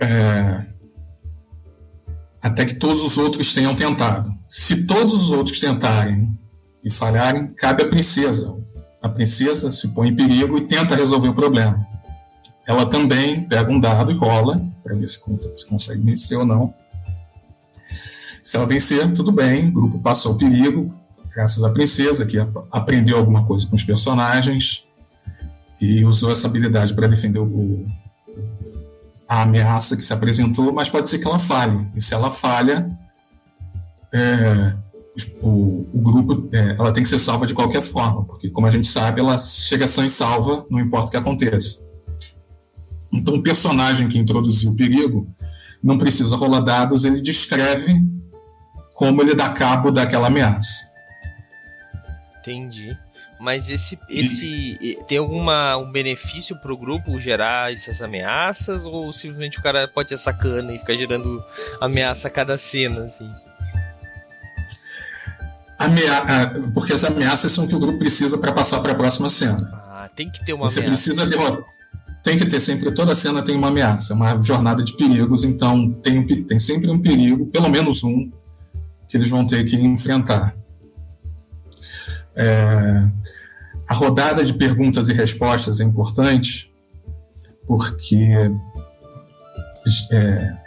É, 0.02 0.66
até 2.42 2.66
que 2.66 2.76
todos 2.76 3.02
os 3.02 3.18
outros 3.18 3.54
tenham 3.54 3.74
tentado. 3.74 4.34
Se 4.48 4.86
todos 4.86 5.14
os 5.14 5.32
outros 5.32 5.60
tentarem 5.60 6.38
e 6.84 6.90
falharem, 6.90 7.48
cabe 7.48 7.84
à 7.84 7.88
princesa. 7.88 8.58
A 9.02 9.10
princesa 9.10 9.72
se 9.72 9.90
põe 9.90 10.10
em 10.10 10.16
perigo 10.16 10.58
e 10.58 10.62
tenta 10.62 10.96
resolver 10.96 11.30
o 11.30 11.34
problema. 11.34 11.86
Ela 12.68 12.86
também 12.86 13.44
pega 13.48 13.72
um 13.72 13.80
dado 13.80 14.12
e 14.12 14.16
rola, 14.16 14.62
para 14.84 14.96
ver 14.96 15.08
se, 15.08 15.20
se 15.56 15.66
consegue 15.68 16.02
vencer 16.02 16.38
ou 16.38 16.46
não. 16.46 16.74
Se 18.44 18.58
ela 18.58 18.66
vencer, 18.66 19.12
tudo 19.14 19.32
bem, 19.32 19.70
o 19.70 19.72
grupo 19.72 20.00
passou 20.00 20.34
o 20.34 20.38
perigo, 20.38 20.94
graças 21.34 21.64
à 21.64 21.70
princesa, 21.70 22.26
que 22.26 22.38
aprendeu 22.72 23.18
alguma 23.18 23.46
coisa 23.46 23.68
com 23.68 23.76
os 23.76 23.84
personagens 23.84 24.84
e 25.82 26.04
usou 26.04 26.32
essa 26.32 26.48
habilidade 26.48 26.94
para 26.94 27.08
defender 27.08 27.40
o, 27.40 27.86
a 29.28 29.44
ameaça 29.44 29.96
que 29.96 30.04
se 30.04 30.14
apresentou, 30.14 30.74
mas 30.74 30.90
pode 30.90 31.10
ser 31.10 31.20
que 31.20 31.28
ela 31.28 31.40
falhe. 31.40 31.88
E 31.96 32.02
se 32.02 32.14
ela 32.14 32.30
falha, 32.30 32.90
é, 34.14 34.76
o, 35.42 35.88
o, 35.94 36.02
grupo 36.02 36.50
é, 36.54 36.76
ela 36.76 36.92
tem 36.92 37.04
que 37.04 37.10
ser 37.10 37.20
salva 37.20 37.46
de 37.46 37.54
qualquer 37.54 37.82
forma, 37.82 38.24
porque, 38.26 38.50
como 38.50 38.68
a 38.68 38.72
gente 38.72 38.88
sabe, 38.88 39.20
ela 39.20 39.38
chega 39.38 39.88
sã 39.88 40.06
e 40.06 40.10
salva, 40.10 40.66
não 40.70 40.80
importa 40.80 41.08
o 41.08 41.12
que 41.12 41.18
aconteça. 41.18 41.84
Então, 43.12 43.36
o 43.36 43.44
personagem 43.44 44.08
que 44.08 44.20
introduziu 44.20 44.72
o 44.72 44.76
perigo 44.76 45.28
não 45.82 45.98
precisa 45.98 46.36
rolar 46.36 46.62
dados, 46.62 47.06
ele 47.06 47.22
descreve 47.22 48.02
como 48.94 49.22
ele 49.22 49.34
dá 49.34 49.50
cabo 49.50 49.92
daquela 49.92 50.28
ameaça. 50.28 50.90
Entendi. 52.40 52.96
Mas 53.40 53.70
esse, 53.70 53.98
esse 54.10 55.00
tem 55.08 55.18
alguma 55.18 55.78
um 55.78 55.90
benefício 55.90 56.58
para 56.58 56.74
o 56.74 56.78
grupo 56.78 57.18
gerar 57.22 57.72
essas 57.72 58.02
ameaças 58.02 58.86
ou 58.86 59.14
simplesmente 59.14 59.58
o 59.58 59.62
cara 59.62 59.88
pode 59.88 60.10
ser 60.10 60.18
sacana 60.18 60.74
e 60.74 60.80
ficar 60.80 60.96
gerando 60.96 61.42
ameaça 61.80 62.28
a 62.28 62.32
cada 62.32 62.58
cena 62.58 63.06
assim? 63.06 63.32
Amea 65.80 66.52
porque 66.74 66.92
as 66.94 67.04
ameaças 67.06 67.52
são 67.52 67.64
o 67.64 67.68
que 67.68 67.76
o 67.76 67.80
grupo 67.80 68.00
precisa 68.00 68.38
para 68.38 68.52
passar 68.52 68.82
para 68.82 68.92
a 68.92 68.96
próxima 68.96 69.30
cena. 69.30 69.70
Ah, 69.74 70.10
tem 70.14 70.30
que 70.30 70.44
ter 70.46 70.54
uma 70.54 70.70
Você 70.70 70.80
ameaça. 70.80 71.04
precisa 71.04 71.26
derrotar. 71.26 71.64
Tem 72.22 72.38
que 72.38 72.46
ter 72.46 72.60
sempre, 72.60 72.92
toda 72.92 73.16
cena 73.16 73.42
tem 73.42 73.56
uma 73.56 73.70
ameaça, 73.70 74.14
uma 74.14 74.42
jornada 74.42 74.84
de 74.84 74.96
perigos, 74.98 75.46
então 75.46 75.90
tem, 76.04 76.26
tem 76.44 76.60
sempre 76.60 76.92
um 76.92 77.00
perigo, 77.00 77.48
pelo 77.48 77.70
menos 77.70 78.04
um, 78.04 78.30
que 79.08 79.16
eles 79.16 79.30
vão 79.30 79.48
ter 79.48 79.64
que 79.64 79.78
enfrentar. 79.78 80.54
É, 82.36 83.10
a 83.90 83.94
rodada 83.94 84.44
de 84.44 84.54
perguntas 84.54 85.08
e 85.08 85.14
respostas 85.14 85.80
é 85.80 85.84
importante 85.86 86.72
porque 87.66 88.52
é, 90.12 90.58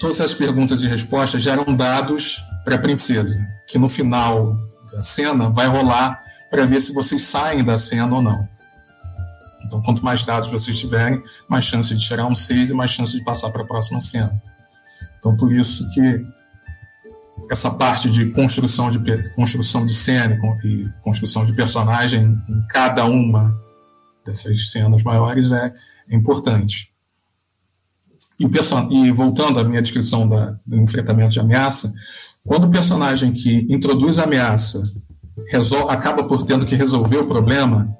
todas 0.00 0.20
as 0.20 0.34
perguntas 0.34 0.82
e 0.82 0.88
respostas 0.88 1.42
geram 1.42 1.76
dados 1.76 2.38
para 2.66 2.74
a 2.74 2.78
princesa, 2.78 3.48
que 3.64 3.78
no 3.78 3.88
final 3.88 4.56
da 4.92 5.00
cena 5.00 5.48
vai 5.48 5.68
rolar 5.68 6.20
para 6.50 6.66
ver 6.66 6.80
se 6.80 6.92
vocês 6.92 7.22
saem 7.22 7.62
da 7.62 7.78
cena 7.78 8.12
ou 8.12 8.20
não. 8.20 8.48
Então, 9.64 9.80
quanto 9.82 10.04
mais 10.04 10.24
dados 10.24 10.50
vocês 10.50 10.76
tiverem, 10.76 11.22
mais 11.48 11.64
chance 11.64 11.94
de 11.94 12.04
tirar 12.04 12.26
um 12.26 12.34
6 12.34 12.70
e 12.70 12.74
mais 12.74 12.90
chance 12.90 13.16
de 13.16 13.22
passar 13.22 13.50
para 13.50 13.62
a 13.62 13.66
próxima 13.66 14.00
cena. 14.00 14.42
Então, 15.16 15.36
por 15.36 15.52
isso 15.52 15.88
que 15.94 16.26
essa 17.48 17.70
parte 17.70 18.10
de 18.10 18.30
construção 18.32 18.90
de 18.90 18.98
construção 19.30 19.86
de 19.86 19.94
cena 19.94 20.36
e 20.64 20.88
construção 21.02 21.44
de 21.44 21.52
personagem 21.52 22.36
em 22.48 22.66
cada 22.68 23.04
uma 23.04 23.56
dessas 24.24 24.72
cenas 24.72 25.04
maiores 25.04 25.52
é, 25.52 25.72
é 26.08 26.16
importante. 26.16 26.92
E, 28.40 28.44
e, 28.44 29.10
voltando 29.12 29.60
à 29.60 29.64
minha 29.64 29.80
descrição 29.80 30.28
da, 30.28 30.58
do 30.66 30.76
enfrentamento 30.76 31.32
de 31.32 31.40
ameaça, 31.40 31.92
quando 32.46 32.64
o 32.64 32.70
personagem 32.70 33.32
que 33.32 33.66
introduz 33.68 34.18
a 34.18 34.24
ameaça 34.24 34.82
acaba 35.88 36.24
por 36.24 36.44
tendo 36.44 36.64
que 36.64 36.76
resolver 36.76 37.18
o 37.18 37.26
problema, 37.26 37.94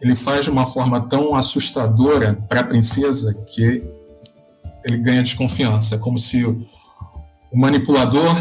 ele 0.00 0.16
faz 0.16 0.44
de 0.44 0.50
uma 0.50 0.64
forma 0.64 1.00
tão 1.08 1.34
assustadora 1.34 2.34
para 2.48 2.60
a 2.60 2.64
princesa 2.64 3.34
que 3.34 3.84
ele 4.84 4.96
ganha 4.98 5.22
desconfiança. 5.22 5.96
É 5.96 5.98
como 5.98 6.18
se 6.18 6.44
o, 6.44 6.60
o 7.52 7.58
manipulador 7.58 8.34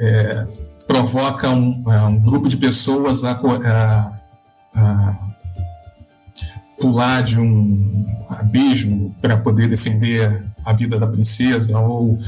é, 0.00 0.46
provoca 0.86 1.50
um, 1.50 1.82
é, 1.90 2.02
um, 2.02 2.18
grupo 2.18 2.48
de 2.48 2.56
pessoas 2.56 3.24
a, 3.24 3.32
a, 3.32 4.12
a 4.74 5.32
pular 6.78 7.22
de 7.22 7.38
um 7.38 8.06
abismo 8.28 9.14
para 9.20 9.36
poder 9.36 9.68
defender 9.68 10.44
a 10.64 10.72
vida 10.72 10.98
da 10.98 11.06
princesa 11.06 11.78
ou 11.78 12.18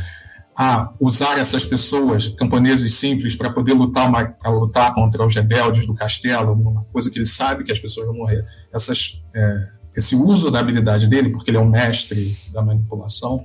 a 0.56 0.92
usar 1.00 1.38
essas 1.38 1.64
pessoas, 1.64 2.28
camponeses 2.28 2.94
simples, 2.94 3.34
para 3.34 3.50
poder 3.50 3.72
lutar, 3.72 4.08
uma, 4.08 4.36
lutar 4.46 4.94
contra 4.94 5.24
os 5.26 5.34
rebeldes 5.34 5.86
do 5.86 5.94
castelo, 5.94 6.52
uma 6.52 6.84
coisa 6.92 7.10
que 7.10 7.18
ele 7.18 7.26
sabe 7.26 7.64
que 7.64 7.72
as 7.72 7.80
pessoas 7.80 8.06
vão 8.06 8.16
morrer. 8.16 8.44
Essas, 8.72 9.22
é, 9.34 9.68
esse 9.96 10.14
uso 10.14 10.50
da 10.50 10.60
habilidade 10.60 11.08
dele, 11.08 11.30
porque 11.30 11.50
ele 11.50 11.58
é 11.58 11.60
um 11.60 11.68
mestre 11.68 12.36
da 12.52 12.62
manipulação, 12.62 13.44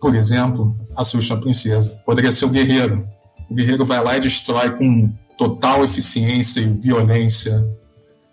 por 0.00 0.14
exemplo, 0.14 0.76
assusta 0.96 1.34
a 1.34 1.38
princesa. 1.38 1.98
Poderia 2.04 2.30
ser 2.30 2.44
o 2.44 2.50
guerreiro, 2.50 3.08
o 3.50 3.54
guerreiro 3.54 3.84
vai 3.84 4.02
lá 4.02 4.16
e 4.16 4.20
destrói 4.20 4.70
com 4.70 5.12
total 5.36 5.84
eficiência 5.84 6.60
e 6.60 6.72
violência 6.72 7.66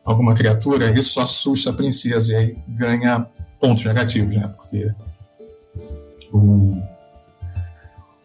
alguma 0.06 0.34
criatura, 0.36 0.92
isso 0.98 1.20
assusta 1.20 1.70
a 1.70 1.74
princesa 1.74 2.34
e 2.34 2.36
aí 2.36 2.58
ganha 2.68 3.26
pontos 3.60 3.86
negativos, 3.86 4.36
né? 4.36 4.48
Porque 4.56 4.92
o, 6.32 6.76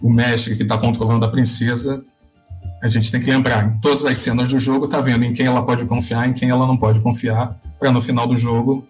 o 0.01 0.11
mestre 0.11 0.57
que 0.57 0.63
está 0.63 0.79
controlando 0.79 1.25
a 1.25 1.29
princesa, 1.29 2.03
a 2.83 2.89
gente 2.89 3.11
tem 3.11 3.21
que 3.21 3.31
lembrar, 3.31 3.67
em 3.67 3.79
todas 3.81 4.05
as 4.05 4.19
cenas 4.19 4.49
do 4.49 4.59
jogo, 4.59 4.87
tá 4.87 5.01
vendo 5.01 5.25
em 5.25 5.33
quem 5.33 5.47
ela 5.47 5.65
pode 5.65 5.85
confiar, 5.85 6.29
em 6.29 6.33
quem 6.33 6.51
ela 6.51 6.67
não 6.67 6.77
pode 6.77 7.01
confiar, 7.01 7.61
para 7.79 7.91
no 7.91 8.01
final 8.01 8.27
do 8.27 8.37
jogo 8.37 8.87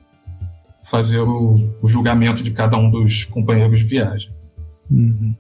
fazer 0.83 1.21
o, 1.21 1.55
o, 1.83 1.87
julgamento 1.87 2.43
de 2.43 2.51
cada 2.51 2.77
um 2.77 2.91
dos 2.91 3.25
companheiros 3.25 3.81
de 3.81 3.87
viagem. 3.87 4.31
Uhum. 4.91 5.35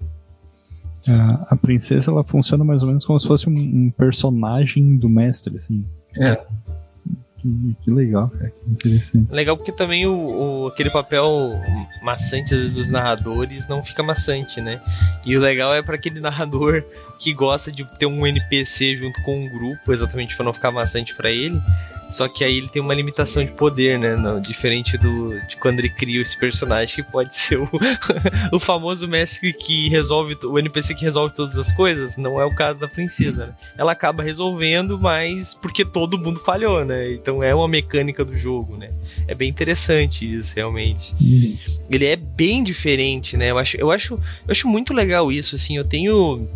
A, 1.07 1.55
a, 1.55 1.57
princesa 1.57 2.11
ela 2.11 2.23
funciona 2.23 2.65
mais 2.65 2.83
ou 2.83 2.89
menos 2.89 3.05
como 3.05 3.19
se 3.19 3.27
fosse 3.27 3.49
um, 3.49 3.55
um 3.55 3.91
personagem 3.91 4.97
do 4.97 5.09
mestre, 5.09 5.57
assim. 5.57 5.85
É. 6.19 6.45
Que, 7.39 7.77
que, 7.83 7.91
legal, 7.91 8.29
cara, 8.29 8.51
que 8.51 8.71
interessante. 8.71 9.33
Legal 9.33 9.57
porque 9.57 9.71
também 9.71 10.07
o, 10.07 10.13
o, 10.13 10.67
aquele 10.67 10.91
papel 10.91 11.53
maçante 12.03 12.53
às 12.53 12.61
vezes 12.61 12.75
dos 12.75 12.89
narradores 12.89 13.69
não 13.69 13.83
fica 13.83 14.03
maçante, 14.03 14.61
né? 14.61 14.81
E 15.25 15.37
o 15.37 15.41
legal 15.41 15.73
é 15.73 15.81
para 15.81 15.95
aquele 15.95 16.19
narrador 16.21 16.83
que 17.19 17.33
gosta 17.33 17.71
de 17.71 17.85
ter 17.97 18.07
um 18.07 18.27
NPC 18.27 18.97
junto 18.97 19.23
com 19.23 19.39
um 19.39 19.49
grupo, 19.49 19.93
exatamente 19.93 20.35
para 20.35 20.45
não 20.45 20.53
ficar 20.53 20.73
maçante 20.73 21.15
para 21.15 21.31
ele 21.31 21.61
só 22.11 22.29
que 22.29 22.45
aí 22.45 22.57
ele 22.57 22.69
tem 22.69 22.81
uma 22.81 22.95
limitação 22.95 23.45
de 23.45 23.53
poder, 23.53 23.99
né? 23.99 24.17
Não, 24.17 24.41
diferente 24.41 24.97
do 24.97 25.39
de 25.47 25.57
quando 25.57 25.79
ele 25.79 25.91
cria 25.91 26.21
esse 26.21 26.39
personagem 26.39 26.97
que 26.97 27.03
pode 27.03 27.35
ser 27.37 27.59
o, 27.59 27.69
o 28.53 28.59
famoso 28.59 29.07
mestre 29.07 29.53
que 29.53 29.89
resolve 29.89 30.37
o 30.45 30.59
NPC 30.59 30.95
que 30.95 31.05
resolve 31.05 31.35
todas 31.35 31.57
as 31.57 31.73
coisas. 31.73 32.17
Não 32.17 32.41
é 32.41 32.45
o 32.45 32.55
caso 32.55 32.79
da 32.79 32.89
princesa. 32.89 33.47
Né? 33.47 33.53
Ela 33.77 33.93
acaba 33.93 34.23
resolvendo, 34.23 34.99
mas 34.99 35.55
porque 35.55 35.85
todo 35.85 36.19
mundo 36.19 36.41
falhou, 36.41 36.85
né? 36.85 37.13
Então 37.13 37.43
é 37.43 37.55
uma 37.55 37.69
mecânica 37.69 38.25
do 38.25 38.37
jogo, 38.37 38.77
né? 38.77 38.91
É 39.27 39.35
bem 39.35 39.49
interessante 39.49 40.33
isso, 40.33 40.55
realmente. 40.57 41.15
Uhum. 41.21 41.57
Ele 41.91 42.07
é 42.07 42.17
bem 42.17 42.65
diferente, 42.65 43.37
né? 43.37 43.51
Eu 43.51 43.59
acho, 43.59 43.77
eu 43.77 43.91
acho, 43.91 44.15
eu 44.15 44.51
acho 44.51 44.69
muito 44.69 44.95
legal 44.95 45.31
isso. 45.31 45.55
Assim, 45.55 45.77
eu 45.77 45.85
tenho 45.85 46.49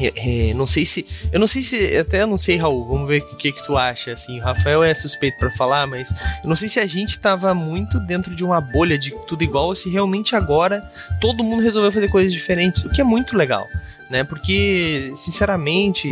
é, 0.00 0.50
é, 0.50 0.54
não 0.54 0.66
sei 0.66 0.86
se. 0.86 1.06
Eu 1.32 1.40
não 1.40 1.46
sei 1.46 1.62
se. 1.62 1.96
Até 1.96 2.24
não 2.24 2.38
sei, 2.38 2.56
Raul. 2.56 2.86
Vamos 2.86 3.08
ver 3.08 3.22
o 3.22 3.36
que, 3.36 3.52
que 3.52 3.66
tu 3.66 3.76
acha. 3.76 4.12
Assim, 4.12 4.38
o 4.38 4.42
Rafael 4.42 4.82
é 4.82 4.94
suspeito 4.94 5.38
para 5.38 5.50
falar, 5.50 5.86
mas 5.86 6.10
eu 6.42 6.48
não 6.48 6.54
sei 6.54 6.68
se 6.68 6.78
a 6.78 6.86
gente 6.86 7.18
tava 7.18 7.52
muito 7.54 7.98
dentro 8.00 8.34
de 8.34 8.44
uma 8.44 8.60
bolha 8.60 8.96
de 8.96 9.10
tudo 9.26 9.42
igual 9.42 9.66
ou 9.66 9.76
se 9.76 9.88
realmente 9.90 10.36
agora 10.36 10.82
todo 11.20 11.42
mundo 11.42 11.62
resolveu 11.62 11.90
fazer 11.90 12.08
coisas 12.08 12.32
diferentes, 12.32 12.84
o 12.84 12.90
que 12.90 13.00
é 13.00 13.04
muito 13.04 13.36
legal, 13.36 13.66
né? 14.08 14.22
Porque, 14.22 15.12
sinceramente, 15.16 16.10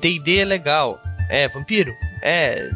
DD 0.00 0.38
é 0.38 0.44
legal. 0.44 1.00
É, 1.28 1.48
vampiro? 1.48 1.92
É, 2.22 2.70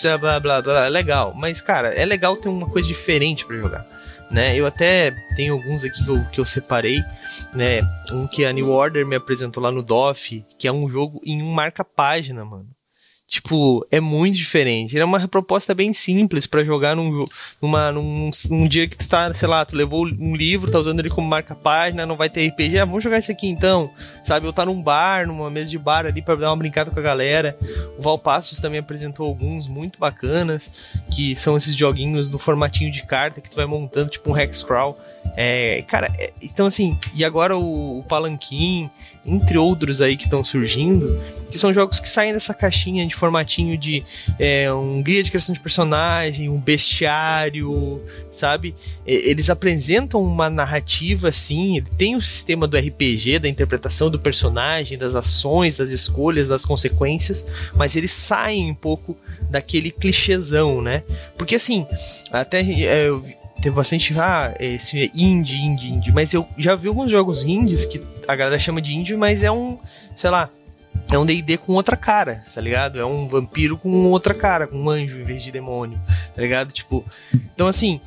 blá 0.00 0.18
blá 0.18 0.40
blá 0.40 0.62
blá, 0.62 0.86
é 0.86 0.90
legal. 0.90 1.32
Mas, 1.34 1.62
cara, 1.62 1.94
é 1.94 2.04
legal 2.04 2.36
ter 2.36 2.48
uma 2.48 2.68
coisa 2.68 2.86
diferente 2.86 3.46
para 3.46 3.56
jogar. 3.56 3.97
Né? 4.30 4.56
Eu 4.56 4.66
até 4.66 5.12
tenho 5.36 5.54
alguns 5.54 5.82
aqui 5.84 6.04
que 6.04 6.10
eu, 6.10 6.24
que 6.32 6.40
eu 6.40 6.44
separei 6.44 7.02
né? 7.52 7.80
Um 8.12 8.26
que 8.26 8.44
a 8.44 8.52
New 8.52 8.70
Order 8.70 9.06
me 9.06 9.16
apresentou 9.16 9.62
lá 9.62 9.70
no 9.70 9.82
DOF, 9.82 10.44
que 10.58 10.68
é 10.68 10.72
um 10.72 10.88
jogo 10.88 11.20
em 11.24 11.42
um 11.42 11.50
marca-página, 11.50 12.44
mano. 12.44 12.68
Tipo, 13.28 13.86
é 13.90 14.00
muito 14.00 14.38
diferente. 14.38 14.96
Ele 14.96 15.02
é 15.02 15.04
uma 15.04 15.28
proposta 15.28 15.74
bem 15.74 15.92
simples 15.92 16.46
para 16.46 16.64
jogar 16.64 16.96
num, 16.96 17.26
numa, 17.60 17.92
num, 17.92 18.30
num 18.48 18.66
dia 18.66 18.88
que 18.88 18.96
tu 18.96 19.06
tá, 19.06 19.34
sei 19.34 19.46
lá, 19.46 19.66
tu 19.66 19.76
levou 19.76 20.06
um 20.06 20.34
livro, 20.34 20.70
tá 20.70 20.78
usando 20.78 21.00
ele 21.00 21.10
como 21.10 21.28
marca-página, 21.28 22.06
não 22.06 22.16
vai 22.16 22.30
ter 22.30 22.48
RPG, 22.48 22.78
ah, 22.78 22.86
vamos 22.86 23.04
jogar 23.04 23.18
isso 23.18 23.30
aqui 23.30 23.46
então, 23.46 23.92
sabe? 24.24 24.46
Ou 24.46 24.52
tá 24.52 24.64
num 24.64 24.82
bar, 24.82 25.26
numa 25.26 25.50
mesa 25.50 25.70
de 25.70 25.78
bar 25.78 26.06
ali 26.06 26.22
para 26.22 26.36
dar 26.36 26.48
uma 26.48 26.56
brincada 26.56 26.90
com 26.90 26.98
a 26.98 27.02
galera. 27.02 27.54
O 27.98 28.02
Valpassos 28.02 28.60
também 28.60 28.80
apresentou 28.80 29.26
alguns 29.26 29.68
muito 29.68 29.98
bacanas, 29.98 30.72
que 31.14 31.36
são 31.36 31.54
esses 31.54 31.76
joguinhos 31.76 32.30
no 32.30 32.38
formatinho 32.38 32.90
de 32.90 33.04
carta 33.04 33.42
que 33.42 33.50
tu 33.50 33.56
vai 33.56 33.66
montando, 33.66 34.08
tipo 34.08 34.32
um 34.32 34.38
Hexcrawl. 34.38 34.98
É, 35.36 35.84
cara, 35.86 36.10
é, 36.18 36.32
então 36.40 36.66
assim, 36.66 36.98
e 37.14 37.22
agora 37.22 37.58
o, 37.58 37.98
o 37.98 38.02
Palanquim, 38.04 38.88
entre 39.28 39.58
outros 39.58 40.00
aí 40.00 40.16
que 40.16 40.24
estão 40.24 40.42
surgindo, 40.42 41.20
que 41.50 41.58
são 41.58 41.72
jogos 41.72 41.98
que 41.98 42.08
saem 42.08 42.32
dessa 42.32 42.52
caixinha 42.54 43.06
de 43.06 43.14
formatinho 43.14 43.76
de 43.76 44.04
é, 44.38 44.72
um 44.72 45.02
guia 45.02 45.22
de 45.22 45.30
criação 45.30 45.54
de 45.54 45.60
personagem, 45.60 46.48
um 46.48 46.58
bestiário, 46.58 48.00
sabe? 48.30 48.74
Eles 49.06 49.48
apresentam 49.50 50.22
uma 50.22 50.50
narrativa 50.50 51.28
assim, 51.28 51.82
tem 51.96 52.16
o 52.16 52.22
sistema 52.22 52.66
do 52.66 52.76
RPG, 52.76 53.38
da 53.38 53.48
interpretação 53.48 54.10
do 54.10 54.18
personagem, 54.18 54.98
das 54.98 55.14
ações, 55.14 55.76
das 55.76 55.90
escolhas, 55.90 56.48
das 56.48 56.64
consequências, 56.64 57.46
mas 57.74 57.96
eles 57.96 58.12
saem 58.12 58.70
um 58.70 58.74
pouco 58.74 59.16
daquele 59.50 59.90
clichêzão, 59.90 60.82
né? 60.82 61.02
Porque 61.36 61.54
assim, 61.54 61.86
até 62.30 62.60
é, 62.60 63.10
teve 63.60 63.74
bastante, 63.74 64.18
ah, 64.18 64.54
esse 64.58 65.04
é 65.04 65.10
indie, 65.14 65.56
indie, 65.56 65.88
indie, 65.88 66.12
mas 66.12 66.32
eu 66.32 66.46
já 66.56 66.74
vi 66.74 66.88
alguns 66.88 67.10
jogos 67.10 67.44
indies 67.44 67.84
que 67.84 68.00
a 68.26 68.36
galera 68.36 68.58
chama 68.58 68.80
de 68.80 68.94
indie, 68.94 69.16
mas 69.16 69.42
é 69.42 69.50
um, 69.50 69.78
sei 70.16 70.30
lá, 70.30 70.50
é 71.10 71.18
um 71.18 71.24
D&D 71.24 71.56
com 71.58 71.72
outra 71.72 71.96
cara, 71.96 72.42
tá 72.52 72.60
ligado? 72.60 73.00
É 73.00 73.04
um 73.04 73.26
vampiro 73.26 73.76
com 73.78 73.90
outra 74.10 74.34
cara, 74.34 74.66
com 74.66 74.76
um 74.76 74.90
anjo 74.90 75.18
em 75.18 75.24
vez 75.24 75.42
de 75.42 75.50
demônio, 75.50 75.98
tá 76.34 76.42
ligado? 76.42 76.72
Tipo, 76.72 77.04
então 77.54 77.66
assim, 77.66 78.00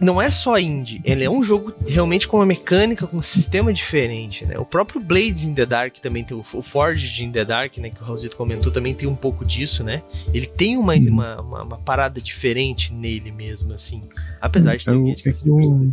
não 0.00 0.20
é 0.20 0.30
só 0.30 0.58
indie, 0.58 1.00
ele 1.04 1.24
é 1.24 1.30
um 1.30 1.42
jogo 1.42 1.72
realmente 1.86 2.26
com 2.26 2.38
uma 2.38 2.46
mecânica, 2.46 3.06
com 3.06 3.18
um 3.18 3.22
sistema 3.22 3.72
diferente, 3.72 4.44
né? 4.44 4.58
O 4.58 4.64
próprio 4.64 5.00
Blades 5.00 5.44
in 5.44 5.54
the 5.54 5.64
Dark 5.64 5.98
também 5.98 6.24
tem, 6.24 6.36
o 6.36 6.42
Forged 6.42 7.24
in 7.24 7.30
the 7.30 7.44
Dark, 7.44 7.78
né, 7.78 7.90
que 7.90 8.02
o 8.02 8.04
Raulzito 8.04 8.36
comentou, 8.36 8.72
também 8.72 8.94
tem 8.94 9.08
um 9.08 9.14
pouco 9.14 9.44
disso, 9.44 9.84
né? 9.84 10.02
Ele 10.32 10.46
tem 10.46 10.76
uma, 10.76 10.94
uhum. 10.94 11.08
uma, 11.08 11.40
uma, 11.40 11.62
uma 11.62 11.78
parada 11.78 12.20
diferente 12.20 12.92
nele 12.92 13.30
mesmo, 13.30 13.72
assim, 13.72 14.02
apesar 14.40 14.76
de 14.76 14.84
ter 14.84 14.90
eu, 14.90 15.14
eu, 15.44 15.92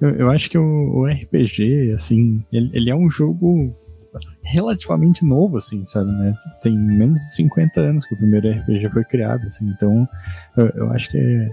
eu, 0.00 0.10
eu, 0.10 0.30
acho 0.30 0.48
que 0.48 0.58
o, 0.58 0.98
o 0.98 1.06
RPG, 1.06 1.92
assim, 1.94 2.42
ele, 2.52 2.70
ele, 2.72 2.90
é 2.90 2.94
um 2.94 3.10
jogo 3.10 3.74
assim, 4.14 4.38
relativamente 4.44 5.24
novo, 5.24 5.58
assim, 5.58 5.84
sabe, 5.84 6.10
né? 6.12 6.34
Tem 6.62 6.76
menos 6.76 7.18
de 7.18 7.34
50 7.34 7.80
anos 7.80 8.06
que 8.06 8.14
o 8.14 8.16
primeiro 8.16 8.50
RPG 8.50 8.90
foi 8.90 9.04
criado, 9.04 9.46
assim, 9.46 9.66
então 9.66 10.08
eu, 10.56 10.68
eu 10.76 10.92
acho 10.92 11.10
que 11.10 11.18
é 11.18 11.50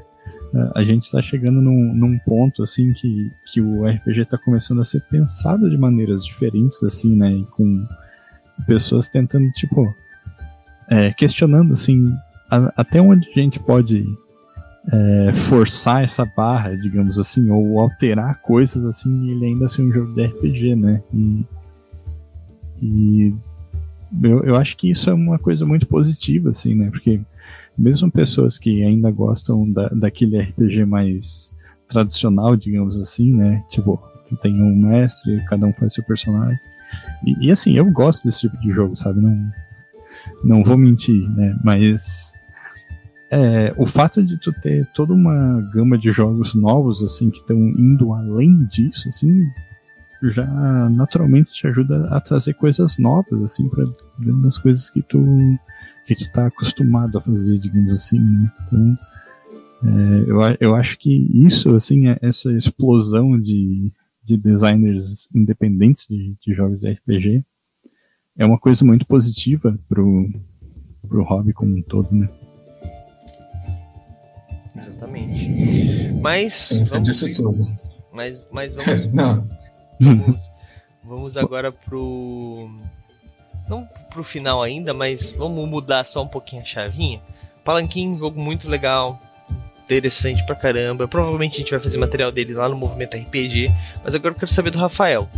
a 0.75 0.83
gente 0.83 1.03
está 1.03 1.21
chegando 1.21 1.61
num, 1.61 1.93
num, 1.93 2.17
ponto 2.19 2.61
assim 2.61 2.93
que, 2.93 3.31
que 3.51 3.59
o 3.59 3.87
RPG 3.87 4.21
está 4.21 4.37
começando 4.37 4.81
a 4.81 4.85
ser 4.85 5.01
pensado 5.01 5.69
de 5.69 5.77
maneiras 5.77 6.23
diferentes 6.23 6.83
assim, 6.83 7.15
né, 7.15 7.31
e 7.31 7.43
com 7.45 7.87
pessoas 8.67 9.07
tentando 9.07 9.49
tipo 9.51 9.93
é, 10.89 11.11
questionando 11.11 11.73
assim 11.73 12.15
a, 12.51 12.71
até 12.77 13.01
onde 13.01 13.27
a 13.29 13.33
gente 13.33 13.59
pode 13.59 14.05
é, 14.91 15.33
forçar 15.33 16.03
essa 16.03 16.25
barra, 16.25 16.75
digamos 16.75 17.17
assim, 17.17 17.49
ou 17.49 17.79
alterar 17.79 18.41
coisas 18.41 18.85
assim, 18.85 19.25
e 19.25 19.31
ele 19.31 19.45
ainda 19.45 19.67
ser 19.67 19.81
um 19.81 19.91
jogo 19.91 20.13
de 20.13 20.25
RPG, 20.25 20.75
né? 20.75 21.01
E, 21.13 21.45
e 22.81 23.33
eu, 24.21 24.43
eu 24.43 24.55
acho 24.55 24.75
que 24.75 24.89
isso 24.89 25.09
é 25.09 25.13
uma 25.13 25.39
coisa 25.39 25.65
muito 25.65 25.87
positiva, 25.87 26.49
assim, 26.49 26.75
né? 26.75 26.89
Porque 26.91 27.21
mesmo 27.77 28.11
pessoas 28.11 28.57
que 28.57 28.83
ainda 28.83 29.09
gostam 29.11 29.69
da, 29.71 29.89
daquele 29.89 30.39
RPG 30.39 30.85
mais 30.85 31.53
tradicional, 31.87 32.55
digamos 32.55 32.99
assim, 32.99 33.33
né? 33.33 33.63
Tipo, 33.69 34.01
tem 34.41 34.61
um 34.61 34.75
mestre, 34.75 35.43
cada 35.47 35.65
um 35.65 35.73
faz 35.73 35.93
seu 35.93 36.03
personagem. 36.03 36.57
E, 37.25 37.47
e, 37.47 37.51
assim, 37.51 37.75
eu 37.75 37.85
gosto 37.91 38.23
desse 38.25 38.41
tipo 38.41 38.57
de 38.59 38.71
jogo, 38.71 38.95
sabe? 38.95 39.19
Não, 39.19 39.51
não 40.43 40.63
vou 40.63 40.77
mentir, 40.77 41.29
né? 41.31 41.55
Mas 41.63 42.33
é, 43.31 43.73
o 43.77 43.85
fato 43.85 44.21
de 44.23 44.37
tu 44.37 44.53
ter 44.53 44.85
toda 44.93 45.13
uma 45.13 45.61
gama 45.73 45.97
de 45.97 46.11
jogos 46.11 46.53
novos, 46.53 47.03
assim, 47.03 47.29
que 47.29 47.39
estão 47.39 47.57
indo 47.57 48.13
além 48.13 48.65
disso, 48.65 49.09
assim, 49.09 49.43
já 50.23 50.45
naturalmente 50.89 51.51
te 51.51 51.67
ajuda 51.67 52.07
a 52.15 52.21
trazer 52.21 52.53
coisas 52.53 52.97
novas, 52.97 53.41
assim, 53.41 53.67
para 53.67 53.85
dentro 54.19 54.41
das 54.41 54.57
coisas 54.57 54.89
que 54.89 55.01
tu 55.01 55.19
que 56.05 56.15
tu 56.15 56.31
tá 56.31 56.47
acostumado 56.47 57.17
a 57.17 57.21
fazer, 57.21 57.57
digamos 57.59 57.91
assim. 57.91 58.19
Né? 58.19 58.51
Então, 58.67 58.97
é, 59.83 60.29
eu, 60.29 60.57
eu 60.59 60.75
acho 60.75 60.97
que 60.97 61.11
isso, 61.33 61.73
assim, 61.75 62.07
é 62.07 62.17
essa 62.21 62.51
explosão 62.51 63.39
de, 63.39 63.91
de 64.23 64.37
designers 64.37 65.27
independentes 65.33 66.07
de, 66.07 66.35
de 66.41 66.53
jogos 66.53 66.79
de 66.79 66.91
RPG 66.91 67.45
é 68.37 68.45
uma 68.45 68.57
coisa 68.57 68.83
muito 68.83 69.05
positiva 69.05 69.77
pro, 69.87 70.29
pro 71.07 71.23
hobby 71.23 71.53
como 71.53 71.77
um 71.77 71.81
todo, 71.81 72.11
né? 72.11 72.27
Exatamente. 74.75 76.13
Mas. 76.21 76.69
Tudo. 77.35 77.77
Mas, 78.11 78.41
mas 78.51 78.73
vamos. 78.73 79.05
Não. 79.13 79.47
Vamos, 79.99 80.41
vamos 81.03 81.37
agora 81.37 81.71
pro 81.71 82.69
não 83.67 83.87
pro 84.09 84.23
final 84.23 84.61
ainda, 84.61 84.93
mas 84.93 85.31
vamos 85.31 85.67
mudar 85.67 86.03
só 86.03 86.23
um 86.23 86.27
pouquinho 86.27 86.61
a 86.61 86.65
chavinha. 86.65 87.21
Palanquim, 87.63 88.17
jogo 88.17 88.39
muito 88.39 88.69
legal, 88.69 89.19
interessante 89.83 90.45
pra 90.45 90.55
caramba. 90.55 91.07
Provavelmente 91.07 91.55
a 91.55 91.59
gente 91.59 91.71
vai 91.71 91.79
fazer 91.79 91.97
material 91.97 92.31
dele 92.31 92.53
lá 92.53 92.67
no 92.67 92.75
Movimento 92.75 93.17
RPG, 93.17 93.71
mas 94.03 94.15
agora 94.15 94.33
eu 94.33 94.39
quero 94.39 94.51
saber 94.51 94.71
do 94.71 94.77
Rafael. 94.77 95.29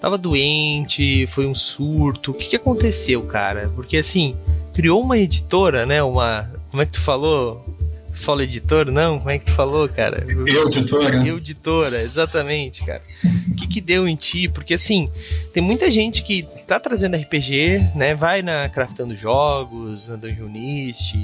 Tava 0.00 0.18
doente, 0.18 1.26
foi 1.28 1.46
um 1.46 1.54
surto, 1.54 2.30
o 2.30 2.34
que, 2.34 2.46
que 2.46 2.56
aconteceu, 2.56 3.22
cara? 3.22 3.70
Porque 3.74 3.96
assim, 3.96 4.36
criou 4.74 5.00
uma 5.00 5.18
editora, 5.18 5.86
né? 5.86 6.02
Uma. 6.02 6.50
Como 6.70 6.82
é 6.82 6.86
que 6.86 6.92
tu 6.92 7.00
falou? 7.00 7.75
Solo 8.18 8.42
editor, 8.42 8.90
não? 8.90 9.18
Como 9.18 9.30
é 9.30 9.38
que 9.38 9.46
tu 9.46 9.52
falou, 9.52 9.88
cara? 9.88 10.24
Eu 10.28 10.66
editora. 10.66 11.16
Eu 11.26 11.36
editora, 11.36 12.00
exatamente, 12.00 12.84
cara. 12.84 13.02
O 13.50 13.54
que 13.54 13.66
que 13.66 13.80
deu 13.80 14.08
em 14.08 14.16
ti? 14.16 14.48
Porque 14.48 14.74
assim, 14.74 15.10
tem 15.52 15.62
muita 15.62 15.90
gente 15.90 16.22
que 16.22 16.42
tá 16.66 16.80
trazendo 16.80 17.16
RPG, 17.16 17.90
né? 17.94 18.14
Vai 18.14 18.42
na 18.42 18.68
Craftando 18.68 19.16
Jogos, 19.16 20.08
na 20.08 20.16
Dungeonist, 20.16 21.14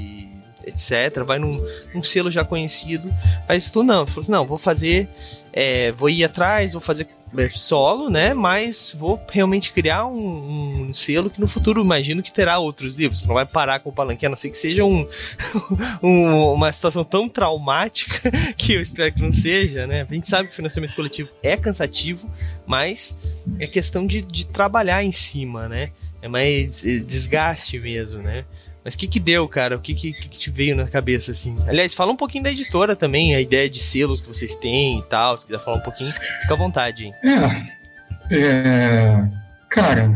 etc. 0.65 1.23
Vai 1.25 1.39
num, 1.39 1.59
num 1.93 2.03
selo 2.03 2.31
já 2.31 2.43
conhecido. 2.43 3.13
Mas 3.47 3.69
tu 3.69 3.83
não, 3.83 4.05
tu 4.05 4.11
falou 4.11 4.21
assim, 4.21 4.31
não, 4.31 4.45
vou 4.45 4.57
fazer, 4.57 5.07
é, 5.51 5.91
vou 5.91 6.09
ir 6.09 6.23
atrás, 6.23 6.73
vou 6.73 6.81
fazer 6.81 7.07
solo, 7.55 8.09
né? 8.09 8.33
Mas 8.33 8.95
vou 8.97 9.21
realmente 9.29 9.71
criar 9.71 10.05
um, 10.05 10.87
um, 10.87 10.93
selo 10.93 11.29
que 11.29 11.39
no 11.39 11.47
futuro 11.47 11.81
imagino 11.81 12.21
que 12.21 12.31
terá 12.31 12.59
outros 12.59 12.95
livros. 12.95 13.25
Não 13.25 13.35
vai 13.35 13.45
parar 13.45 13.79
com 13.79 13.89
o 13.89 13.93
palanque, 13.93 14.25
a 14.25 14.29
não 14.29 14.35
ser 14.35 14.49
que 14.49 14.57
seja 14.57 14.83
um, 14.83 15.07
um, 16.01 16.53
uma 16.53 16.71
situação 16.71 17.03
tão 17.03 17.27
traumática 17.27 18.31
que 18.57 18.73
eu 18.73 18.81
espero 18.81 19.13
que 19.13 19.21
não 19.21 19.31
seja, 19.31 19.87
né? 19.87 20.05
A 20.09 20.13
gente 20.13 20.27
sabe 20.27 20.47
que 20.47 20.53
o 20.53 20.55
financiamento 20.55 20.95
coletivo 20.95 21.29
é 21.41 21.57
cansativo, 21.57 22.29
mas 22.65 23.17
é 23.59 23.67
questão 23.67 24.05
de, 24.05 24.21
de 24.21 24.45
trabalhar 24.45 25.03
em 25.03 25.11
cima, 25.11 25.67
né? 25.67 25.91
É 26.21 26.27
mais 26.27 26.85
é, 26.85 26.99
desgaste 26.99 27.79
mesmo, 27.79 28.21
né? 28.21 28.45
Mas 28.83 28.95
o 28.95 28.97
que 28.97 29.07
que 29.07 29.19
deu, 29.19 29.47
cara? 29.47 29.77
O 29.77 29.79
que, 29.79 29.93
que 29.93 30.11
que 30.11 30.37
te 30.37 30.49
veio 30.49 30.75
na 30.75 30.85
cabeça, 30.85 31.31
assim? 31.31 31.57
Aliás, 31.67 31.93
fala 31.93 32.11
um 32.11 32.17
pouquinho 32.17 32.43
da 32.43 32.51
editora 32.51 32.95
também, 32.95 33.33
a 33.33 33.39
ideia 33.39 33.69
de 33.69 33.79
selos 33.79 34.19
que 34.19 34.27
vocês 34.27 34.53
têm 34.55 34.99
e 34.99 35.03
tal. 35.03 35.37
Se 35.37 35.45
quiser 35.45 35.59
falar 35.59 35.77
um 35.77 35.81
pouquinho, 35.81 36.11
fica 36.11 36.53
à 36.53 36.57
vontade, 36.57 37.05
hein? 37.05 37.13
É. 37.23 38.35
é 38.35 39.29
cara, 39.69 40.13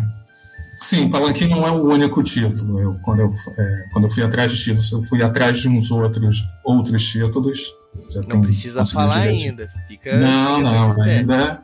sim, 0.75 1.10
Palanquim 1.10 1.47
não 1.47 1.65
é 1.65 1.71
o 1.71 1.82
único 1.86 2.21
título. 2.21 2.82
Eu, 2.82 2.99
quando, 3.01 3.21
eu, 3.21 3.34
é, 3.58 3.83
quando 3.94 4.04
eu 4.06 4.12
fui 4.12 4.23
atrás 4.23 4.52
de 4.52 4.62
títulos, 4.62 4.91
eu 4.91 5.02
fui 5.02 5.23
atrás 5.23 5.60
de 5.60 5.69
uns 5.69 5.89
outros, 5.89 6.44
outros 6.63 7.04
títulos. 7.06 7.73
Já 8.12 8.21
não 8.21 8.41
precisa 8.41 8.85
falar 8.85 9.21
ainda. 9.21 9.69
Fica, 9.87 10.17
não, 10.17 10.60
não, 10.62 11.02
ainda. 11.02 11.62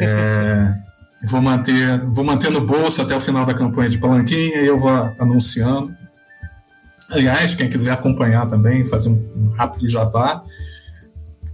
É, 0.00 0.74
vou 1.24 1.40
manter, 1.40 2.04
vou 2.08 2.24
manter 2.24 2.50
no 2.50 2.60
bolso 2.60 3.02
até 3.02 3.16
o 3.16 3.20
final 3.20 3.46
da 3.46 3.54
campanha 3.54 3.88
de 3.88 3.98
Palanquim 3.98 4.34
e 4.34 4.66
eu 4.66 4.78
vou 4.78 4.90
anunciando. 5.18 5.96
Aliás, 7.10 7.54
quem 7.54 7.68
quiser 7.68 7.92
acompanhar 7.92 8.46
também, 8.46 8.86
fazer 8.86 9.08
um 9.08 9.48
rápido 9.56 9.88
jabá, 9.88 10.44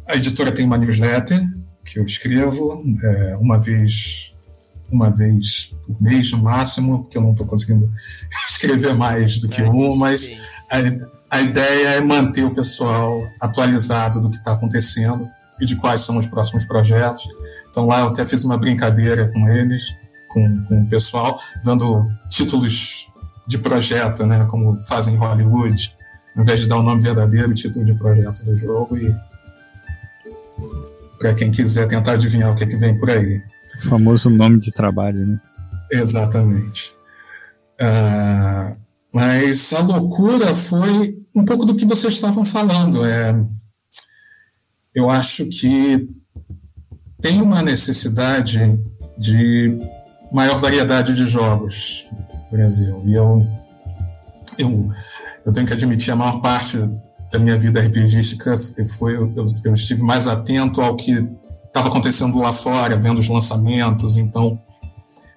a 0.09 0.16
editora 0.16 0.52
tem 0.52 0.66
uma 0.66 0.76
newsletter 0.76 1.46
que 1.84 1.98
eu 1.98 2.05
escrevo 2.05 2.82
é, 3.02 3.36
uma 3.36 3.59
vez 3.61 4.34
uma 4.90 5.11
vez 5.11 5.74
por 5.86 6.00
mês 6.00 6.30
no 6.30 6.38
máximo, 6.38 7.02
porque 7.02 7.18
eu 7.18 7.22
não 7.22 7.32
estou 7.32 7.46
conseguindo 7.46 7.90
escrever 8.48 8.94
mais 8.94 9.38
do 9.38 9.48
que 9.48 9.62
é, 9.62 9.68
um, 9.68 9.96
mas 9.96 10.30
a, 10.70 11.36
a 11.36 11.40
ideia 11.40 11.88
é 11.88 12.00
manter 12.00 12.44
o 12.44 12.55
pessoal 12.55 13.20
atualizado 13.40 14.20
do 14.20 14.30
que 14.30 14.36
está 14.36 14.52
acontecendo 14.52 15.28
e 15.61 15.66
de 15.66 15.76
quais 15.76 16.02
são 16.02 16.16
os 16.16 16.26
próximos 16.26 16.64
projetos. 16.64 17.26
Então 17.70 17.86
lá 17.86 18.00
eu 18.00 18.09
até 18.09 18.24
fiz 18.24 18.44
uma 18.44 18.57
brincadeira 18.57 19.28
com 19.32 19.48
eles, 19.48 19.84
com, 20.28 20.64
com 20.66 20.82
o 20.82 20.86
pessoal, 20.86 21.40
dando 21.64 22.07
títulos 22.28 23.03
de 23.47 23.59
projeto, 23.59 24.26
né? 24.26 24.47
Como 24.47 24.82
fazem 24.84 25.14
em 25.14 25.18
Hollywood, 25.18 25.95
ao 26.36 26.42
invés 26.42 26.61
de 26.61 26.68
dar 26.68 26.78
o 26.78 26.82
nome 26.82 27.03
verdadeiro, 27.03 27.51
o 27.51 27.55
título 27.55 27.84
de 27.84 27.95
projeto 27.95 28.45
do 28.45 28.57
jogo 28.57 28.97
e 28.97 29.14
para 31.18 31.34
quem 31.34 31.51
quiser 31.51 31.86
tentar 31.86 32.12
adivinhar 32.12 32.51
o 32.51 32.55
que, 32.55 32.64
é 32.64 32.66
que 32.66 32.76
vem 32.76 32.99
por 32.99 33.11
aí. 33.11 33.40
O 33.86 33.88
famoso 33.88 34.28
nome 34.30 34.61
de 34.61 34.70
trabalho, 34.72 35.26
né? 35.26 35.40
Exatamente. 35.90 36.92
Uh, 37.80 38.76
mas 39.12 39.72
a 39.72 39.80
loucura 39.80 40.55
foi 40.55 41.16
um 41.34 41.45
pouco 41.45 41.64
do 41.64 41.74
que 41.74 41.84
vocês 41.84 42.14
estavam 42.14 42.45
falando. 42.45 43.05
É, 43.05 43.34
eu 44.95 45.11
acho 45.11 45.47
que 45.47 46.09
tem 47.20 47.40
uma 47.40 47.62
necessidade 47.62 48.78
de 49.18 49.78
maior 50.32 50.59
variedade 50.59 51.14
de 51.14 51.24
jogos 51.26 52.07
Brasil. 52.55 53.02
E 53.05 53.14
eu, 53.14 53.46
eu, 54.59 54.88
eu 55.44 55.52
tenho 55.52 55.66
que 55.66 55.72
admitir, 55.72 56.12
a 56.12 56.16
maior 56.16 56.40
parte 56.40 56.78
da 57.32 57.38
minha 57.38 57.59
vida 57.59 57.80
RPGística 57.80 58.57
foi 58.96 59.16
eu, 59.16 59.32
eu 59.64 59.74
estive 59.74 60.02
mais 60.02 60.28
atento 60.28 60.80
ao 60.80 60.94
que 60.94 61.28
estava 61.66 61.88
acontecendo 61.88 62.38
lá 62.38 62.52
fora, 62.52 62.96
vendo 62.96 63.18
os 63.18 63.28
lançamentos. 63.28 64.16
Então, 64.16 64.57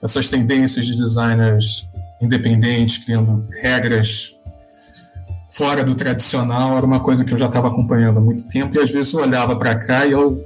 essas 0.01 0.29
tendências 0.29 0.85
de 0.85 0.95
designers 0.95 1.87
independentes, 2.21 3.03
criando 3.03 3.45
regras 3.61 4.35
fora 5.49 5.83
do 5.83 5.95
tradicional, 5.95 6.77
era 6.77 6.85
uma 6.85 6.99
coisa 6.99 7.25
que 7.25 7.33
eu 7.33 7.37
já 7.37 7.47
estava 7.47 7.67
acompanhando 7.67 8.17
há 8.17 8.21
muito 8.21 8.47
tempo. 8.47 8.75
E 8.75 8.79
às 8.79 8.91
vezes 8.91 9.11
eu 9.13 9.21
olhava 9.21 9.55
para 9.55 9.73
cá 9.75 10.05
e 10.05 10.11
eu, 10.11 10.43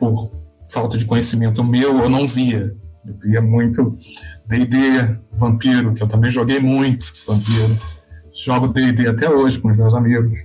por 0.00 0.32
falta 0.72 0.98
de 0.98 1.04
conhecimento 1.04 1.62
meu, 1.62 2.00
eu 2.00 2.08
não 2.08 2.26
via. 2.26 2.74
Eu 3.06 3.14
via 3.22 3.42
muito 3.42 3.96
D&D, 4.46 5.18
Vampiro, 5.32 5.94
que 5.94 6.02
eu 6.02 6.06
também 6.06 6.30
joguei 6.30 6.60
muito 6.60 7.12
Vampiro. 7.26 7.78
Jogo 8.32 8.68
D&D 8.68 9.08
até 9.08 9.28
hoje 9.28 9.58
com 9.58 9.70
os 9.70 9.76
meus 9.76 9.94
amigos. 9.94 10.38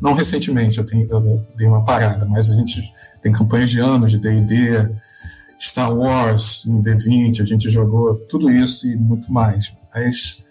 Não 0.00 0.14
recentemente, 0.14 0.78
eu, 0.78 0.84
tenho, 0.84 1.08
eu 1.10 1.46
dei 1.56 1.66
uma 1.66 1.84
parada, 1.84 2.26
mas 2.26 2.50
a 2.50 2.54
gente 2.54 2.80
tem 3.20 3.30
campanhas 3.30 3.70
de 3.70 3.80
anos 3.80 4.10
de 4.10 4.18
D&D, 4.18 4.90
Star 5.60 5.96
Wars, 5.96 6.64
em 6.66 6.82
D20, 6.82 7.40
a 7.40 7.44
gente 7.44 7.70
jogou 7.70 8.16
tudo 8.28 8.50
isso 8.50 8.88
e 8.88 8.96
muito 8.96 9.32
mais. 9.32 9.72
Mas 9.94 10.44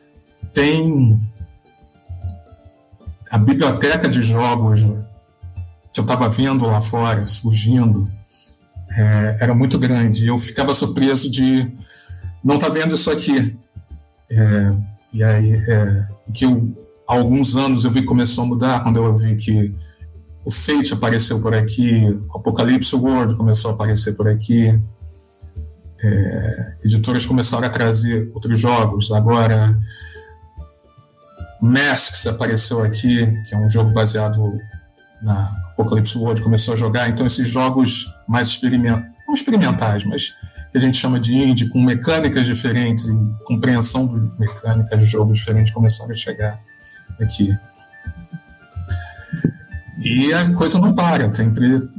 tem 0.53 1.19
a 3.29 3.37
biblioteca 3.37 4.07
de 4.07 4.21
jogos 4.21 4.81
que 5.93 5.99
eu 5.99 6.03
estava 6.03 6.29
vendo 6.29 6.65
lá 6.65 6.79
fora, 6.79 7.25
surgindo, 7.25 8.09
é, 8.97 9.37
era 9.41 9.53
muito 9.53 9.77
grande. 9.77 10.27
Eu 10.27 10.37
ficava 10.37 10.73
surpreso 10.73 11.29
de 11.29 11.71
não 12.43 12.55
estar 12.55 12.67
tá 12.67 12.73
vendo 12.73 12.95
isso 12.95 13.09
aqui. 13.09 13.57
É, 14.29 14.75
e 15.13 15.23
aí, 15.23 15.53
é, 15.53 16.07
que 16.33 16.45
eu, 16.45 16.73
há 17.07 17.15
alguns 17.15 17.55
anos 17.55 17.83
eu 17.83 17.91
vi 17.91 18.01
que 18.01 18.07
começou 18.07 18.43
a 18.43 18.47
mudar, 18.47 18.83
quando 18.83 18.97
eu 18.97 19.15
vi 19.17 19.35
que 19.35 19.75
o 20.43 20.49
Fate 20.49 20.93
apareceu 20.93 21.39
por 21.39 21.53
aqui, 21.53 22.03
o 22.29 22.37
Apocalipse 22.37 22.95
World 22.95 23.35
começou 23.35 23.71
a 23.71 23.73
aparecer 23.73 24.13
por 24.13 24.27
aqui, 24.27 24.81
é, 26.03 26.77
editoras 26.83 27.25
começaram 27.25 27.67
a 27.67 27.69
trazer 27.69 28.31
outros 28.33 28.59
jogos. 28.59 29.11
Agora, 29.11 29.77
Masks 31.61 32.25
apareceu 32.25 32.81
aqui, 32.81 33.27
que 33.47 33.53
é 33.53 33.57
um 33.57 33.69
jogo 33.69 33.91
baseado 33.91 34.57
na 35.21 35.55
Apocalypse 35.81 36.17
World 36.17 36.41
começou 36.41 36.73
a 36.73 36.77
jogar. 36.77 37.09
Então, 37.09 37.25
esses 37.25 37.47
jogos 37.47 38.13
mais 38.27 38.47
experimentais, 38.47 39.11
não 39.27 39.33
experimentais, 39.33 40.05
mas 40.05 40.35
que 40.71 40.77
a 40.77 40.81
gente 40.81 40.97
chama 40.97 41.19
de 41.19 41.35
indie, 41.35 41.67
com 41.67 41.81
mecânicas 41.81 42.45
diferentes 42.45 43.05
e 43.05 43.13
compreensão 43.43 44.07
de 44.07 44.39
mecânicas 44.39 44.99
de 44.99 45.05
jogos 45.05 45.39
diferentes 45.39 45.73
começaram 45.73 46.11
a 46.11 46.15
chegar 46.15 46.59
aqui. 47.19 47.57
E 49.99 50.33
a 50.33 50.51
coisa 50.53 50.79
não 50.79 50.93
para, 50.93 51.33
sempre 51.35 51.89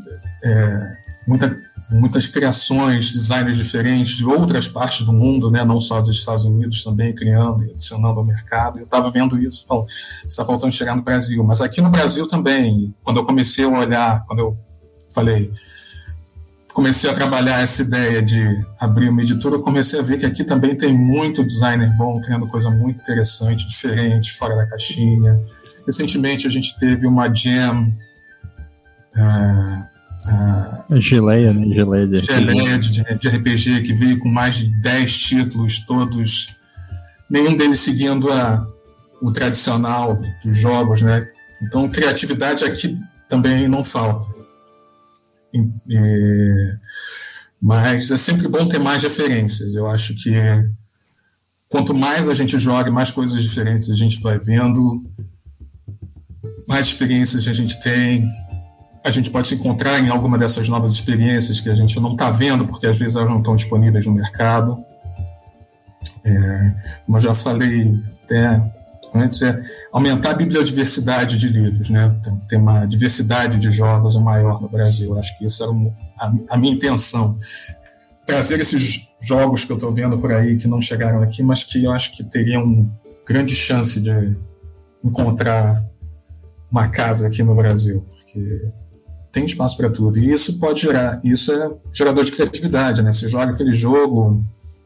é, 0.43 0.97
muita, 1.26 1.57
muitas 1.93 2.26
criações, 2.26 3.12
designers 3.12 3.59
diferentes 3.59 4.16
de 4.16 4.24
outras 4.24 4.66
partes 4.68 5.05
do 5.05 5.12
mundo, 5.12 5.51
né, 5.51 5.64
não 5.64 5.80
só 5.80 6.01
dos 6.01 6.16
Estados 6.16 6.45
Unidos, 6.45 6.82
também 6.82 7.14
criando 7.14 7.64
e 7.64 7.70
adicionando 7.70 8.18
ao 8.18 8.24
mercado. 8.24 8.78
Eu 8.78 8.84
estava 8.84 9.11
vendo 9.11 9.38
isso, 9.38 9.66
falando, 9.66 9.86
está 10.26 10.45
faltando 10.45 10.72
chegar 10.72 10.97
no 10.97 11.03
Brasil. 11.03 11.43
Mas 11.45 11.61
aqui 11.61 11.80
no 11.80 11.90
Brasil 11.90 12.26
também, 12.26 12.95
quando 13.05 13.18
eu 13.18 13.24
comecei 13.24 13.64
a 13.64 13.68
olhar, 13.68 14.24
quando 14.26 14.40
eu 14.40 14.57
falei, 15.14 15.53
comecei 16.72 17.11
a 17.11 17.12
trabalhar 17.12 17.61
essa 17.61 17.82
ideia 17.82 18.22
de 18.22 18.64
abrir 18.80 19.09
uma 19.09 19.22
editora, 19.22 19.57
eu 19.57 19.62
comecei 19.62 20.01
a 20.01 20.03
ver 20.03 20.18
que 20.18 20.26
aqui 20.26 20.43
também 20.43 20.74
tem 20.74 20.93
muito 20.93 21.45
designer 21.45 21.95
bom, 21.97 22.20
criando 22.20 22.47
coisa 22.47 22.70
muito 22.70 23.01
interessante, 23.01 23.68
diferente, 23.68 24.32
fora 24.32 24.57
da 24.57 24.66
caixinha 24.66 25.38
Recentemente 25.86 26.47
a 26.47 26.51
gente 26.51 26.76
teve 26.78 27.07
uma 27.07 27.32
jam. 27.32 27.93
Uh, 29.14 29.91
uh, 30.26 31.00
geleia, 31.00 31.52
né? 31.52 31.66
Geleia 31.74 32.06
de 32.06 32.18
geleia 32.18 32.76
RPG. 32.76 32.78
De, 32.78 33.18
de, 33.18 33.28
RPG 33.28 33.82
que 33.82 33.92
veio 33.94 34.18
com 34.18 34.28
mais 34.28 34.56
de 34.56 34.66
10 34.80 35.18
títulos, 35.18 35.80
todos. 35.80 36.56
Nenhum 37.30 37.56
deles 37.56 37.80
seguindo 37.80 38.30
a, 38.30 38.66
o 39.20 39.32
tradicional 39.32 40.20
dos 40.44 40.56
jogos, 40.56 41.00
né? 41.00 41.26
Então, 41.62 41.88
criatividade 41.88 42.64
aqui 42.64 42.98
também 43.28 43.68
não 43.68 43.82
falta. 43.82 44.26
Mas 47.60 48.10
é 48.10 48.16
sempre 48.16 48.48
bom 48.48 48.66
ter 48.66 48.78
mais 48.78 49.02
referências. 49.02 49.74
Eu 49.74 49.88
acho 49.88 50.14
que 50.14 50.32
quanto 51.68 51.94
mais 51.94 52.28
a 52.28 52.34
gente 52.34 52.58
joga, 52.58 52.90
mais 52.90 53.10
coisas 53.10 53.42
diferentes 53.42 53.90
a 53.90 53.94
gente 53.94 54.20
vai 54.20 54.38
vendo, 54.38 55.04
mais 56.68 56.88
experiências 56.88 57.46
a 57.46 57.52
gente 57.52 57.80
tem, 57.80 58.28
a 59.05 59.11
gente 59.11 59.30
pode 59.30 59.48
se 59.48 59.55
encontrar 59.55 59.98
em 59.98 60.09
alguma 60.09 60.38
dessas 60.38 60.68
novas 60.68 60.92
experiências 60.92 61.61
que 61.61 61.68
a 61.68 61.74
gente 61.74 61.98
não 61.98 62.12
está 62.12 62.30
vendo, 62.30 62.66
porque 62.66 62.86
às 62.86 62.98
vezes 62.98 63.16
elas 63.16 63.28
não 63.28 63.38
estão 63.38 63.57
disponíveis 63.57 64.07
no 64.07 64.12
mercado. 64.12 64.84
É, 66.24 66.72
como 67.05 67.18
eu 67.18 67.22
já 67.22 67.34
falei 67.34 68.00
até 68.24 68.62
antes, 69.14 69.42
é 69.42 69.61
aumentar 69.92 70.30
a 70.30 70.34
bibliodiversidade 70.34 71.36
de 71.36 71.48
livros, 71.48 71.90
né? 71.90 72.14
Tem 72.48 72.59
uma 72.59 72.86
diversidade 72.86 73.59
de 73.59 73.72
jogos 73.72 74.14
maior 74.16 74.61
no 74.61 74.68
Brasil. 74.68 75.18
Acho 75.18 75.36
que 75.36 75.44
isso 75.44 75.62
era 75.62 75.72
a, 76.20 76.55
a 76.55 76.57
minha 76.57 76.72
intenção. 76.72 77.38
Trazer 78.24 78.61
esses 78.61 79.09
jogos 79.20 79.64
que 79.64 79.72
eu 79.72 79.76
estou 79.76 79.92
vendo 79.92 80.16
por 80.18 80.32
aí 80.32 80.57
que 80.57 80.68
não 80.68 80.80
chegaram 80.80 81.22
aqui, 81.22 81.42
mas 81.42 81.64
que 81.64 81.84
eu 81.84 81.92
acho 81.92 82.12
que 82.12 82.22
teriam 82.22 82.88
grande 83.26 83.55
chance 83.55 84.00
de 84.00 84.36
encontrar 85.05 85.84
uma 86.70 86.88
casa 86.88 87.26
aqui 87.26 87.42
no 87.42 87.55
Brasil, 87.55 88.07
porque 88.09 88.72
tem 89.33 89.45
espaço 89.45 89.76
para 89.76 89.91
tudo. 89.91 90.18
E 90.18 90.30
isso 90.30 90.59
pode 90.59 90.83
gerar, 90.83 91.20
isso 91.24 91.51
é 91.51 91.70
gerador 91.93 92.24
de 92.24 92.33
criatividade, 92.33 93.03
né? 93.03 93.12
Você 93.12 93.26
joga 93.26 93.53
aquele 93.53 93.72
jogo, 93.72 94.45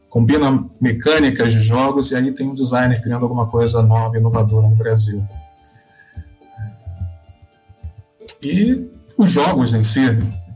combina 0.09 0.65
mecânicas 0.79 1.51
de 1.51 1.61
jogos 1.61 2.11
e 2.11 2.15
aí 2.15 2.31
tem 2.31 2.47
um 2.47 2.53
designer 2.53 3.01
criando 3.01 3.23
alguma 3.23 3.47
coisa 3.47 3.81
nova, 3.83 4.17
inovadora 4.17 4.67
no 4.67 4.75
Brasil. 4.75 5.23
E 8.41 8.89
os 9.17 9.31
jogos 9.31 9.73
em 9.73 9.83
si, 9.83 10.01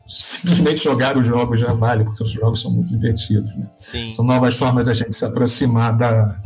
simplesmente 0.07 0.83
jogar 0.83 1.17
os 1.17 1.25
jogos 1.25 1.59
já 1.59 1.73
vale, 1.73 2.05
porque 2.05 2.23
os 2.23 2.31
jogos 2.31 2.61
são 2.61 2.71
muito 2.71 2.89
divertidos, 2.89 3.53
né? 3.55 3.69
Sim. 3.77 4.09
São 4.11 4.23
novas 4.23 4.55
formas 4.55 4.85
da 4.85 4.93
gente 4.93 5.13
se 5.13 5.25
aproximar 5.25 5.97
da, 5.97 6.39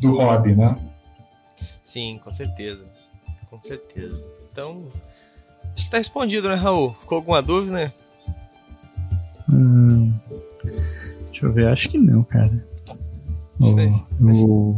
do 0.00 0.16
hobby, 0.16 0.56
né? 0.56 0.76
Sim, 1.84 2.20
com 2.24 2.32
certeza 2.32 2.98
com 3.50 3.60
certeza. 3.60 4.20
Então, 4.50 4.86
acho 5.74 5.84
que 5.84 5.90
tá 5.90 5.98
respondido, 5.98 6.48
né, 6.48 6.54
Raul? 6.54 6.94
Ficou 7.00 7.16
alguma 7.16 7.42
dúvida, 7.42 7.72
né? 7.72 7.92
Hum, 9.48 10.12
deixa 11.30 11.46
eu 11.46 11.52
ver, 11.52 11.68
acho 11.68 11.88
que 11.88 11.98
não, 11.98 12.22
cara. 12.22 12.64
Oh, 13.60 14.76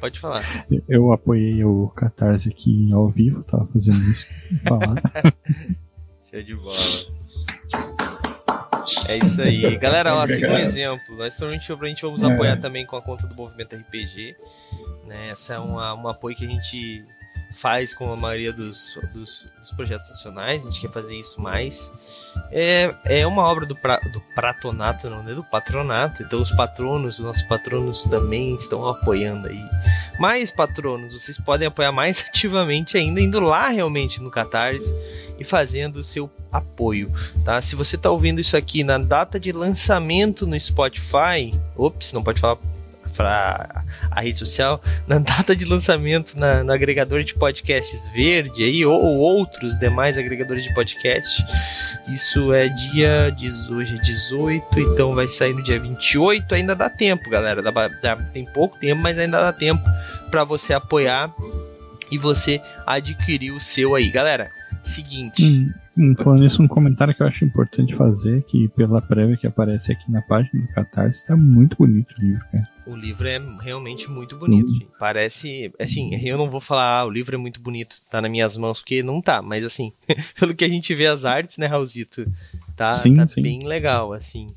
Pode 0.00 0.20
falar. 0.20 0.42
Eu 0.88 1.10
apoiei 1.10 1.64
o 1.64 1.88
Catarse 1.88 2.48
aqui 2.48 2.92
ao 2.92 3.08
vivo, 3.08 3.42
tava 3.42 3.66
fazendo 3.66 3.98
isso 3.98 4.26
falar. 4.62 5.02
Show 6.30 6.42
de 6.42 6.54
bola. 6.54 6.76
É 9.08 9.18
isso 9.18 9.42
aí. 9.42 9.76
Galera, 9.78 10.14
ó, 10.14 10.26
siga 10.26 10.52
um 10.52 10.58
exemplo. 10.58 11.16
Nós 11.16 11.34
provavelmente 11.34 11.72
a 11.72 11.86
gente 11.88 12.02
vamos 12.02 12.22
apoiar 12.22 12.52
é. 12.52 12.56
também 12.56 12.86
com 12.86 12.96
a 12.96 13.02
conta 13.02 13.26
do 13.26 13.34
Movimento 13.34 13.74
RPG. 13.74 14.36
Né? 15.06 15.30
Essa 15.30 15.54
é 15.54 15.58
uma, 15.58 15.94
um 15.94 16.08
apoio 16.08 16.36
que 16.36 16.44
a 16.44 16.48
gente 16.48 17.04
faz 17.56 17.94
com 17.94 18.12
a 18.12 18.16
maioria 18.16 18.52
dos, 18.52 18.98
dos, 19.12 19.52
dos, 19.58 19.72
projetos 19.72 20.08
nacionais, 20.08 20.64
a 20.64 20.70
gente 20.70 20.80
quer 20.80 20.90
fazer 20.90 21.16
isso 21.16 21.40
mais. 21.40 21.92
É, 22.52 22.94
é 23.04 23.26
uma 23.26 23.42
obra 23.42 23.64
do, 23.66 23.74
pra, 23.74 23.98
do 24.12 24.20
pratonato, 24.34 25.08
não 25.08 25.28
é 25.28 25.34
do 25.34 25.42
patronato, 25.42 26.22
então 26.22 26.40
os 26.40 26.50
patronos, 26.50 27.18
os 27.18 27.24
nossos 27.24 27.42
patronos 27.42 28.04
também 28.04 28.54
estão 28.54 28.86
apoiando 28.86 29.48
aí. 29.48 29.64
Mais 30.20 30.50
patronos, 30.50 31.12
vocês 31.12 31.38
podem 31.38 31.66
apoiar 31.66 31.92
mais 31.92 32.24
ativamente 32.28 32.96
ainda, 32.96 33.20
indo 33.20 33.40
lá 33.40 33.68
realmente 33.68 34.20
no 34.22 34.30
Catarse 34.30 34.94
e 35.38 35.44
fazendo 35.44 35.96
o 35.96 36.04
seu 36.04 36.30
apoio, 36.52 37.12
tá? 37.44 37.60
Se 37.60 37.74
você 37.74 37.96
está 37.96 38.10
ouvindo 38.10 38.40
isso 38.40 38.56
aqui 38.56 38.84
na 38.84 38.98
data 38.98 39.40
de 39.40 39.52
lançamento 39.52 40.46
no 40.46 40.58
Spotify, 40.58 41.54
ops, 41.76 42.12
não 42.12 42.22
pode 42.22 42.40
falar 42.40 42.58
para 43.16 43.84
a 44.10 44.20
rede 44.20 44.38
social, 44.38 44.80
na 45.06 45.18
data 45.18 45.56
de 45.56 45.64
lançamento 45.64 46.38
na, 46.38 46.62
no 46.62 46.72
agregador 46.72 47.24
de 47.24 47.34
podcasts 47.34 48.08
verde 48.08 48.62
aí, 48.62 48.84
ou, 48.84 49.00
ou, 49.00 49.16
outros 49.18 49.78
demais 49.78 50.18
agregadores 50.18 50.64
de 50.64 50.74
podcast. 50.74 51.44
Isso 52.08 52.52
é 52.52 52.68
dia 52.68 53.34
hoje 53.70 53.96
é 53.96 54.00
18, 54.00 54.80
então 54.80 55.14
vai 55.14 55.28
sair 55.28 55.54
no 55.54 55.62
dia 55.62 55.78
28. 55.78 56.54
Ainda 56.54 56.74
dá 56.74 56.90
tempo, 56.90 57.28
galera. 57.30 57.62
Dá, 57.62 57.70
dá, 57.70 58.16
tem 58.16 58.44
pouco 58.44 58.78
tempo, 58.78 59.00
mas 59.00 59.18
ainda 59.18 59.40
dá 59.40 59.52
tempo 59.52 59.82
para 60.30 60.44
você 60.44 60.74
apoiar 60.74 61.32
e 62.10 62.18
você 62.18 62.60
adquirir 62.86 63.52
o 63.52 63.60
seu 63.60 63.94
aí. 63.94 64.10
Galera, 64.10 64.50
seguinte. 64.82 65.44
Hum. 65.44 65.85
Um, 65.98 66.14
falando 66.14 66.44
isso, 66.44 66.62
um 66.62 66.68
comentário 66.68 67.14
que 67.14 67.22
eu 67.22 67.26
acho 67.26 67.44
importante 67.44 67.94
fazer, 67.94 68.42
que 68.42 68.68
pela 68.68 69.00
prévia 69.00 69.36
que 69.36 69.46
aparece 69.46 69.92
aqui 69.92 70.10
na 70.12 70.20
página 70.20 70.60
do 70.60 70.72
Catarse, 70.74 71.24
tá 71.24 71.34
muito 71.34 71.76
bonito 71.76 72.14
o 72.18 72.20
livro, 72.20 72.44
cara. 72.52 72.68
O 72.86 72.94
livro 72.94 73.26
é 73.26 73.40
realmente 73.62 74.08
muito 74.08 74.36
bonito, 74.36 74.68
uhum. 74.68 74.86
Parece, 74.98 75.72
assim, 75.78 76.14
eu 76.22 76.36
não 76.36 76.50
vou 76.50 76.60
falar, 76.60 77.00
ah, 77.00 77.04
o 77.06 77.10
livro 77.10 77.34
é 77.34 77.38
muito 77.38 77.60
bonito, 77.60 77.96
tá 78.10 78.20
nas 78.20 78.30
minhas 78.30 78.56
mãos, 78.56 78.78
porque 78.78 79.02
não 79.02 79.22
tá, 79.22 79.40
mas 79.40 79.64
assim, 79.64 79.90
pelo 80.38 80.54
que 80.54 80.64
a 80.64 80.68
gente 80.68 80.94
vê 80.94 81.06
as 81.06 81.24
artes, 81.24 81.56
né, 81.56 81.66
Raulzito, 81.66 82.30
tá, 82.76 82.92
sim, 82.92 83.16
tá 83.16 83.26
sim. 83.26 83.42
bem 83.42 83.66
legal, 83.66 84.12
assim. 84.12 84.48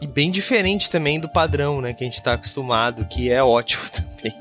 E 0.00 0.06
bem 0.06 0.30
diferente 0.30 0.90
também 0.90 1.20
do 1.20 1.28
padrão, 1.28 1.80
né, 1.80 1.94
que 1.94 2.02
a 2.02 2.06
gente 2.06 2.22
tá 2.22 2.34
acostumado, 2.34 3.04
que 3.06 3.30
é 3.30 3.42
ótimo 3.42 3.84
também. 3.90 4.34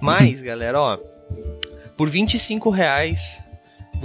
Mas, 0.00 0.42
galera, 0.42 0.80
ó, 0.80 0.98
por 1.96 2.10
25 2.10 2.68
reais 2.68 3.43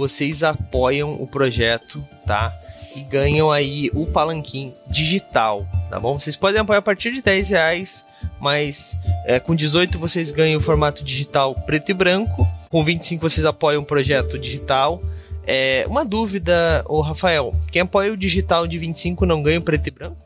vocês 0.00 0.42
apoiam 0.42 1.20
o 1.20 1.26
projeto, 1.26 2.02
tá? 2.26 2.58
E 2.96 3.02
ganham 3.02 3.52
aí 3.52 3.90
o 3.92 4.06
palanquim 4.06 4.72
digital, 4.88 5.66
tá 5.90 6.00
bom? 6.00 6.18
Vocês 6.18 6.36
podem 6.36 6.58
apoiar 6.58 6.78
a 6.78 6.82
partir 6.82 7.12
de 7.12 7.20
10 7.20 7.50
reais, 7.50 8.06
mas 8.40 8.96
é, 9.26 9.38
com 9.38 9.54
18 9.54 9.98
vocês 9.98 10.32
ganham 10.32 10.58
o 10.58 10.62
formato 10.62 11.04
digital 11.04 11.54
preto 11.54 11.90
e 11.90 11.94
branco. 11.94 12.48
Com 12.70 12.82
25 12.82 13.28
vocês 13.28 13.44
apoiam 13.44 13.82
o 13.82 13.84
projeto 13.84 14.38
digital. 14.38 15.02
É, 15.46 15.84
uma 15.86 16.02
dúvida, 16.02 16.82
ô 16.88 17.02
Rafael, 17.02 17.54
quem 17.70 17.82
apoia 17.82 18.10
o 18.10 18.16
digital 18.16 18.66
de 18.66 18.78
25 18.78 19.26
não 19.26 19.42
ganha 19.42 19.58
o 19.58 19.62
preto 19.62 19.86
e 19.88 19.90
branco? 19.90 20.16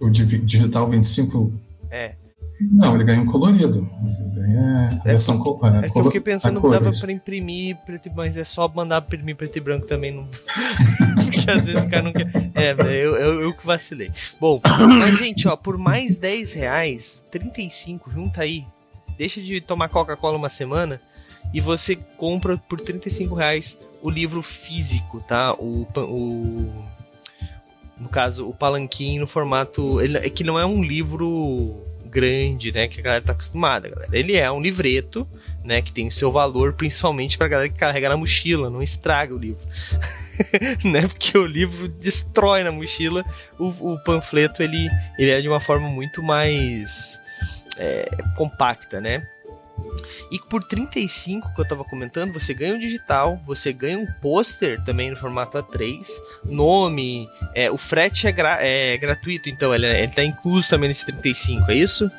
O 0.00 0.10
digital 0.10 0.88
25? 0.88 1.52
É. 1.88 2.14
Não, 2.60 2.94
ele 2.94 3.04
ganha 3.04 3.20
um 3.20 3.26
colorido. 3.26 3.88
Ele 4.04 4.30
ganha 4.34 5.00
é, 5.04 5.08
versão 5.08 5.36
é, 5.36 5.86
é 5.86 5.90
que 5.90 5.98
eu 5.98 6.04
fiquei 6.04 6.20
pensando 6.20 6.60
que 6.60 6.70
dava 6.70 6.90
pra 6.90 7.12
imprimir 7.12 7.76
preto 7.86 8.08
e 8.08 8.12
mas 8.14 8.36
é 8.36 8.44
só 8.44 8.68
mandar 8.68 9.02
imprimir 9.02 9.36
preto 9.36 9.56
e 9.56 9.60
branco 9.60 9.86
também. 9.86 10.14
Não... 10.14 10.28
Porque 11.24 11.50
às 11.50 11.64
vezes 11.64 11.82
o 11.82 11.88
cara 11.88 12.02
não 12.02 12.12
quer. 12.12 12.30
É, 12.54 12.72
eu, 12.72 13.16
eu, 13.16 13.40
eu 13.40 13.54
que 13.54 13.66
vacilei. 13.66 14.10
Bom, 14.38 14.60
mas 14.98 15.16
gente, 15.18 15.48
ó, 15.48 15.56
por 15.56 15.78
mais 15.78 16.16
10 16.16 16.52
reais, 16.52 17.24
35, 17.30 18.10
junta 18.10 18.42
aí. 18.42 18.64
Deixa 19.16 19.40
de 19.40 19.60
tomar 19.60 19.88
Coca-Cola 19.88 20.36
uma 20.36 20.48
semana 20.48 21.00
e 21.52 21.60
você 21.60 21.96
compra 22.16 22.56
por 22.56 22.80
35 22.80 23.34
reais 23.34 23.78
o 24.02 24.10
livro 24.10 24.42
físico, 24.42 25.22
tá? 25.26 25.54
O, 25.54 25.86
o 25.96 26.84
no 27.98 28.08
caso, 28.08 28.48
o 28.48 28.54
palanquim 28.54 29.18
no 29.18 29.26
formato. 29.26 30.00
Ele, 30.00 30.16
é 30.18 30.30
que 30.30 30.42
não 30.42 30.58
é 30.58 30.64
um 30.64 30.82
livro 30.82 31.76
grande, 32.10 32.72
né, 32.72 32.88
que 32.88 33.00
a 33.00 33.02
galera 33.02 33.24
tá 33.24 33.32
acostumada, 33.32 33.88
galera. 33.88 34.10
Ele 34.12 34.36
é 34.36 34.50
um 34.50 34.60
livreto, 34.60 35.26
né, 35.64 35.80
que 35.80 35.92
tem 35.92 36.08
o 36.08 36.12
seu 36.12 36.32
valor, 36.32 36.72
principalmente 36.72 37.38
pra 37.38 37.48
galera 37.48 37.68
que 37.68 37.78
carrega 37.78 38.08
na 38.08 38.16
mochila, 38.16 38.68
não 38.68 38.82
estraga 38.82 39.34
o 39.34 39.38
livro. 39.38 39.60
né, 40.84 41.02
porque 41.06 41.36
o 41.38 41.46
livro 41.46 41.88
destrói 41.88 42.64
na 42.64 42.72
mochila, 42.72 43.24
o, 43.58 43.92
o, 43.92 43.98
panfleto 44.04 44.62
ele, 44.62 44.88
ele 45.18 45.30
é 45.30 45.40
de 45.40 45.48
uma 45.48 45.60
forma 45.60 45.88
muito 45.88 46.22
mais 46.22 47.20
é, 47.78 48.08
compacta, 48.36 49.00
né? 49.00 49.26
E 50.30 50.38
por 50.38 50.62
35 50.62 51.54
que 51.54 51.60
eu 51.60 51.66
tava 51.66 51.84
comentando, 51.84 52.32
você 52.32 52.54
ganha 52.54 52.74
um 52.74 52.78
digital, 52.78 53.40
você 53.46 53.72
ganha 53.72 53.98
um 53.98 54.06
pôster 54.20 54.82
também 54.84 55.10
no 55.10 55.16
formato 55.16 55.58
A3, 55.58 56.06
nome, 56.44 57.28
é, 57.54 57.70
o 57.70 57.76
frete 57.76 58.26
é, 58.26 58.32
gra 58.32 58.58
é 58.60 58.96
gratuito, 58.96 59.48
então 59.48 59.74
ele, 59.74 59.86
ele 59.86 60.08
tá 60.08 60.22
incluso 60.22 60.68
também 60.68 60.88
nesse 60.88 61.04
35, 61.06 61.70
é 61.70 61.74
isso? 61.74 62.10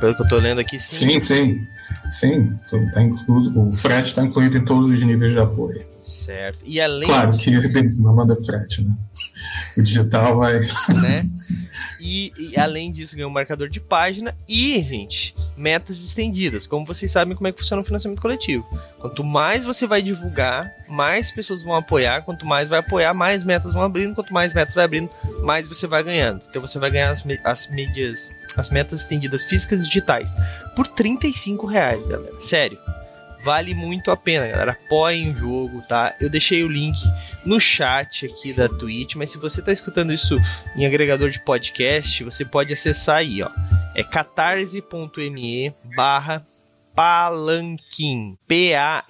Pelo 0.00 0.14
que 0.14 0.22
eu 0.22 0.28
tô 0.28 0.36
lendo 0.36 0.60
aqui, 0.60 0.78
sim. 0.80 1.10
Sim, 1.10 1.20
sim. 1.20 1.66
Sim, 2.10 2.58
tá 2.92 3.02
incluso, 3.02 3.68
o 3.68 3.72
frete 3.72 4.08
está 4.08 4.22
incluído 4.22 4.56
em 4.56 4.64
todos 4.64 4.90
os 4.90 5.02
níveis 5.02 5.32
de 5.32 5.40
apoio. 5.40 5.95
Certo. 6.26 6.58
E 6.64 6.80
além 6.80 7.06
Claro 7.06 7.36
que 7.38 7.82
não 8.00 8.12
manda 8.12 8.34
frete, 8.34 8.82
né? 8.82 8.92
O 9.76 9.82
digital 9.82 10.36
vai. 10.36 10.58
Né? 11.00 11.30
E, 12.00 12.32
e, 12.36 12.58
além 12.58 12.90
disso, 12.90 13.14
ganha 13.14 13.28
um 13.28 13.30
marcador 13.30 13.68
de 13.68 13.78
página 13.78 14.36
e, 14.48 14.82
gente, 14.82 15.36
metas 15.56 16.02
estendidas. 16.04 16.66
Como 16.66 16.84
vocês 16.84 17.12
sabem 17.12 17.36
como 17.36 17.46
é 17.46 17.52
que 17.52 17.58
funciona 17.58 17.80
o 17.80 17.84
financiamento 17.84 18.20
coletivo. 18.20 18.66
Quanto 18.98 19.22
mais 19.22 19.64
você 19.64 19.86
vai 19.86 20.02
divulgar, 20.02 20.68
mais 20.88 21.30
pessoas 21.30 21.62
vão 21.62 21.74
apoiar. 21.74 22.22
Quanto 22.22 22.44
mais 22.44 22.68
vai 22.68 22.80
apoiar, 22.80 23.14
mais 23.14 23.44
metas 23.44 23.72
vão 23.72 23.82
abrindo. 23.82 24.16
Quanto 24.16 24.32
mais 24.32 24.52
metas 24.52 24.74
vai 24.74 24.84
abrindo, 24.84 25.08
mais 25.44 25.68
você 25.68 25.86
vai 25.86 26.02
ganhando. 26.02 26.42
Então 26.50 26.60
você 26.60 26.80
vai 26.80 26.90
ganhar 26.90 27.10
as, 27.10 27.22
as 27.44 27.70
mídias, 27.70 28.34
as 28.56 28.68
metas 28.68 29.02
estendidas 29.02 29.44
físicas 29.44 29.84
e 29.84 29.86
digitais 29.86 30.34
por 30.74 30.88
35 30.88 31.66
reais, 31.66 32.04
galera. 32.04 32.40
Sério 32.40 32.78
vale 33.46 33.72
muito 33.74 34.10
a 34.10 34.16
pena, 34.16 34.48
galera. 34.48 34.72
Apoiem 34.72 35.30
o 35.30 35.36
jogo, 35.36 35.80
tá? 35.82 36.16
Eu 36.20 36.28
deixei 36.28 36.64
o 36.64 36.68
link 36.68 36.98
no 37.44 37.60
chat 37.60 38.26
aqui 38.26 38.52
da 38.52 38.68
Twitch, 38.68 39.14
mas 39.14 39.30
se 39.30 39.38
você 39.38 39.62
tá 39.62 39.72
escutando 39.72 40.12
isso 40.12 40.36
em 40.74 40.84
agregador 40.84 41.30
de 41.30 41.38
podcast, 41.44 42.24
você 42.24 42.44
pode 42.44 42.72
acessar 42.72 43.18
aí, 43.18 43.40
ó. 43.44 43.48
É 43.94 44.02
catarse.me 44.02 45.72
barra 45.94 46.44
Palanquim. 46.92 48.36
P-A-L-A-N-Q-U-I-M. 48.48 49.08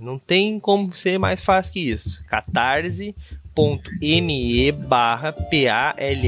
Não 0.00 0.18
tem 0.18 0.58
como 0.58 0.96
ser 0.96 1.18
mais 1.18 1.40
fácil 1.40 1.72
que 1.74 1.88
isso. 1.88 2.24
catarse.me 2.24 3.14
barra 4.72 5.32
P-A-L-A-N-Q-U-I-M. 5.32 6.24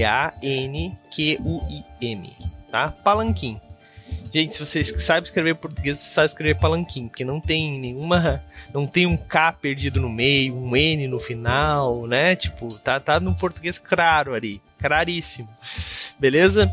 Tá? 2.70 2.92
Palanquim. 2.92 3.58
Gente, 4.32 4.54
se 4.54 4.60
vocês 4.60 4.94
sabem 4.98 5.24
escrever 5.24 5.56
português, 5.56 5.98
você 5.98 6.08
sabe 6.10 6.26
escrever 6.26 6.58
palanquim, 6.58 7.08
porque 7.08 7.24
não 7.24 7.40
tem 7.40 7.78
nenhuma. 7.78 8.42
Não 8.72 8.86
tem 8.86 9.06
um 9.06 9.16
K 9.16 9.52
perdido 9.52 10.00
no 10.00 10.08
meio, 10.08 10.54
um 10.54 10.76
N 10.76 11.08
no 11.08 11.18
final, 11.18 12.06
né? 12.06 12.36
Tipo, 12.36 12.68
tá, 12.78 13.00
tá 13.00 13.18
no 13.18 13.34
português 13.34 13.78
claro 13.78 14.34
ali. 14.34 14.60
Claríssimo. 14.78 15.48
Beleza? 16.18 16.70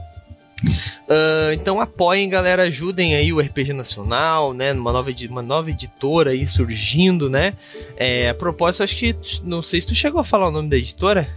Uh, 1.09 1.51
então 1.53 1.81
apoiem, 1.81 2.29
galera, 2.29 2.63
ajudem 2.63 3.15
aí 3.15 3.33
o 3.33 3.39
RPG 3.39 3.73
Nacional, 3.73 4.53
né? 4.53 4.71
Uma 4.71 4.91
nova, 4.91 5.11
uma 5.29 5.41
nova 5.41 5.69
editora 5.69 6.31
aí 6.31 6.47
surgindo, 6.47 7.29
né? 7.29 7.53
É, 7.97 8.29
a 8.29 8.33
propósito, 8.33 8.83
acho 8.83 8.95
que. 8.95 9.15
Não 9.43 9.61
sei 9.61 9.81
se 9.81 9.87
tu 9.87 9.95
chegou 9.95 10.21
a 10.21 10.23
falar 10.23 10.47
o 10.47 10.51
nome 10.51 10.69
da 10.69 10.77
editora. 10.77 11.27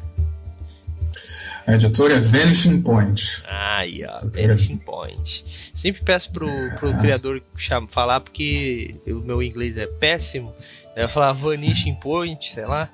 A 1.66 1.74
editora 1.74 2.14
é 2.14 2.18
Vanishing 2.18 2.80
Point. 2.80 3.42
Aí, 3.48 4.04
ó, 4.04 4.20
Vanishing 4.32 4.76
Point. 4.76 5.72
Sempre 5.74 6.02
peço 6.02 6.30
pro, 6.30 6.48
pro 6.78 6.90
ah. 6.90 6.98
criador 6.98 7.42
falar, 7.88 8.20
porque 8.20 8.94
o 9.04 9.16
meu 9.16 9.42
inglês 9.42 9.76
é 9.76 9.86
péssimo. 9.86 10.54
Eu 10.94 11.08
falar 11.08 11.32
Vanishing 11.32 11.96
Point, 11.96 12.52
sei 12.52 12.64
lá. 12.64 12.88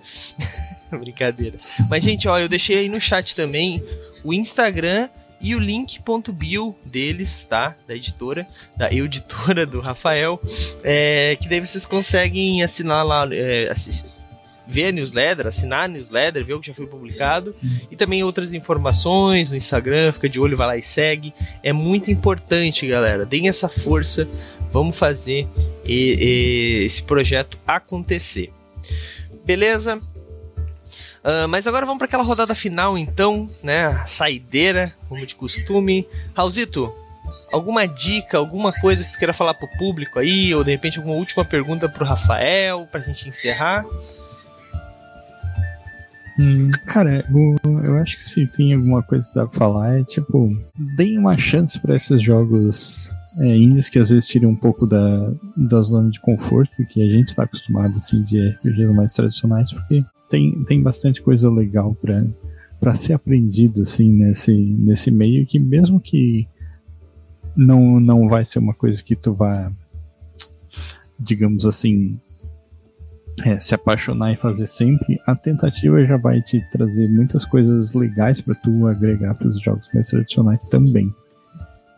Brincadeira. 0.91 1.57
Mas, 1.91 2.03
gente, 2.03 2.27
ó, 2.27 2.39
eu 2.39 2.49
deixei 2.49 2.79
aí 2.79 2.89
no 2.89 2.99
chat 2.99 3.37
também 3.37 3.83
o 4.25 4.33
Instagram 4.33 5.09
e 5.39 5.55
o 5.55 5.59
link.bio 5.59 6.75
deles, 6.85 7.45
tá? 7.45 7.77
Da 7.87 7.95
editora, 7.95 8.47
da 8.75 8.91
editora 8.91 9.67
do 9.67 9.81
Rafael, 9.81 10.41
é, 10.83 11.37
que 11.39 11.49
daí 11.49 11.61
vocês 11.61 11.85
conseguem 11.85 12.63
assinar 12.63 13.05
lá, 13.05 13.29
é, 13.31 13.69
assistir, 13.69 14.09
ver 14.67 14.87
a 14.87 14.93
newsletter, 14.93 15.47
assinar 15.47 15.85
a 15.85 15.89
newsletter, 15.89 16.45
ver 16.45 16.55
o 16.55 16.61
que 16.61 16.69
já 16.69 16.75
foi 16.75 16.87
publicado 16.87 17.55
e 17.91 17.97
também 17.97 18.23
outras 18.23 18.53
informações 18.53 19.51
no 19.51 19.57
Instagram, 19.57 20.13
fica 20.13 20.29
de 20.29 20.41
olho, 20.41 20.57
vai 20.57 20.67
lá 20.67 20.77
e 20.77 20.83
segue. 20.83 21.33
É 21.63 21.73
muito 21.73 22.11
importante, 22.11 22.87
galera. 22.87 23.25
Deem 23.25 23.49
essa 23.49 23.69
força, 23.69 24.27
vamos 24.73 24.97
fazer 24.97 25.47
e, 25.85 26.81
e, 26.81 26.85
esse 26.85 27.03
projeto 27.03 27.59
acontecer. 27.67 28.53
Beleza? 29.45 29.97
Uh, 29.97 31.47
mas 31.49 31.67
agora 31.67 31.87
vamos 31.87 31.99
para 31.99 32.07
aquela 32.07 32.25
rodada 32.25 32.55
final, 32.55 32.99
então, 32.99 33.49
né? 33.63 34.03
Saideira, 34.07 34.93
como 35.09 35.25
de 35.25 35.37
costume. 35.37 36.07
Raulzito, 36.35 36.93
alguma 37.53 37.87
dica, 37.87 38.39
alguma 38.39 38.73
coisa 38.73 39.05
que 39.05 39.13
tu 39.13 39.19
queira 39.19 39.33
falar 39.33 39.55
pro 39.55 39.69
público 39.79 40.19
aí, 40.19 40.55
ou 40.55 40.65
de 40.65 40.71
repente 40.71 40.99
alguma 40.99 41.17
última 41.17 41.45
pergunta 41.45 41.89
pro 41.89 42.05
Rafael, 42.05 42.89
pra 42.91 43.01
gente 43.01 43.29
encerrar? 43.29 43.85
Hum, 46.39 46.71
cara, 46.87 47.25
eu, 47.85 47.97
acho 47.99 48.17
que 48.17 48.25
se 48.25 48.47
tem 48.47 48.73
alguma 48.73 49.03
coisa 49.03 49.29
que 49.29 49.35
dá 49.35 49.47
pra 49.47 49.59
falar 49.59 49.99
é 49.99 50.05
tipo, 50.05 50.49
deem 50.97 51.19
uma 51.19 51.37
chance 51.37 51.79
para 51.79 51.95
esses 51.95 52.23
jogos 52.23 53.11
é, 53.41 53.57
indies 53.57 53.91
que 53.91 53.99
às 53.99 54.09
vezes 54.09 54.29
tiram 54.29 54.51
um 54.51 54.57
pouco 54.57 54.87
da, 54.87 55.33
da 55.57 55.83
zona 55.83 56.11
de 56.11 56.21
conforto 56.21 56.73
que 56.87 57.03
a 57.03 57.07
gente 57.07 57.35
tá 57.35 57.45
acostumado 57.45 57.95
assim 57.97 58.23
de 58.23 58.49
RPGs 58.49 58.95
mais 58.95 59.13
tradicionais, 59.13 59.73
porque 59.73 60.05
tem, 60.31 60.65
tem 60.65 60.83
bastante 60.83 61.21
coisa 61.21 61.51
legal 61.51 61.95
pra, 62.01 62.25
para 62.81 62.95
ser 62.95 63.13
aprendido 63.13 63.83
assim 63.83 64.11
nesse 64.11 64.57
nesse 64.57 65.11
meio 65.11 65.47
que 65.47 65.61
mesmo 65.61 66.01
que 66.01 66.49
não 67.55 68.01
não 68.01 68.29
vai 68.29 68.45
ser 68.45 68.59
uma 68.59 68.73
coisa 68.73 69.03
que 69.03 69.15
tu 69.15 69.35
vá 69.35 69.71
digamos 71.21 71.67
assim 71.67 72.19
é, 73.45 73.59
se 73.61 73.75
apaixonar 73.75 74.33
e 74.33 74.37
fazer 74.37 74.67
sempre, 74.67 75.21
a 75.27 75.35
tentativa 75.35 76.05
já 76.05 76.17
vai 76.17 76.41
te 76.41 76.61
trazer 76.71 77.09
muitas 77.09 77.45
coisas 77.45 77.93
legais 77.93 78.41
para 78.41 78.55
tu 78.55 78.87
agregar 78.87 79.35
para 79.35 79.49
os 79.49 79.61
jogos 79.61 79.89
mais 79.93 80.09
tradicionais 80.09 80.69
também. 80.69 81.13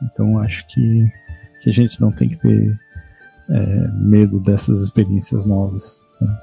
Então 0.03 0.39
acho 0.39 0.67
que, 0.69 1.11
que 1.63 1.71
a 1.71 1.73
gente 1.73 2.01
não 2.01 2.13
tem 2.13 2.29
que 2.29 2.37
ter 2.37 2.79
é, 3.51 3.89
medo 3.93 4.41
dessas 4.41 4.81
experiências 4.81 5.45
novas. 5.45 6.03
Né? 6.21 6.37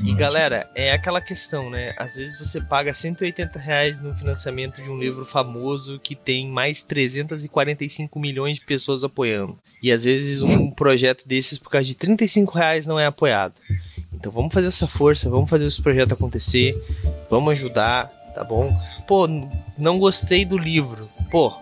E 0.00 0.14
galera, 0.14 0.68
é 0.74 0.92
aquela 0.92 1.20
questão, 1.20 1.68
né? 1.68 1.94
Às 1.98 2.16
vezes 2.16 2.38
você 2.38 2.60
paga 2.60 2.94
180 2.94 3.58
reais 3.58 4.00
no 4.00 4.14
financiamento 4.14 4.82
de 4.82 4.88
um 4.88 4.98
livro 4.98 5.24
famoso 5.24 6.00
que 6.00 6.16
tem 6.16 6.48
mais 6.48 6.82
345 6.82 8.18
milhões 8.18 8.58
de 8.58 8.64
pessoas 8.64 9.04
apoiando. 9.04 9.58
E 9.82 9.92
às 9.92 10.04
vezes 10.04 10.40
um 10.40 10.70
projeto 10.70 11.28
desses, 11.28 11.58
por 11.58 11.70
causa 11.70 11.86
de 11.86 11.94
35 11.94 12.56
reais, 12.56 12.86
não 12.86 12.98
é 12.98 13.06
apoiado. 13.06 13.54
Então 14.12 14.30
vamos 14.30 14.52
fazer 14.52 14.68
essa 14.68 14.86
força, 14.86 15.30
vamos 15.30 15.48
fazer 15.48 15.66
esse 15.66 15.82
projeto 15.82 16.14
acontecer, 16.14 16.74
vamos 17.30 17.52
ajudar, 17.52 18.08
tá 18.34 18.44
bom? 18.44 18.76
Pô, 19.06 19.28
não 19.78 19.98
gostei 19.98 20.44
do 20.44 20.56
livro. 20.56 21.08
Pô, 21.30 21.52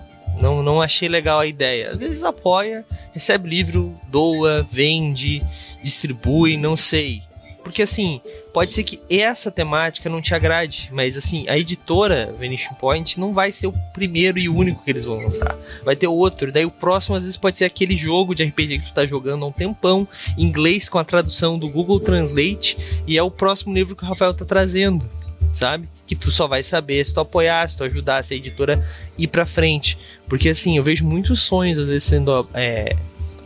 não, 0.41 0.63
não 0.63 0.81
achei 0.81 1.09
legal 1.09 1.41
a 1.41 1.47
ideia. 1.47 1.89
Às 1.89 2.01
vezes 2.01 2.23
apoia, 2.23 2.85
recebe 3.13 3.49
livro, 3.49 3.95
doa, 4.09 4.67
vende, 4.71 5.43
distribui, 5.83 6.57
não 6.57 6.77
sei. 6.77 7.23
Porque 7.63 7.83
assim, 7.83 8.21
pode 8.53 8.73
ser 8.73 8.83
que 8.83 9.01
essa 9.09 9.51
temática 9.51 10.11
não 10.11 10.21
te 10.21 10.35
agrade, 10.35 10.89
mas 10.93 11.17
assim, 11.17 11.49
a 11.49 11.59
editora 11.59 12.35
Vanishing 12.39 12.75
Point 12.75 13.19
não 13.19 13.33
vai 13.33 13.53
ser 13.53 13.67
o 13.67 13.75
primeiro 13.93 14.39
e 14.39 14.49
único 14.49 14.83
que 14.85 14.91
eles 14.91 15.05
vão 15.05 15.19
lançar. 15.19 15.57
Vai 15.85 15.97
ter 15.97 16.07
outro, 16.07 16.53
daí 16.53 16.65
o 16.65 16.71
próximo 16.71 17.17
às 17.17 17.25
vezes 17.25 17.37
pode 17.37 17.59
ser 17.59 17.65
aquele 17.65 17.97
jogo 17.97 18.35
de 18.35 18.45
RPG 18.45 18.79
que 18.81 18.87
tu 18.87 18.95
tá 18.95 19.07
jogando 19.07 19.45
há 19.45 19.49
um 19.49 19.53
tempão, 19.53 20.07
em 20.37 20.45
inglês 20.45 20.89
com 20.89 20.99
a 20.99 21.05
tradução 21.05 21.59
do 21.59 21.69
Google 21.69 22.01
Translate, 22.01 22.77
e 23.07 23.17
é 23.17 23.23
o 23.23 23.31
próximo 23.31 23.73
livro 23.73 23.95
que 23.95 24.05
o 24.05 24.09
Rafael 24.09 24.35
tá 24.35 24.45
trazendo, 24.45 25.09
sabe? 25.53 25.89
Que 26.07 26.17
tu 26.17 26.33
só 26.33 26.49
vai 26.49 26.63
saber 26.63 27.05
se 27.05 27.15
tu 27.15 27.21
apoiar, 27.21 27.69
se 27.71 27.77
tu 27.77 27.85
ajudar 27.85 28.25
se 28.25 28.35
a 28.35 28.37
editora 28.37 28.85
ir 29.17 29.29
pra 29.29 29.47
frente. 29.47 29.97
Porque 30.29 30.49
assim, 30.49 30.77
eu 30.77 30.83
vejo 30.83 31.07
muitos 31.07 31.41
sonhos 31.41 31.79
às 31.79 31.87
vezes 31.87 32.05
sendo 32.05 32.49
é, 32.53 32.97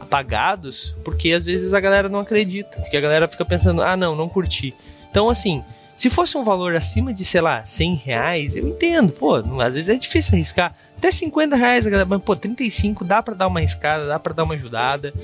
apagados, 0.01 0.95
porque 1.05 1.33
às 1.33 1.45
vezes 1.45 1.75
a 1.75 1.81
galera 1.81 2.09
não 2.09 2.21
acredita, 2.21 2.81
porque 2.81 2.97
a 2.97 3.01
galera 3.01 3.29
fica 3.29 3.45
pensando, 3.45 3.83
ah, 3.83 3.97
não, 3.97 4.15
não 4.15 4.29
curti. 4.29 4.73
Então, 5.15 5.31
assim, 5.31 5.63
se 5.95 6.11
fosse 6.11 6.37
um 6.37 6.43
valor 6.43 6.75
acima 6.75 7.15
de, 7.15 7.25
sei 7.25 7.41
lá, 7.41 7.65
100 7.65 7.95
reais, 7.95 8.57
eu 8.57 8.67
entendo, 8.67 9.13
pô, 9.13 9.37
às 9.37 9.75
vezes 9.75 9.89
é 9.89 9.95
difícil 9.95 10.35
arriscar. 10.35 10.75
Até 10.99 11.09
50 11.09 11.55
reais, 11.55 11.87
mas, 12.09 12.21
pô, 12.21 12.35
35 12.35 13.05
dá 13.05 13.23
para 13.23 13.33
dar 13.35 13.47
uma 13.47 13.63
escada, 13.63 14.09
dá 14.09 14.19
para 14.19 14.35
dar 14.35 14.43
uma 14.43 14.55
ajudada. 14.55 15.15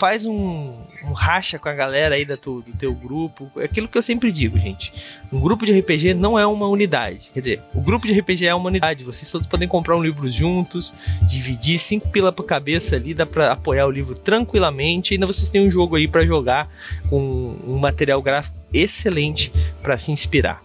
Faz 0.00 0.24
um, 0.24 0.72
um 1.04 1.12
racha 1.12 1.58
com 1.58 1.68
a 1.68 1.74
galera 1.74 2.14
aí 2.14 2.24
da 2.24 2.34
tu, 2.34 2.62
do 2.62 2.72
teu 2.72 2.94
grupo. 2.94 3.52
É 3.58 3.64
aquilo 3.64 3.86
que 3.86 3.98
eu 3.98 4.00
sempre 4.00 4.32
digo, 4.32 4.58
gente. 4.58 4.94
Um 5.30 5.38
grupo 5.38 5.66
de 5.66 5.78
RPG 5.78 6.14
não 6.14 6.38
é 6.38 6.46
uma 6.46 6.66
unidade. 6.68 7.30
Quer 7.34 7.40
dizer, 7.40 7.62
o 7.74 7.82
grupo 7.82 8.06
de 8.06 8.18
RPG 8.18 8.46
é 8.46 8.54
uma 8.54 8.68
unidade. 8.68 9.04
Vocês 9.04 9.30
todos 9.30 9.46
podem 9.46 9.68
comprar 9.68 9.94
um 9.98 10.02
livro 10.02 10.30
juntos, 10.30 10.94
dividir 11.28 11.78
cinco 11.78 12.08
pila 12.08 12.32
por 12.32 12.44
cabeça 12.44 12.96
ali, 12.96 13.12
dá 13.12 13.26
pra 13.26 13.52
apoiar 13.52 13.86
o 13.86 13.90
livro 13.90 14.14
tranquilamente. 14.14 15.12
E 15.12 15.14
ainda 15.16 15.26
vocês 15.26 15.50
têm 15.50 15.68
um 15.68 15.70
jogo 15.70 15.96
aí 15.96 16.08
para 16.08 16.24
jogar 16.24 16.66
com 17.10 17.54
um 17.66 17.76
material 17.76 18.22
gráfico 18.22 18.56
excelente 18.72 19.52
para 19.82 19.98
se 19.98 20.10
inspirar. 20.10 20.62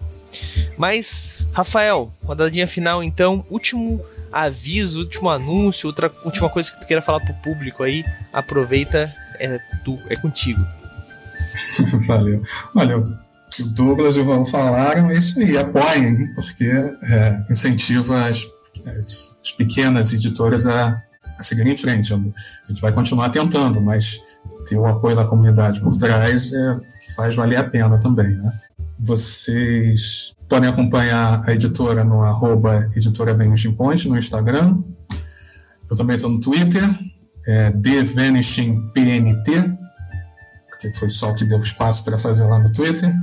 Mas, 0.78 1.36
Rafael, 1.52 2.10
rodadinha 2.24 2.70
final 2.70 3.04
então, 3.04 3.46
último 3.50 4.02
aviso, 4.32 5.00
último 5.00 5.30
anúncio, 5.30 5.88
outra 5.88 6.10
última 6.24 6.50
coisa 6.50 6.72
que 6.72 6.80
tu 6.80 6.88
queira 6.88 7.02
falar 7.02 7.20
pro 7.20 7.34
público 7.36 7.84
aí, 7.84 8.06
aproveita 8.32 9.14
é, 9.40 9.60
tu, 9.84 10.00
é 10.10 10.16
contigo. 10.16 10.66
Valeu. 12.08 12.44
Olha, 12.76 12.98
o 12.98 13.64
Douglas 13.70 14.16
e 14.16 14.20
o 14.20 14.26
Raul 14.30 14.46
falaram, 14.46 15.10
é 15.10 15.18
isso 15.18 15.40
aí, 15.40 15.58
apoiem, 15.58 16.34
porque 16.34 16.66
é, 16.66 17.44
incentiva 17.50 18.28
as, 18.28 18.46
as, 18.86 19.36
as, 19.44 19.52
pequenas 19.54 20.14
editoras 20.14 20.66
a, 20.68 21.02
a 21.38 21.44
seguirem 21.44 21.74
em 21.74 21.78
frente. 21.78 22.14
A 22.14 22.18
gente 22.68 22.82
vai 22.82 22.92
continuar 22.92 23.30
tentando, 23.30 23.82
mas 23.82 24.20
ter 24.68 24.78
o 24.78 24.86
apoio 24.86 25.16
da 25.16 25.26
comunidade 25.26 25.80
por 25.80 25.96
trás 25.98 26.52
é 26.52 26.80
faz 27.16 27.36
valer 27.36 27.58
a 27.58 27.64
pena 27.64 27.98
também, 27.98 28.36
né? 28.36 28.52
Vocês 29.00 30.36
podem 30.48 30.70
acompanhar 30.70 31.44
a 31.48 31.54
editora 31.54 32.04
no 32.04 32.24
arroba 32.24 32.90
editora 32.96 33.34
no 33.34 34.18
Instagram. 34.18 34.84
Eu 35.90 35.98
também 35.98 36.16
estou 36.16 36.32
no 36.32 36.40
Twitter, 36.40 36.84
é, 37.48 37.72
The 37.72 38.04
Vanishing 38.04 38.90
PNT, 38.94 39.78
porque 40.70 40.92
foi 40.94 41.10
só 41.10 41.34
que 41.34 41.46
deu 41.46 41.60
espaço 41.60 42.04
para 42.04 42.18
fazer 42.18 42.46
lá 42.46 42.60
no 42.60 42.72
Twitter. 42.72 43.14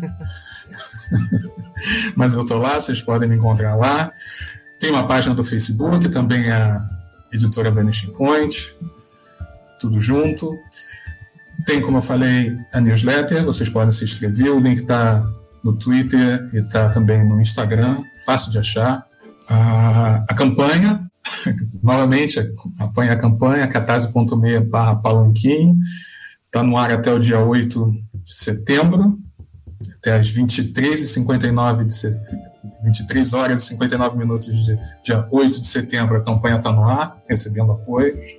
Mas 2.17 2.35
eu 2.35 2.41
estou 2.41 2.59
lá, 2.59 2.75
vocês 2.75 3.03
podem 3.03 3.29
me 3.29 3.37
encontrar 3.37 3.75
lá. 3.77 4.11
Tem 4.81 4.91
uma 4.91 5.07
página 5.07 5.35
do 5.35 5.45
Facebook, 5.45 6.09
também 6.09 6.49
é 6.49 6.53
a 6.53 6.83
editora 7.33 7.71
Vanishing 7.71 8.13
Point, 8.13 8.75
tudo 9.81 10.01
junto. 10.01 10.59
Tem, 11.67 11.81
como 11.81 11.99
eu 11.99 12.03
falei, 12.03 12.57
a 12.73 12.81
newsletter, 12.81 13.45
vocês 13.45 13.69
podem 13.69 13.93
se 13.93 14.05
inscrever, 14.05 14.51
o 14.51 14.59
link 14.59 14.81
está 14.81 15.25
no 15.63 15.75
Twitter 15.75 16.41
e 16.53 16.59
está 16.59 16.89
também 16.89 17.25
no 17.25 17.41
Instagram, 17.41 18.03
fácil 18.25 18.51
de 18.51 18.59
achar. 18.59 19.07
A, 19.49 20.25
a 20.29 20.35
campanha, 20.35 21.11
novamente, 21.83 22.39
apanha 22.79 23.13
a 23.13 23.17
campanha, 23.17 23.67
catarse.me 23.67 24.61
barra 24.61 24.97
palanquim, 24.97 25.79
está 26.47 26.63
no 26.63 26.77
ar 26.77 26.91
até 26.93 27.13
o 27.13 27.19
dia 27.19 27.41
8 27.41 27.93
de 28.15 28.35
setembro, 28.35 29.19
até 29.99 30.15
as 30.15 30.33
23h59 30.33 31.87
de 31.87 31.95
setembro. 31.95 32.53
23 32.85 33.33
horas 33.33 33.63
e 33.63 33.67
59 33.67 34.19
minutos 34.19 34.49
de 34.65 34.77
dia 35.05 35.27
8 35.31 35.61
de 35.61 35.67
setembro, 35.67 36.17
a 36.17 36.23
campanha 36.23 36.57
está 36.57 36.73
no 36.73 36.85
ar, 36.85 37.17
recebendo 37.29 37.73
apoios. 37.73 38.39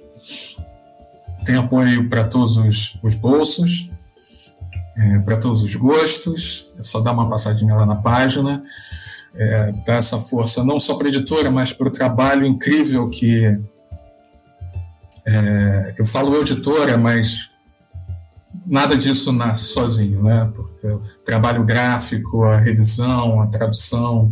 Tem 1.45 1.55
apoio 1.55 2.09
para 2.09 2.25
todos 2.25 2.57
os, 2.57 2.97
os 3.03 3.15
bolsos, 3.15 3.89
é, 4.97 5.19
para 5.19 5.37
todos 5.37 5.61
os 5.61 5.75
gostos, 5.75 6.67
é 6.77 6.83
só 6.83 6.99
dar 6.99 7.13
uma 7.13 7.29
passadinha 7.29 7.75
lá 7.75 7.85
na 7.85 7.95
página 7.95 8.63
é, 9.35 9.71
dar 9.85 9.97
essa 9.97 10.17
força 10.17 10.63
não 10.63 10.79
só 10.79 10.95
para 10.95 11.07
a 11.07 11.09
editora, 11.09 11.49
mas 11.49 11.73
para 11.73 11.87
o 11.87 11.91
trabalho 11.91 12.45
incrível 12.45 13.09
que 13.09 13.59
é, 15.25 15.95
eu 15.97 16.05
falo 16.05 16.41
editora, 16.41 16.97
mas 16.97 17.49
nada 18.65 18.95
disso 18.95 19.31
nasce 19.31 19.65
sozinho, 19.65 20.23
né? 20.23 20.51
Porque 20.53 20.87
o 20.87 20.99
trabalho 21.25 21.63
gráfico, 21.63 22.43
a 22.43 22.57
revisão, 22.57 23.41
a 23.41 23.47
tradução, 23.47 24.31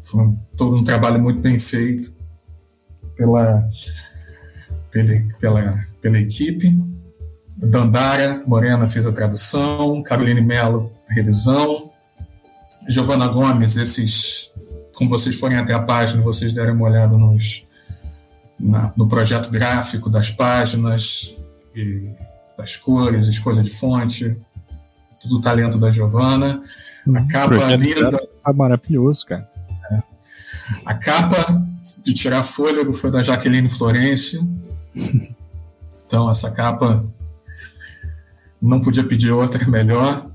foi 0.00 0.22
um, 0.22 0.38
todo 0.56 0.76
um 0.76 0.84
trabalho 0.84 1.20
muito 1.20 1.40
bem 1.40 1.58
feito 1.58 2.12
pela, 3.16 3.68
pela, 4.90 5.12
pela, 5.40 5.86
pela 6.00 6.18
equipe. 6.18 6.76
Dandara 7.56 8.42
Morena 8.46 8.86
fez 8.86 9.06
a 9.06 9.12
tradução, 9.12 10.02
Caroline 10.02 10.40
Mello, 10.40 10.92
a 11.10 11.14
revisão, 11.14 11.87
Giovana 12.88 13.28
Gomes, 13.28 13.76
esses, 13.76 14.50
como 14.96 15.10
vocês 15.10 15.38
forem 15.38 15.58
até 15.58 15.74
a 15.74 15.80
página, 15.80 16.22
vocês 16.22 16.54
derem 16.54 16.74
uma 16.74 16.88
olhada 16.88 17.16
nos, 17.16 17.66
na, 18.58 18.92
no 18.96 19.06
projeto 19.08 19.50
gráfico 19.50 20.08
das 20.08 20.30
páginas, 20.30 21.36
e 21.74 22.10
das 22.56 22.76
cores, 22.76 23.26
escolha 23.26 23.62
de 23.62 23.70
fonte, 23.70 24.36
tudo 25.20 25.36
o 25.36 25.40
talento 25.40 25.78
da 25.78 25.90
Giovana. 25.90 26.62
A 27.06 27.10
hum, 27.10 27.28
capa 27.28 27.76
linda. 27.76 28.28
Tá 28.44 28.52
maravilhoso, 28.52 29.26
cara. 29.26 29.48
É. 29.90 30.02
A 30.84 30.94
capa 30.94 31.62
de 32.02 32.14
tirar 32.14 32.42
fôlego 32.42 32.92
foi 32.92 33.10
da 33.10 33.22
Jaqueline 33.22 33.68
Florence. 33.68 34.38
Então, 36.06 36.30
essa 36.30 36.50
capa 36.50 37.04
não 38.60 38.80
podia 38.80 39.04
pedir 39.04 39.30
outra 39.30 39.68
melhor. 39.68 40.30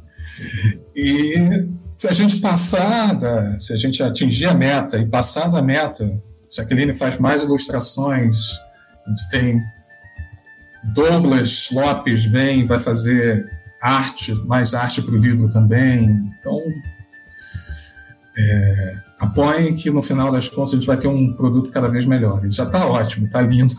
E 0.95 1.68
se 1.94 2.08
a 2.08 2.12
gente 2.12 2.38
passar, 2.38 3.14
da, 3.14 3.58
se 3.60 3.72
a 3.72 3.78
gente 3.78 4.02
atingir 4.02 4.48
a 4.48 4.54
meta 4.54 4.98
e 4.98 5.06
passar 5.06 5.48
da 5.48 5.62
meta, 5.62 6.20
Jaqueline 6.52 6.94
faz 6.94 7.20
mais 7.20 7.44
ilustrações, 7.44 8.60
a 9.06 9.10
gente 9.12 9.30
tem 9.30 9.62
Douglas 10.86 11.70
Lopes 11.72 12.26
vem, 12.26 12.66
vai 12.66 12.80
fazer 12.80 13.46
arte, 13.80 14.34
mais 14.46 14.74
arte 14.74 15.04
para 15.04 15.14
o 15.14 15.18
livro 15.18 15.48
também. 15.52 16.10
Então, 16.39 16.60
é, 18.38 18.98
apoiem 19.20 19.76
que 19.76 19.91
no 19.91 20.02
final 20.02 20.32
das 20.32 20.50
contas 20.50 20.74
a 20.74 20.76
gente 20.78 20.88
vai 20.88 20.98
ter 20.98 21.08
um 21.08 21.34
produto 21.34 21.70
cada 21.70 21.88
vez 21.88 22.08
melhor. 22.08 22.39
Ele 22.39 22.50
já 22.50 22.64
está 22.64 22.88
ótimo, 22.88 23.28
está 23.28 23.39
lindo, 23.39 23.76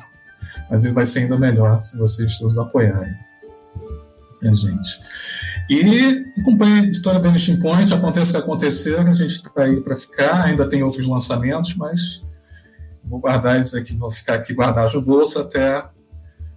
mas 0.70 0.84
ele 0.84 0.94
vai 0.94 1.04
ser 1.04 1.20
ainda 1.20 1.36
melhor 1.36 1.82
se 1.82 1.98
vocês 1.98 2.38
todos 2.38 2.56
apoiarem 2.58 3.12
a 4.48 4.54
gente. 4.54 5.00
E 5.70 6.24
acompanhe 6.40 6.80
a 6.80 6.82
editora 6.84 7.18
Vanishing 7.18 7.58
Point, 7.58 7.92
aconteça 7.94 8.30
o 8.30 8.34
que 8.34 8.38
acontecer, 8.38 8.98
a 8.98 9.14
gente 9.14 9.30
está 9.30 9.62
aí 9.62 9.80
para 9.80 9.96
ficar, 9.96 10.44
ainda 10.44 10.68
tem 10.68 10.82
outros 10.82 11.06
lançamentos, 11.06 11.74
mas 11.74 12.22
vou 13.02 13.18
guardar 13.18 13.56
eles 13.56 13.72
aqui, 13.74 13.94
vou 13.96 14.10
ficar 14.10 14.34
aqui 14.34 14.52
guardados 14.52 14.94
no 14.94 15.02
bolso 15.02 15.38
até 15.38 15.88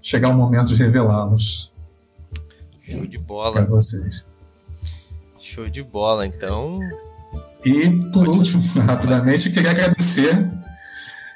chegar 0.01 0.29
o 0.29 0.33
momento 0.33 0.73
de 0.73 0.75
revelá-los. 0.75 1.73
Show 2.83 3.05
de 3.05 3.17
bola. 3.17 3.53
Para 3.53 3.65
vocês. 3.65 4.25
Show 5.39 5.69
de 5.69 5.83
bola, 5.83 6.25
então. 6.25 6.79
E, 7.65 7.89
por 8.11 8.27
último, 8.27 8.61
rapidamente, 8.83 9.49
queria 9.49 9.71
agradecer 9.71 10.49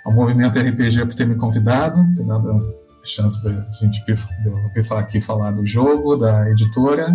ao 0.06 0.14
Movimento 0.14 0.60
RPG 0.60 1.06
por 1.06 1.14
ter 1.14 1.28
me 1.28 1.36
convidado, 1.36 2.02
ter 2.16 2.26
dado 2.26 2.50
a 2.50 3.06
chance 3.06 3.44
da 3.44 3.52
gente 3.72 4.04
vir, 4.06 4.18
vir 4.74 4.94
aqui 4.94 5.20
falar 5.20 5.52
do 5.52 5.66
jogo, 5.66 6.16
da 6.16 6.50
editora. 6.50 7.14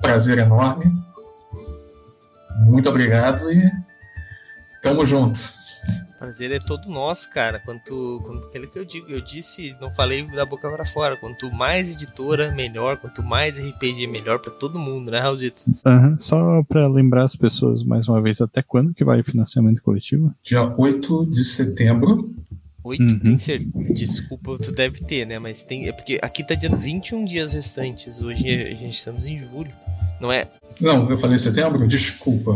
Prazer 0.00 0.38
enorme. 0.38 0.92
Muito 2.60 2.88
obrigado 2.88 3.50
e 3.52 3.70
tamo 4.82 5.04
junto. 5.06 5.38
Prazer 6.18 6.50
é 6.50 6.58
todo 6.58 6.88
nosso, 6.88 7.30
cara. 7.30 7.60
Quanto, 7.60 8.20
quanto 8.24 8.48
aquilo 8.48 8.66
que 8.66 8.78
eu 8.78 8.84
digo, 8.84 9.08
eu 9.08 9.20
disse, 9.20 9.76
não 9.80 9.94
falei 9.94 10.24
da 10.24 10.44
boca 10.44 10.68
para 10.68 10.84
fora. 10.84 11.16
Quanto 11.16 11.48
mais 11.52 11.94
editora, 11.94 12.50
melhor. 12.50 12.96
Quanto 12.96 13.22
mais 13.22 13.56
RPG, 13.56 14.08
melhor 14.08 14.40
para 14.40 14.50
todo 14.50 14.80
mundo, 14.80 15.12
né, 15.12 15.20
Raulzito? 15.20 15.62
Uhum. 15.86 16.16
Só 16.18 16.64
para 16.64 16.88
lembrar 16.88 17.22
as 17.22 17.36
pessoas 17.36 17.84
mais 17.84 18.08
uma 18.08 18.20
vez, 18.20 18.40
até 18.40 18.62
quando 18.62 18.92
que 18.92 19.04
vai 19.04 19.20
o 19.20 19.24
financiamento 19.24 19.80
coletivo? 19.80 20.34
Dia 20.42 20.64
8 20.76 21.26
de 21.26 21.44
setembro. 21.44 22.28
8, 22.88 23.02
uhum. 23.02 23.18
tem 23.18 23.38
certeza. 23.38 23.94
Desculpa, 23.94 24.58
tu 24.58 24.72
deve 24.72 25.00
ter, 25.00 25.26
né? 25.26 25.38
Mas 25.38 25.62
tem. 25.62 25.88
É 25.88 25.92
porque 25.92 26.18
aqui 26.22 26.42
tá 26.42 26.54
dizendo 26.54 26.76
21 26.76 27.24
dias 27.24 27.52
restantes. 27.52 28.20
Hoje 28.20 28.48
a 28.50 28.74
gente 28.74 28.90
estamos 28.90 29.26
em 29.26 29.38
julho. 29.38 29.72
Não 30.20 30.32
é? 30.32 30.48
Não, 30.80 31.08
eu 31.10 31.18
falei 31.18 31.38
setembro? 31.38 31.86
Desculpa. 31.86 32.50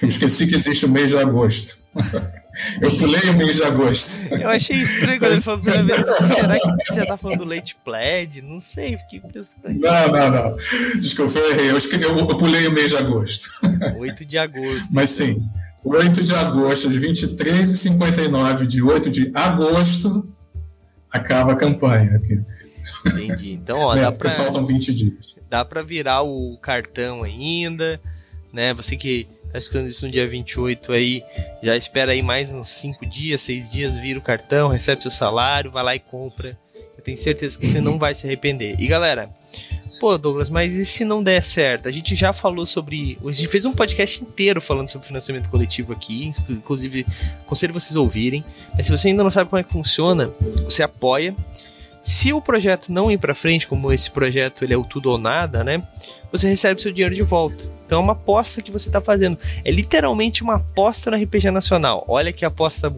Eu 0.00 0.08
esqueci 0.08 0.46
que 0.46 0.54
existe 0.54 0.84
o 0.84 0.88
mês 0.88 1.08
de 1.08 1.16
agosto. 1.16 1.78
eu 2.80 2.90
pulei 2.98 3.30
o 3.30 3.36
mês 3.36 3.56
de 3.56 3.64
agosto. 3.64 4.32
Eu 4.32 4.48
achei 4.48 4.76
estranho 4.76 5.18
quando 5.18 5.32
ele 5.32 5.40
falou 5.40 5.60
pela 5.60 5.82
vez. 5.82 6.00
Será 6.28 6.56
que 6.58 6.94
já 6.94 7.06
tá 7.06 7.16
falando 7.16 7.38
do 7.38 7.44
leite 7.44 7.76
plaid? 7.84 8.42
Não 8.42 8.60
sei, 8.60 8.96
fiquei 8.98 9.20
pensando. 9.20 9.80
Não, 9.80 10.08
não, 10.08 10.30
não. 10.30 10.56
Desculpa, 11.00 11.38
eu 11.38 11.50
errei. 11.50 11.70
Eu, 11.70 11.78
eu, 11.78 12.18
eu 12.18 12.38
pulei 12.38 12.66
o 12.66 12.72
mês 12.72 12.90
de 12.90 12.96
agosto. 12.96 13.50
8 13.98 14.24
de 14.24 14.38
agosto. 14.38 14.88
Mas 14.92 15.10
sim, 15.10 15.42
8 15.84 16.22
de 16.22 16.34
agosto, 16.34 16.90
de 16.90 16.98
23 16.98 17.70
e 17.70 17.76
59 17.76 18.66
de 18.66 18.82
8 18.82 19.10
de 19.10 19.30
agosto, 19.34 20.28
acaba 21.10 21.52
a 21.52 21.56
campanha 21.56 22.16
aqui. 22.16 22.42
Entendi. 23.06 23.52
Então, 23.52 23.78
ó, 23.78 23.94
é, 23.96 24.00
dá 24.02 24.12
pra... 24.12 24.30
faltam 24.30 24.66
20 24.66 24.94
dias 24.94 25.40
dá 25.50 25.64
para 25.64 25.82
virar 25.82 26.22
o 26.22 26.56
cartão 26.62 27.24
ainda, 27.24 28.00
né? 28.52 28.72
Você 28.72 28.96
que 28.96 29.26
tá 29.52 29.58
escutando 29.58 29.88
isso 29.88 30.06
no 30.06 30.12
dia 30.12 30.26
28 30.28 30.92
aí, 30.92 31.24
já 31.60 31.76
espera 31.76 32.12
aí 32.12 32.22
mais 32.22 32.52
uns 32.52 32.68
5 32.68 33.04
dias, 33.06 33.40
6 33.40 33.72
dias, 33.72 33.96
vira 33.96 34.20
o 34.20 34.22
cartão, 34.22 34.68
recebe 34.68 35.02
seu 35.02 35.10
salário, 35.10 35.72
vai 35.72 35.82
lá 35.82 35.96
e 35.96 35.98
compra. 35.98 36.56
Eu 36.96 37.02
tenho 37.02 37.18
certeza 37.18 37.58
que 37.58 37.66
você 37.66 37.80
não 37.80 37.98
vai 37.98 38.14
se 38.14 38.26
arrepender. 38.26 38.76
E 38.78 38.86
galera, 38.86 39.28
pô, 40.00 40.16
Douglas, 40.16 40.48
mas 40.48 40.76
e 40.76 40.86
se 40.86 41.04
não 41.04 41.22
der 41.22 41.42
certo? 41.42 41.86
A 41.86 41.92
gente 41.92 42.16
já 42.16 42.32
falou 42.32 42.64
sobre. 42.64 43.18
A 43.22 43.30
gente 43.30 43.48
fez 43.48 43.66
um 43.66 43.72
podcast 43.72 44.24
inteiro 44.24 44.60
falando 44.60 44.88
sobre 44.88 45.06
financiamento 45.06 45.50
coletivo 45.50 45.92
aqui. 45.92 46.32
Inclusive, 46.48 47.06
aconselho 47.42 47.74
vocês 47.74 47.94
ouvirem. 47.94 48.42
Mas 48.74 48.86
se 48.86 48.92
você 48.92 49.08
ainda 49.08 49.22
não 49.22 49.30
sabe 49.30 49.50
como 49.50 49.60
é 49.60 49.62
que 49.62 49.70
funciona, 49.70 50.30
você 50.64 50.82
apoia. 50.82 51.36
Se 52.02 52.32
o 52.32 52.40
projeto 52.40 52.90
não 52.90 53.10
ir 53.10 53.18
para 53.18 53.34
frente, 53.34 53.66
como 53.66 53.92
esse 53.92 54.10
projeto 54.10 54.64
ele 54.64 54.72
é 54.72 54.76
o 54.76 54.82
tudo 54.82 55.10
ou 55.10 55.18
nada, 55.18 55.62
né? 55.62 55.86
Você 56.32 56.48
recebe 56.48 56.80
seu 56.80 56.90
dinheiro 56.90 57.14
de 57.14 57.22
volta. 57.22 57.62
Então 57.84 58.00
é 58.00 58.02
uma 58.02 58.14
aposta 58.14 58.62
que 58.62 58.70
você 58.70 58.88
está 58.88 59.02
fazendo. 59.02 59.36
É 59.62 59.70
literalmente 59.70 60.42
uma 60.42 60.54
aposta 60.54 61.10
no 61.10 61.22
RPG 61.22 61.50
Nacional. 61.50 62.04
Olha 62.08 62.32
que 62.32 62.44
aposta 62.44 62.90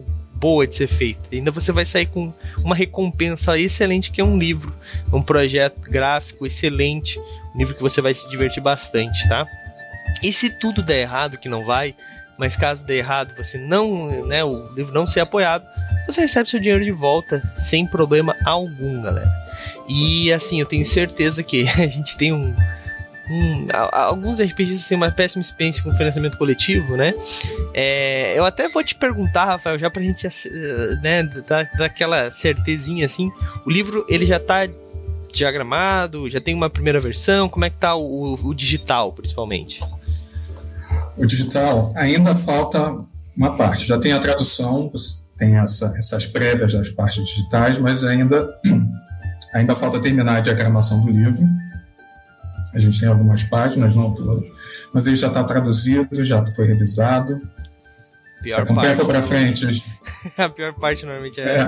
boa 0.43 0.67
de 0.67 0.75
ser 0.75 0.89
feita. 0.89 1.21
Ainda 1.31 1.51
você 1.51 1.71
vai 1.71 1.85
sair 1.85 2.05
com 2.05 2.33
uma 2.57 2.75
recompensa 2.75 3.57
excelente 3.57 4.11
que 4.11 4.19
é 4.19 4.23
um 4.25 4.37
livro, 4.37 4.75
um 5.13 5.21
projeto 5.21 5.79
gráfico 5.89 6.45
excelente, 6.45 7.17
um 7.55 7.57
livro 7.57 7.73
que 7.73 7.81
você 7.81 8.01
vai 8.01 8.13
se 8.13 8.29
divertir 8.29 8.61
bastante, 8.61 9.25
tá? 9.29 9.47
E 10.21 10.33
se 10.33 10.49
tudo 10.59 10.83
der 10.83 10.99
errado, 10.99 11.37
que 11.37 11.47
não 11.47 11.63
vai, 11.63 11.95
mas 12.37 12.57
caso 12.57 12.85
dê 12.85 12.97
errado, 12.97 13.33
você 13.37 13.57
não, 13.57 14.27
né, 14.27 14.43
o 14.43 14.67
livro 14.73 14.93
não 14.93 15.07
ser 15.07 15.21
apoiado, 15.21 15.63
você 16.05 16.19
recebe 16.19 16.49
seu 16.49 16.59
dinheiro 16.59 16.83
de 16.83 16.91
volta 16.91 17.41
sem 17.57 17.87
problema 17.87 18.35
algum, 18.43 19.01
galera. 19.01 19.31
E 19.87 20.33
assim, 20.33 20.59
eu 20.59 20.65
tenho 20.65 20.85
certeza 20.85 21.41
que 21.41 21.65
a 21.79 21.87
gente 21.87 22.17
tem 22.17 22.33
um. 22.33 22.53
Um 23.29 23.67
alguns 23.91 24.41
RPGs 24.41 24.87
têm 24.87 24.97
uma 24.97 25.09
péssima 25.09 25.41
experiência 25.41 25.81
com 25.83 25.91
financiamento 25.91 26.37
coletivo, 26.37 26.97
né? 26.97 27.13
É, 27.73 28.37
eu 28.37 28.43
até 28.45 28.67
vou 28.67 28.83
te 28.83 28.95
perguntar, 28.95 29.45
Rafael, 29.45 29.79
já 29.79 29.89
pra 29.89 30.01
gente 30.01 30.27
né, 31.01 31.23
dar, 31.47 31.69
aquela 31.79 32.31
certezinha 32.31 33.05
assim. 33.05 33.31
O 33.65 33.69
livro 33.69 34.05
ele 34.09 34.25
já 34.25 34.39
tá 34.39 34.67
diagramado, 35.31 36.29
já 36.29 36.39
tem 36.39 36.53
uma 36.53 36.69
primeira 36.69 36.99
versão, 36.99 37.49
como 37.49 37.65
é 37.65 37.69
que 37.69 37.77
tá 37.77 37.95
o, 37.95 38.35
o 38.35 38.53
digital, 38.53 39.11
principalmente? 39.13 39.79
O 41.17 41.25
digital 41.25 41.93
ainda 41.95 42.35
falta 42.35 42.95
uma 43.35 43.55
parte, 43.55 43.87
já 43.87 43.99
tem 43.99 44.11
a 44.11 44.19
tradução, 44.19 44.91
tem 45.37 45.57
essa, 45.57 45.93
essas 45.97 46.27
prévias 46.27 46.73
das 46.73 46.89
partes 46.89 47.25
digitais, 47.25 47.79
mas 47.79 48.03
ainda, 48.03 48.47
ainda 49.53 49.75
falta 49.75 49.99
terminar 49.99 50.37
a 50.37 50.39
diagramação 50.41 51.01
do 51.01 51.09
livro. 51.09 51.43
A 52.73 52.79
gente 52.79 52.99
tem 52.99 53.09
algumas 53.09 53.43
páginas, 53.43 53.95
não 53.95 54.13
todas, 54.13 54.49
mas 54.91 55.07
ele 55.07 55.15
já 55.15 55.27
está 55.27 55.43
traduzido, 55.43 56.23
já 56.23 56.45
foi 56.47 56.67
revisado. 56.67 57.39
Pior 58.41 58.65
Se 58.65 58.71
a 59.01 59.05
para 59.05 59.21
frente. 59.21 59.83
a 60.37 60.49
pior 60.49 60.73
parte 60.73 61.05
normalmente 61.05 61.39
é, 61.39 61.67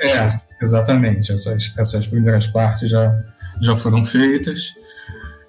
é, 0.00 0.08
é 0.08 0.40
exatamente. 0.62 1.32
Essas, 1.32 1.72
essas 1.76 2.06
primeiras 2.06 2.46
partes 2.46 2.88
já, 2.88 3.22
já 3.60 3.76
foram 3.76 4.04
feitas. 4.04 4.72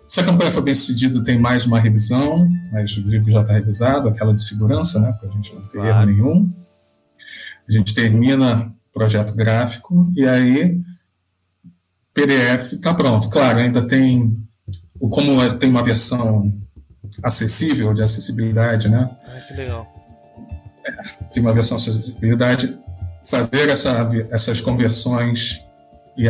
Se 0.06 0.20
a 0.20 0.24
campanha 0.24 0.52
for 0.52 0.62
bem 0.62 0.74
sucedida, 0.74 1.24
tem 1.24 1.38
mais 1.38 1.68
uma 1.68 1.80
revisão, 1.80 2.50
mas 2.72 2.98
o 2.98 3.02
livro 3.02 3.32
já 3.32 3.42
está 3.42 3.54
revisado, 3.54 4.10
aquela 4.10 4.34
de 4.34 4.44
segurança, 4.44 5.00
né, 5.00 5.14
para 5.14 5.30
a 5.30 5.32
gente 5.32 5.54
não 5.54 5.62
ter 5.62 5.78
claro. 5.78 5.90
erro 5.90 6.06
nenhum. 6.06 6.54
A 7.68 7.72
gente 7.72 7.94
termina 7.94 8.74
o 8.90 8.92
projeto 8.92 9.36
gráfico 9.36 10.12
e 10.16 10.28
aí 10.28 10.82
PDF 12.12 12.74
está 12.74 12.94
pronto. 12.94 13.30
Claro, 13.30 13.60
ainda 13.60 13.86
tem, 13.86 14.44
como 15.08 15.42
é, 15.42 15.54
tem 15.54 15.70
uma 15.70 15.84
versão 15.84 16.54
acessível, 17.24 17.94
de 17.94 18.04
acessibilidade, 18.04 18.90
né? 18.90 19.10
Ah, 19.26 19.42
que 19.48 19.54
legal. 19.54 19.88
É, 20.86 20.92
tem 21.34 21.42
uma 21.42 21.54
versão 21.54 21.78
de 21.78 21.90
acessibilidade, 21.90 22.78
fazer 23.30 23.70
essa, 23.70 24.10
essas 24.32 24.60
conversões 24.60 25.64
e 26.18 26.28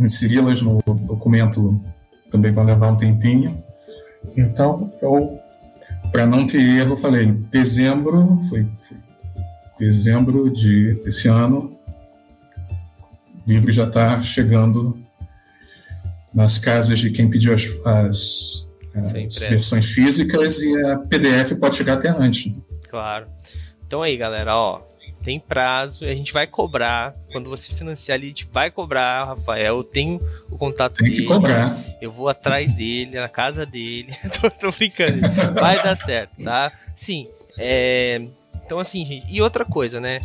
inseri-las 0.00 0.62
no 0.62 0.82
documento 0.84 1.80
também 2.30 2.50
vai 2.50 2.64
levar 2.64 2.90
um 2.90 2.96
tempinho. 2.96 3.62
Então, 4.36 4.90
eu, 5.00 5.38
para 6.10 6.26
não 6.26 6.46
ter 6.46 6.60
erro, 6.60 6.96
falei, 6.96 7.30
dezembro, 7.30 8.40
foi, 8.48 8.66
foi 8.88 8.96
dezembro 9.78 10.50
de 10.50 11.00
esse 11.04 11.28
ano, 11.28 11.76
o 13.46 13.50
livro 13.50 13.70
já 13.70 13.84
está 13.84 14.20
chegando 14.22 14.98
nas 16.34 16.58
casas 16.58 16.98
de 16.98 17.10
quem 17.10 17.28
pediu 17.28 17.54
as, 17.54 17.64
as, 17.84 18.68
as 18.94 19.12
versões 19.40 19.86
físicas 19.86 20.62
e 20.62 20.84
a 20.84 20.98
PDF 20.98 21.52
pode 21.58 21.76
chegar 21.76 21.94
até 21.94 22.08
antes. 22.08 22.52
Claro. 22.88 23.26
Então 23.86 24.02
aí, 24.02 24.16
galera, 24.16 24.56
ó, 24.56 24.82
tem 25.22 25.38
prazo, 25.38 26.04
a 26.04 26.14
gente 26.14 26.32
vai 26.32 26.46
cobrar. 26.46 27.14
Quando 27.30 27.48
você 27.48 27.72
financiar 27.72 28.16
ali, 28.16 28.26
a 28.26 28.28
gente 28.28 28.48
vai 28.52 28.70
cobrar, 28.70 29.24
Rafael. 29.24 29.76
Eu 29.76 29.84
tenho 29.84 30.20
o 30.50 30.58
contato 30.58 30.96
tem 30.96 31.04
dele. 31.04 31.16
Tem 31.16 31.26
que 31.26 31.32
cobrar. 31.32 31.78
Eu 32.00 32.10
vou 32.10 32.28
atrás 32.28 32.74
dele, 32.74 33.16
na 33.18 33.28
casa 33.28 33.64
dele. 33.64 34.12
tô, 34.40 34.50
tô 34.50 34.68
brincando. 34.76 35.20
Vai 35.60 35.82
dar 35.82 35.96
certo, 35.96 36.42
tá? 36.42 36.72
Sim. 36.96 37.28
É, 37.58 38.20
então, 38.64 38.78
assim, 38.78 39.04
gente, 39.04 39.26
e 39.28 39.40
outra 39.40 39.64
coisa, 39.64 40.00
né? 40.00 40.20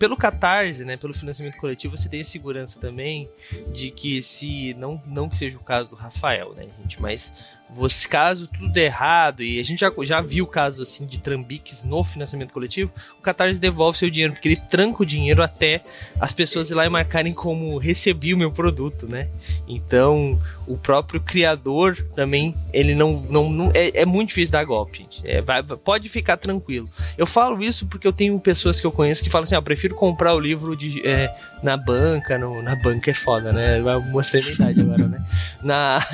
Pelo 0.00 0.16
Catarse, 0.16 0.82
né, 0.82 0.96
pelo 0.96 1.12
financiamento 1.12 1.58
coletivo, 1.58 1.94
você 1.94 2.08
tem 2.08 2.24
segurança 2.24 2.80
também 2.80 3.28
de 3.72 3.90
que 3.90 4.22
se 4.22 4.72
não 4.74 5.00
não 5.06 5.28
que 5.28 5.36
seja 5.36 5.58
o 5.58 5.62
caso 5.62 5.90
do 5.90 5.96
Rafael, 5.96 6.54
né, 6.54 6.66
gente, 6.82 7.00
mas 7.00 7.34
você, 7.76 8.08
caso 8.08 8.48
tudo 8.48 8.68
der 8.68 8.86
errado, 8.86 9.42
e 9.42 9.60
a 9.60 9.62
gente 9.62 9.80
já, 9.80 9.92
já 10.02 10.20
viu 10.20 10.46
casos 10.46 10.88
assim 10.88 11.06
de 11.06 11.18
trambiques 11.18 11.84
no 11.84 12.02
financiamento 12.02 12.52
coletivo, 12.52 12.92
o 13.18 13.22
Catarse 13.22 13.60
devolve 13.60 13.98
seu 13.98 14.10
dinheiro, 14.10 14.32
porque 14.32 14.48
ele 14.48 14.56
tranca 14.56 15.02
o 15.02 15.06
dinheiro 15.06 15.42
até 15.42 15.82
as 16.18 16.32
pessoas 16.32 16.70
ir 16.70 16.74
lá 16.74 16.86
e 16.86 16.88
marcarem 16.88 17.32
como 17.32 17.78
recebi 17.78 18.34
o 18.34 18.38
meu 18.38 18.50
produto, 18.50 19.06
né? 19.06 19.28
Então, 19.68 20.40
o 20.66 20.76
próprio 20.76 21.20
criador 21.20 21.96
também, 22.14 22.54
ele 22.72 22.94
não. 22.94 23.22
não, 23.28 23.50
não 23.50 23.70
é, 23.74 24.00
é, 24.00 24.06
muito 24.06 24.28
difícil 24.28 24.52
dar 24.52 24.64
golpe. 24.64 25.06
É, 25.24 25.40
vai, 25.40 25.62
pode 25.62 26.08
ficar 26.08 26.36
tranquilo. 26.36 26.88
Eu 27.16 27.26
falo 27.26 27.62
isso 27.62 27.86
porque 27.86 28.06
eu 28.06 28.12
tenho 28.12 28.38
pessoas 28.38 28.80
que 28.80 28.86
eu 28.86 28.92
conheço 28.92 29.22
que 29.22 29.30
falam 29.30 29.44
assim: 29.44 29.54
ah, 29.54 29.58
eu 29.58 29.62
prefiro 29.62 29.94
comprar 29.94 30.34
o 30.34 30.40
livro 30.40 30.76
de, 30.76 31.06
é, 31.06 31.34
na 31.62 31.76
banca, 31.76 32.38
no, 32.38 32.62
na 32.62 32.74
banca 32.76 33.10
é 33.10 33.14
foda, 33.14 33.52
né? 33.52 33.80
Vai 33.80 33.98
mostrar 34.10 34.40
a 34.40 34.42
idade 34.42 34.80
agora, 34.80 35.08
né? 35.08 35.24
Na, 35.62 36.06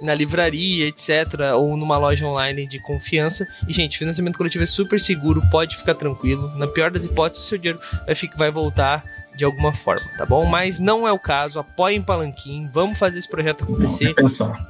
na 0.00 0.14
livraria, 0.14 0.86
etc., 0.86 1.54
ou 1.56 1.76
numa 1.76 1.98
loja 1.98 2.26
online 2.26 2.66
de 2.66 2.78
confiança. 2.78 3.46
E, 3.68 3.72
gente, 3.72 3.98
financiamento 3.98 4.36
coletivo 4.36 4.64
é 4.64 4.66
super 4.66 5.00
seguro, 5.00 5.42
pode 5.50 5.76
ficar 5.76 5.94
tranquilo. 5.94 6.52
Na 6.56 6.66
pior 6.66 6.90
das 6.90 7.04
hipóteses, 7.04 7.46
seu 7.46 7.58
dinheiro 7.58 7.80
vai, 8.06 8.14
ficar, 8.14 8.36
vai 8.36 8.50
voltar 8.50 9.04
de 9.34 9.44
alguma 9.44 9.72
forma, 9.72 10.06
tá 10.16 10.24
bom? 10.24 10.46
Mas 10.46 10.78
não 10.78 11.06
é 11.06 11.12
o 11.12 11.18
caso, 11.18 11.58
apoiem 11.58 12.02
Palanquim, 12.02 12.68
vamos 12.72 12.98
fazer 12.98 13.18
esse 13.18 13.28
projeto 13.28 13.64
acontecer 13.64 14.14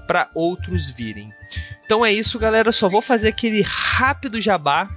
para 0.07 0.29
outros 0.35 0.91
virem. 0.91 1.33
Então 1.85 2.05
é 2.05 2.13
isso, 2.13 2.39
galera, 2.39 2.73
só 2.73 2.89
vou 2.89 3.03
fazer 3.03 3.29
aquele 3.29 3.63
rápido 3.63 4.41
jabá 4.41 4.89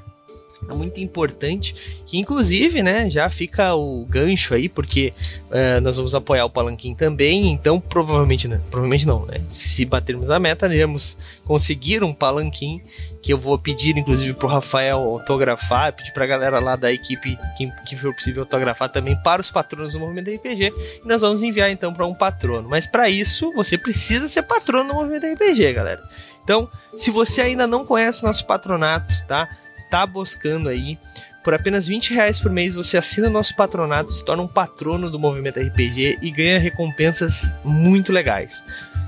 muito 0.61 0.99
importante, 0.99 2.01
que 2.05 2.17
inclusive, 2.17 2.81
né, 2.81 3.09
já 3.09 3.29
fica 3.29 3.75
o 3.75 4.05
gancho 4.05 4.53
aí, 4.53 4.67
porque 4.67 5.13
uh, 5.49 5.81
nós 5.81 5.97
vamos 5.97 6.15
apoiar 6.15 6.45
o 6.45 6.49
Palanquim 6.49 6.95
também, 6.95 7.51
então 7.51 7.79
provavelmente, 7.79 8.47
né, 8.47 8.59
provavelmente 8.69 9.05
não, 9.05 9.25
né, 9.25 9.41
se 9.49 9.85
batermos 9.85 10.29
a 10.29 10.39
meta, 10.39 10.67
iremos 10.73 11.17
conseguir 11.45 12.03
um 12.03 12.13
Palanquim, 12.13 12.81
que 13.21 13.31
eu 13.33 13.37
vou 13.37 13.57
pedir 13.57 13.97
inclusive 13.97 14.33
pro 14.33 14.47
Rafael 14.47 14.99
autografar, 14.99 15.93
pedir 15.93 16.13
pra 16.13 16.25
galera 16.25 16.59
lá 16.59 16.75
da 16.75 16.91
equipe, 16.91 17.37
que, 17.57 17.71
que 17.85 17.95
for 17.95 18.13
possível 18.13 18.43
autografar 18.43 18.89
também 18.89 19.15
para 19.23 19.41
os 19.41 19.51
patronos 19.51 19.93
do 19.93 19.99
Movimento 19.99 20.31
RPG, 20.31 20.73
e 21.03 21.07
nós 21.07 21.21
vamos 21.21 21.41
enviar 21.41 21.69
então 21.69 21.93
para 21.93 22.05
um 22.05 22.13
patrono, 22.13 22.67
mas 22.67 22.87
para 22.87 23.09
isso, 23.09 23.51
você 23.53 23.77
precisa 23.77 24.27
ser 24.27 24.43
patrono 24.43 24.89
do 24.89 24.95
Movimento 24.95 25.25
RPG, 25.25 25.73
galera. 25.73 26.01
Então, 26.43 26.69
se 26.93 27.11
você 27.11 27.41
ainda 27.41 27.67
não 27.67 27.85
conhece 27.85 28.23
o 28.23 28.25
nosso 28.25 28.45
patronato, 28.45 29.13
tá? 29.27 29.49
Tá 29.89 30.05
buscando 30.05 30.69
aí, 30.69 30.97
por 31.43 31.53
apenas 31.53 31.87
20 31.87 32.13
reais 32.13 32.39
por 32.39 32.51
mês 32.51 32.75
você 32.75 32.97
assina 32.97 33.29
nosso 33.29 33.55
patronato, 33.55 34.11
se 34.11 34.25
torna 34.25 34.43
um 34.43 34.47
patrono 34.47 35.09
do 35.09 35.17
movimento 35.17 35.59
RPG 35.59 36.19
e 36.21 36.29
ganha 36.29 36.59
recompensas 36.59 37.53
muito 37.63 38.11
legais. 38.11 38.65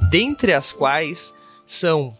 Dentre 0.10 0.54
as 0.54 0.72
quais 0.72 1.34
são 1.68 2.16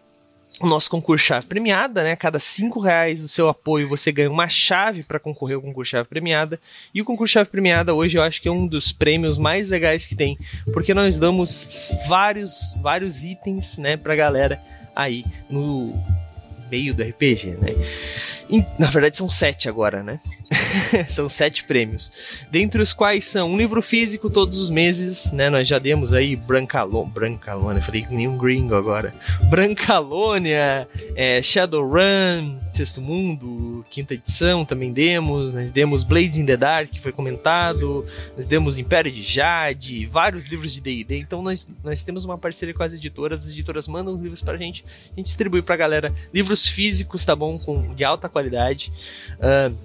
o 0.60 0.68
nosso 0.68 0.90
concurso 0.90 1.26
chave 1.26 1.48
premiada, 1.48 2.04
né? 2.04 2.16
Cada 2.16 2.38
cinco 2.38 2.82
reais 2.82 3.22
do 3.22 3.28
seu 3.28 3.48
apoio 3.48 3.88
você 3.88 4.12
ganha 4.12 4.30
uma 4.30 4.50
chave 4.50 5.04
para 5.04 5.20
concorrer 5.20 5.56
ao 5.56 5.62
concurso 5.62 5.92
chave 5.92 6.10
premiada. 6.10 6.60
E 6.94 7.02
o 7.02 7.06
concurso 7.06 7.34
chave 7.34 7.50
premiada 7.50 7.94
hoje 7.94 8.18
eu 8.18 8.22
acho 8.22 8.42
que 8.42 8.50
é 8.50 8.52
um 8.52 8.68
dos 8.68 8.92
prêmios 8.92 9.38
mais 9.38 9.70
legais 9.70 10.06
que 10.06 10.16
tem, 10.16 10.38
porque 10.74 10.94
nós 10.94 11.18
damos 11.18 11.92
vários 12.08 12.76
vários 12.82 13.24
itens, 13.24 13.78
né, 13.78 13.96
pra 13.96 14.16
galera 14.16 14.62
aí 14.94 15.24
no 15.50 15.94
meio 16.70 16.94
do 16.94 17.04
RPG, 17.04 17.58
né? 17.62 17.76
Na 18.80 18.88
verdade, 18.88 19.16
são 19.16 19.30
sete 19.30 19.70
agora, 19.70 20.02
né? 20.02 20.20
são 21.08 21.30
sete 21.30 21.64
prêmios. 21.64 22.12
Dentre 22.50 22.82
os 22.82 22.94
quais 22.94 23.26
são 23.26 23.52
um 23.52 23.58
livro 23.58 23.82
físico 23.82 24.30
todos 24.30 24.58
os 24.58 24.70
meses, 24.70 25.32
né? 25.32 25.50
Nós 25.50 25.68
já 25.68 25.78
demos 25.78 26.14
aí 26.14 26.36
Brancalônia, 26.36 27.12
Brancalônia, 27.14 27.82
falei 27.82 28.04
que 28.04 28.14
nem 28.14 28.28
um 28.28 28.38
gringo 28.38 28.76
agora. 28.76 29.14
Brancalônia, 29.50 30.88
é, 31.16 31.42
Shadowrun, 31.42 32.58
Sexto 32.80 33.02
Mundo, 33.02 33.86
quinta 33.90 34.14
edição 34.14 34.64
também 34.64 34.94
demos. 34.94 35.54
Nós 35.54 35.70
demos 35.70 36.02
Blades 36.02 36.38
in 36.38 36.46
the 36.46 36.56
Dark, 36.56 36.90
que 36.90 37.02
foi 37.02 37.12
comentado. 37.12 38.06
Nós 38.38 38.48
demos 38.48 38.78
Império 38.78 39.12
de 39.12 39.22
Jade, 39.22 40.06
vários 40.06 40.46
livros 40.46 40.74
de 40.74 40.80
D&D. 40.80 41.18
Então 41.18 41.42
nós, 41.42 41.68
nós 41.84 42.02
temos 42.02 42.24
uma 42.24 42.38
parceria 42.38 42.74
com 42.74 42.82
as 42.82 42.94
editoras. 42.94 43.46
As 43.46 43.52
editoras 43.52 43.86
mandam 43.86 44.14
os 44.14 44.22
livros 44.22 44.42
pra 44.42 44.56
gente, 44.56 44.86
a 45.12 45.16
gente 45.18 45.26
distribui 45.26 45.62
pra 45.62 45.76
galera. 45.76 46.16
Livros 46.34 46.66
físicos, 46.68 47.26
tá 47.26 47.36
bom? 47.36 47.60
Com, 47.60 47.94
de 47.94 48.06
alta 48.06 48.30
qualidade. 48.30 48.94
Uh, 49.40 49.76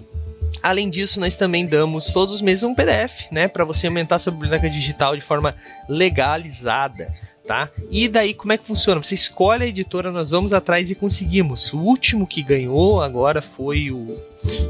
Além 0.63 0.89
disso, 0.89 1.19
nós 1.19 1.35
também 1.35 1.67
damos 1.67 2.05
todos 2.11 2.33
os 2.33 2.41
meses 2.41 2.63
um 2.63 2.73
PDF, 2.73 3.29
né, 3.29 3.47
para 3.47 3.65
você 3.65 3.87
aumentar 3.87 4.19
sua 4.19 4.31
biblioteca 4.31 4.69
digital 4.69 5.15
de 5.15 5.21
forma 5.21 5.53
legalizada, 5.89 7.13
tá? 7.45 7.69
E 7.89 8.07
daí 8.07 8.33
como 8.33 8.53
é 8.53 8.57
que 8.57 8.67
funciona? 8.67 9.01
Você 9.01 9.15
escolhe 9.15 9.63
a 9.63 9.67
editora, 9.67 10.11
nós 10.11 10.31
vamos 10.31 10.53
atrás 10.53 10.91
e 10.91 10.95
conseguimos. 10.95 11.71
O 11.73 11.79
último 11.79 12.27
que 12.27 12.41
ganhou 12.41 13.01
agora 13.01 13.41
foi 13.41 13.91
o 13.91 14.05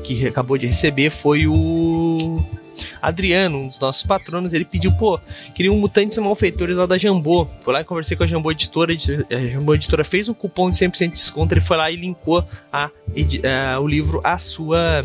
que 0.04 0.28
acabou 0.28 0.58
de 0.58 0.68
receber 0.68 1.10
foi 1.10 1.48
o 1.48 2.44
Adriano, 3.02 3.60
um 3.60 3.68
dos 3.68 3.80
nossos 3.80 4.04
patronos, 4.04 4.54
ele 4.54 4.66
pediu, 4.66 4.92
pô, 4.94 5.20
queria 5.54 5.72
um 5.72 5.80
Mutantes 5.80 6.18
Malfeitores 6.18 6.76
lá 6.76 6.86
da 6.86 6.98
Jambô. 6.98 7.48
Foi 7.64 7.74
lá 7.74 7.82
e 7.82 7.84
conversei 7.84 8.18
com 8.18 8.24
a 8.24 8.28
Jambô 8.28 8.52
Editora, 8.52 8.94
a 8.94 9.46
Jambô 9.48 9.74
Editora 9.76 10.04
fez 10.04 10.28
um 10.28 10.34
cupom 10.34 10.70
de 10.70 10.78
100% 10.78 11.08
de 11.08 11.14
desconto, 11.14 11.54
ele 11.54 11.62
foi 11.62 11.78
lá 11.78 11.90
e 11.90 11.96
linkou 11.96 12.44
a, 12.72 12.90
a, 12.90 13.80
o 13.80 13.88
livro 13.88 14.22
à 14.24 14.38
sua 14.38 15.02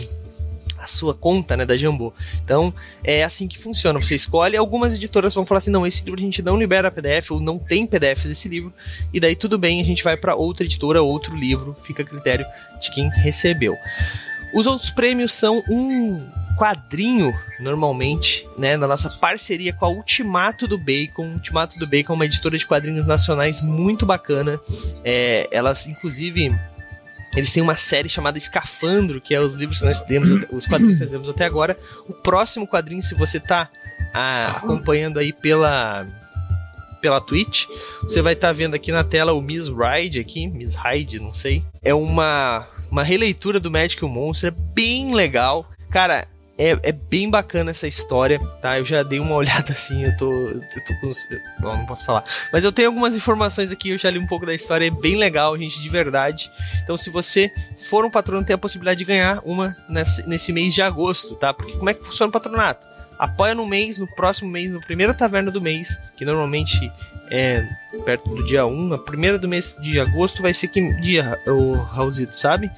a 0.81 0.87
sua 0.87 1.15
conta, 1.15 1.57
né, 1.57 1.67
da 1.67 1.77
Jambô. 1.77 2.13
Então, 2.43 2.73
é 3.05 3.23
assim 3.23 3.47
que 3.47 3.59
funciona. 3.59 4.01
Você 4.01 4.15
escolhe, 4.15 4.57
algumas 4.57 4.97
editoras 4.97 5.35
vão 5.35 5.45
falar 5.45 5.59
assim: 5.59 5.71
"Não, 5.71 5.87
esse 5.87 6.05
livro 6.05 6.21
a 6.21 6.23
gente 6.23 6.43
não 6.43 6.59
libera 6.59 6.91
PDF 6.91 7.31
ou 7.31 7.41
não 7.41 7.59
tem 7.59 7.87
PDF 7.87 8.25
desse 8.25 8.49
livro". 8.49 8.73
E 9.13 9.21
daí 9.21 9.37
tudo 9.37 9.59
bem, 9.59 9.81
a 9.81 9.85
gente 9.85 10.03
vai 10.03 10.17
para 10.17 10.35
outra 10.35 10.65
editora, 10.65 11.03
outro 11.03 11.37
livro, 11.37 11.77
fica 11.85 12.03
a 12.03 12.07
critério 12.07 12.47
de 12.81 12.91
quem 12.93 13.09
recebeu. 13.11 13.77
Os 14.53 14.67
outros 14.67 14.91
prêmios 14.91 15.33
são 15.33 15.63
um 15.71 16.15
quadrinho, 16.59 17.35
normalmente, 17.59 18.47
né, 18.59 18.77
na 18.77 18.87
nossa 18.87 19.09
parceria 19.09 19.73
com 19.73 19.87
a 19.87 19.89
Ultimato 19.89 20.69
do 20.69 20.77
Bacon. 20.77 21.25
Ultimato 21.33 21.79
do 21.79 21.87
Bacon 21.87 22.13
é 22.13 22.17
uma 22.17 22.25
editora 22.27 22.59
de 22.59 22.67
quadrinhos 22.67 23.07
nacionais 23.07 23.63
muito 23.63 24.05
bacana. 24.05 24.61
É, 25.03 25.49
elas, 25.51 25.87
inclusive, 25.87 26.55
eles 27.35 27.53
têm 27.53 27.63
uma 27.63 27.77
série 27.77 28.09
chamada 28.09 28.39
Escafandro, 28.39 29.21
que 29.21 29.35
é 29.35 29.41
os 29.41 29.55
livros 29.55 29.79
que 29.81 29.87
nós 29.87 30.01
temos, 30.01 30.31
os 30.51 30.67
quadrinhos 30.67 30.97
que 30.97 31.03
nós 31.03 31.11
temos 31.11 31.29
até 31.29 31.45
agora. 31.45 31.77
O 32.09 32.13
próximo 32.13 32.67
quadrinho, 32.67 33.03
se 33.03 33.15
você 33.15 33.39
está 33.39 33.69
ah, 34.13 34.47
acompanhando 34.57 35.19
aí 35.19 35.33
pela 35.33 36.07
pela 37.01 37.19
Twitch, 37.19 37.65
você 38.03 38.21
vai 38.21 38.35
estar 38.35 38.49
tá 38.49 38.53
vendo 38.53 38.75
aqui 38.75 38.93
na 38.93 39.03
tela 39.03 39.33
o 39.33 39.41
Miss 39.41 39.69
Ride 39.69 40.21
aqui, 40.21 40.47
Miss 40.47 40.75
Hyde, 40.75 41.19
não 41.19 41.33
sei. 41.33 41.65
É 41.83 41.95
uma 41.95 42.69
uma 42.91 43.03
releitura 43.05 43.61
do 43.61 43.71
Magic 43.71 44.05
Monster, 44.05 44.53
é 44.53 44.75
bem 44.75 45.15
legal. 45.15 45.71
Cara, 45.89 46.27
é, 46.61 46.79
é, 46.83 46.93
bem 46.93 47.31
bacana 47.31 47.71
essa 47.71 47.89
história, 47.89 48.39
tá? 48.61 48.79
Eu 48.79 48.85
já 48.85 49.03
dei 49.03 49.19
uma 49.19 49.35
olhada 49.37 49.73
assim, 49.73 50.05
eu 50.05 50.15
tô. 50.19 50.31
Eu 50.31 50.61
tô 50.61 50.95
com. 51.01 51.11
Bom, 51.61 51.77
não 51.79 51.87
posso 51.87 52.05
falar. 52.05 52.23
Mas 52.53 52.63
eu 52.65 52.71
tenho 52.71 52.89
algumas 52.89 53.17
informações 53.17 53.73
aqui, 53.73 53.89
eu 53.89 53.99
já 53.99 54.11
li 54.11 54.19
um 54.19 54.27
pouco 54.27 54.45
da 54.45 54.55
história, 54.55 54.87
é 54.87 54.91
bem 54.91 55.17
legal, 55.17 55.57
gente, 55.57 55.81
de 55.81 55.89
verdade. 55.89 56.51
Então, 56.85 56.99
se 56.99 57.09
você 57.09 57.51
for 57.89 58.05
um 58.05 58.11
patrono, 58.11 58.45
tem 58.45 58.53
a 58.53 58.59
possibilidade 58.59 58.99
de 58.99 59.07
ganhar 59.07 59.41
uma 59.43 59.75
nesse, 59.89 60.29
nesse 60.29 60.53
mês 60.53 60.75
de 60.75 60.83
agosto, 60.83 61.35
tá? 61.35 61.55
Porque 61.55 61.73
como 61.73 61.89
é 61.89 61.95
que 61.95 62.05
funciona 62.05 62.29
o 62.29 62.33
patronato? 62.33 62.87
Apoia 63.19 63.55
no 63.55 63.67
mês, 63.67 63.99
no 63.99 64.07
próximo 64.07 64.51
mês, 64.51 64.71
no 64.71 64.81
primeira 64.83 65.15
taverna 65.15 65.51
do 65.51 65.63
mês, 65.63 65.99
que 66.17 66.27
normalmente 66.27 66.93
é 67.31 67.67
perto 68.05 68.29
do 68.35 68.45
dia 68.45 68.67
1, 68.67 68.95
a 68.95 68.99
primeira 68.99 69.39
do 69.39 69.49
mês 69.49 69.79
de 69.81 69.99
agosto 69.99 70.43
vai 70.43 70.53
ser 70.53 70.69
que 70.69 70.81
dia, 71.01 71.39
o 71.47 71.75
Raulzito, 71.75 72.39
sabe? 72.39 72.71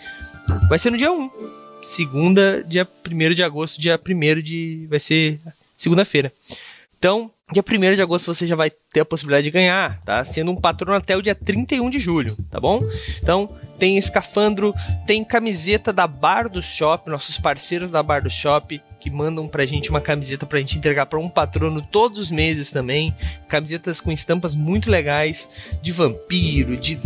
Vai 0.68 0.78
ser 0.78 0.90
no 0.90 0.96
dia 0.96 1.10
1 1.10 1.61
segunda, 1.82 2.64
dia 2.66 2.88
1 3.06 3.34
de 3.34 3.42
agosto, 3.42 3.80
dia 3.80 3.98
1 3.98 4.40
de. 4.40 4.86
vai 4.88 5.00
ser 5.00 5.40
segunda-feira. 5.76 6.32
Então, 6.98 7.30
dia 7.52 7.64
1 7.68 7.96
de 7.96 8.02
agosto 8.02 8.32
você 8.32 8.46
já 8.46 8.54
vai 8.54 8.70
ter 8.70 9.00
a 9.00 9.04
possibilidade 9.04 9.44
de 9.44 9.50
ganhar, 9.50 10.00
tá? 10.04 10.24
Sendo 10.24 10.52
um 10.52 10.56
patrono 10.56 10.96
até 10.96 11.16
o 11.16 11.22
dia 11.22 11.34
31 11.34 11.90
de 11.90 11.98
julho, 11.98 12.36
tá 12.50 12.60
bom? 12.60 12.80
Então, 13.20 13.48
tem 13.78 13.98
escafandro, 13.98 14.72
tem 15.06 15.24
camiseta 15.24 15.92
da 15.92 16.06
Bar 16.06 16.48
do 16.48 16.62
Shop, 16.62 17.10
nossos 17.10 17.36
parceiros 17.36 17.90
da 17.90 18.02
Bar 18.02 18.22
do 18.22 18.30
Shop, 18.30 18.80
que 19.00 19.10
mandam 19.10 19.48
pra 19.48 19.66
gente 19.66 19.90
uma 19.90 20.00
camiseta 20.00 20.46
pra 20.46 20.60
gente 20.60 20.78
entregar 20.78 21.06
para 21.06 21.18
um 21.18 21.28
patrono 21.28 21.82
todos 21.82 22.20
os 22.20 22.30
meses 22.30 22.70
também. 22.70 23.12
Camisetas 23.48 24.00
com 24.00 24.12
estampas 24.12 24.54
muito 24.54 24.88
legais 24.88 25.48
de 25.82 25.90
vampiro, 25.90 26.76
de 26.76 27.00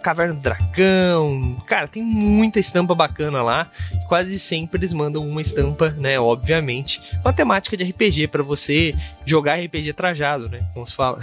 Caverna 0.00 0.34
do 0.34 0.40
Dragão. 0.40 1.56
Cara, 1.66 1.86
tem 1.86 2.02
muita 2.02 2.58
estampa 2.58 2.94
bacana 2.94 3.42
lá. 3.42 3.70
Quase 4.08 4.38
sempre 4.38 4.78
eles 4.78 4.92
mandam 4.92 5.26
uma 5.26 5.40
estampa, 5.40 5.90
né? 5.90 6.18
Obviamente, 6.18 7.00
com 7.22 7.28
a 7.28 7.32
temática 7.32 7.76
de 7.76 7.84
RPG 7.84 8.28
para 8.28 8.42
você 8.42 8.94
jogar 9.26 9.60
RPG 9.60 9.92
trajado, 9.92 10.48
né? 10.48 10.60
Como 10.74 10.86
se 10.86 10.94
fala. 10.94 11.20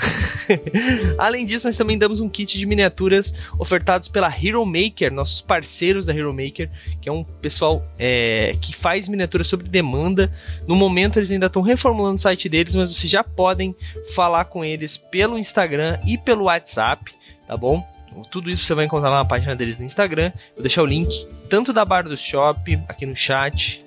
Além 1.17 1.45
disso, 1.45 1.67
nós 1.67 1.75
também 1.75 1.97
damos 1.97 2.19
um 2.19 2.29
kit 2.29 2.57
de 2.57 2.65
miniaturas 2.65 3.33
ofertados 3.59 4.07
pela 4.07 4.29
Hero 4.29 4.65
Maker, 4.65 5.11
nossos 5.11 5.41
parceiros 5.41 6.05
da 6.05 6.13
Hero 6.13 6.33
Maker, 6.33 6.69
que 7.01 7.09
é 7.09 7.11
um 7.11 7.23
pessoal 7.23 7.85
é, 7.97 8.55
que 8.61 8.73
faz 8.73 9.07
miniaturas 9.07 9.47
sobre 9.47 9.67
demanda. 9.67 10.31
No 10.67 10.75
momento, 10.75 11.17
eles 11.17 11.31
ainda 11.31 11.47
estão 11.47 11.61
reformulando 11.61 12.15
o 12.15 12.19
site 12.19 12.47
deles, 12.47 12.75
mas 12.75 12.95
vocês 12.95 13.11
já 13.11 13.23
podem 13.23 13.75
falar 14.13 14.45
com 14.45 14.63
eles 14.63 14.97
pelo 14.97 15.37
Instagram 15.37 15.99
e 16.05 16.17
pelo 16.17 16.45
WhatsApp, 16.45 17.11
tá 17.47 17.57
bom? 17.57 17.96
Tudo 18.23 18.49
isso 18.49 18.65
você 18.65 18.73
vai 18.73 18.85
encontrar 18.85 19.09
lá 19.09 19.17
na 19.17 19.25
página 19.25 19.55
deles 19.55 19.79
no 19.79 19.85
Instagram. 19.85 20.31
Vou 20.53 20.63
deixar 20.63 20.83
o 20.83 20.85
link 20.85 21.27
tanto 21.49 21.71
da 21.71 21.85
Bar 21.85 22.03
do 22.03 22.17
Shop 22.17 22.79
aqui 22.87 23.05
no 23.05 23.15
chat, 23.15 23.81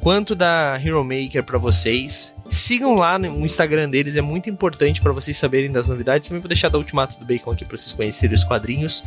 quanto 0.00 0.34
da 0.34 0.80
Hero 0.82 1.04
Maker 1.04 1.44
para 1.44 1.58
vocês. 1.58 2.34
Sigam 2.50 2.94
lá 2.94 3.18
no 3.18 3.44
Instagram 3.44 3.88
deles, 3.88 4.16
é 4.16 4.20
muito 4.20 4.50
importante 4.50 5.00
para 5.00 5.12
vocês 5.12 5.36
saberem 5.36 5.70
das 5.70 5.88
novidades. 5.88 6.28
Também 6.28 6.40
vou 6.40 6.48
deixar 6.48 6.68
da 6.68 6.78
Ultimato 6.78 7.18
do 7.18 7.24
Bacon 7.24 7.52
aqui 7.52 7.64
para 7.64 7.76
vocês 7.76 7.92
conhecerem 7.92 8.34
os 8.34 8.44
quadrinhos. 8.44 9.02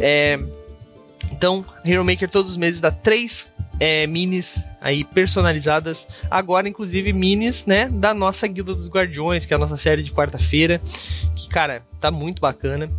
É... 0.00 0.38
Então, 1.30 1.64
Hero 1.84 2.04
Maker 2.04 2.28
todos 2.30 2.50
os 2.50 2.56
meses 2.56 2.80
dá 2.80 2.90
três 2.90 3.50
é, 3.78 4.06
minis 4.06 4.68
aí 4.80 5.04
personalizadas. 5.04 6.06
Agora, 6.30 6.68
inclusive, 6.68 7.12
minis, 7.12 7.64
né? 7.64 7.88
Da 7.88 8.12
nossa 8.12 8.46
Guilda 8.46 8.74
dos 8.74 8.90
Guardiões, 8.90 9.46
que 9.46 9.54
é 9.54 9.56
a 9.56 9.58
nossa 9.58 9.76
série 9.76 10.02
de 10.02 10.12
quarta-feira. 10.12 10.80
Que, 11.34 11.48
cara, 11.48 11.82
tá 11.98 12.10
muito 12.10 12.40
bacana. 12.40 12.90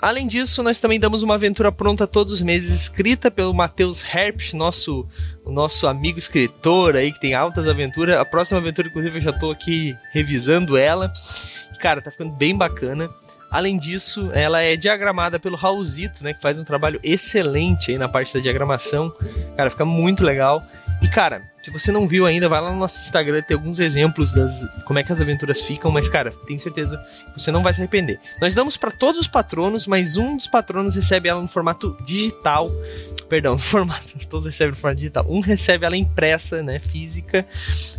Além 0.00 0.26
disso, 0.26 0.62
nós 0.62 0.78
também 0.78 0.98
damos 0.98 1.22
uma 1.22 1.34
aventura 1.34 1.70
pronta 1.70 2.06
todos 2.06 2.32
os 2.32 2.40
meses, 2.40 2.82
escrita 2.82 3.30
pelo 3.30 3.52
Matheus 3.52 4.02
Herpes, 4.02 4.52
nosso, 4.52 5.06
nosso 5.44 5.86
amigo 5.86 6.18
escritor 6.18 6.96
aí, 6.96 7.12
que 7.12 7.20
tem 7.20 7.34
altas 7.34 7.68
aventuras. 7.68 8.16
A 8.16 8.24
próxima 8.24 8.58
aventura, 8.58 8.88
inclusive, 8.88 9.18
eu 9.18 9.22
já 9.22 9.32
tô 9.32 9.50
aqui 9.50 9.94
revisando 10.12 10.76
ela. 10.76 11.12
Cara, 11.78 12.00
tá 12.00 12.10
ficando 12.10 12.32
bem 12.32 12.56
bacana. 12.56 13.10
Além 13.52 13.76
disso, 13.78 14.30
ela 14.32 14.62
é 14.62 14.76
diagramada 14.76 15.38
pelo 15.38 15.56
Raulzito, 15.56 16.24
né? 16.24 16.32
Que 16.32 16.40
faz 16.40 16.58
um 16.58 16.64
trabalho 16.64 16.98
excelente 17.02 17.90
aí 17.90 17.98
na 17.98 18.08
parte 18.08 18.32
da 18.32 18.40
diagramação. 18.40 19.12
Cara, 19.54 19.70
fica 19.70 19.84
muito 19.84 20.24
legal. 20.24 20.62
E, 21.02 21.08
cara, 21.08 21.42
se 21.62 21.70
você 21.70 21.92
não 21.92 22.08
viu 22.08 22.24
ainda, 22.24 22.48
vai 22.48 22.60
lá 22.60 22.72
no 22.72 22.78
nosso 22.78 23.02
Instagram, 23.02 23.42
tem 23.42 23.56
alguns 23.56 23.78
exemplos 23.78 24.32
das 24.32 24.66
como 24.84 24.98
é 25.00 25.02
que 25.02 25.12
as 25.12 25.20
aventuras 25.20 25.60
ficam, 25.60 25.90
mas, 25.90 26.08
cara, 26.08 26.32
tenho 26.46 26.58
certeza 26.58 26.96
que 27.34 27.42
você 27.42 27.50
não 27.50 27.62
vai 27.62 27.74
se 27.74 27.80
arrepender. 27.80 28.18
Nós 28.40 28.54
damos 28.54 28.76
para 28.76 28.90
todos 28.90 29.20
os 29.20 29.26
patronos, 29.26 29.86
mas 29.86 30.16
um 30.16 30.36
dos 30.36 30.46
patronos 30.46 30.94
recebe 30.94 31.28
ela 31.28 31.42
no 31.42 31.48
formato 31.48 31.96
digital. 32.04 32.70
Perdão, 33.28 33.52
no 33.54 33.58
formato. 33.58 34.08
Todos 34.30 34.46
recebem 34.46 34.70
no 34.70 34.76
formato 34.76 34.98
digital. 34.98 35.26
Um 35.28 35.40
recebe 35.40 35.84
ela 35.84 35.96
impressa, 35.96 36.62
né? 36.62 36.78
Física, 36.78 37.44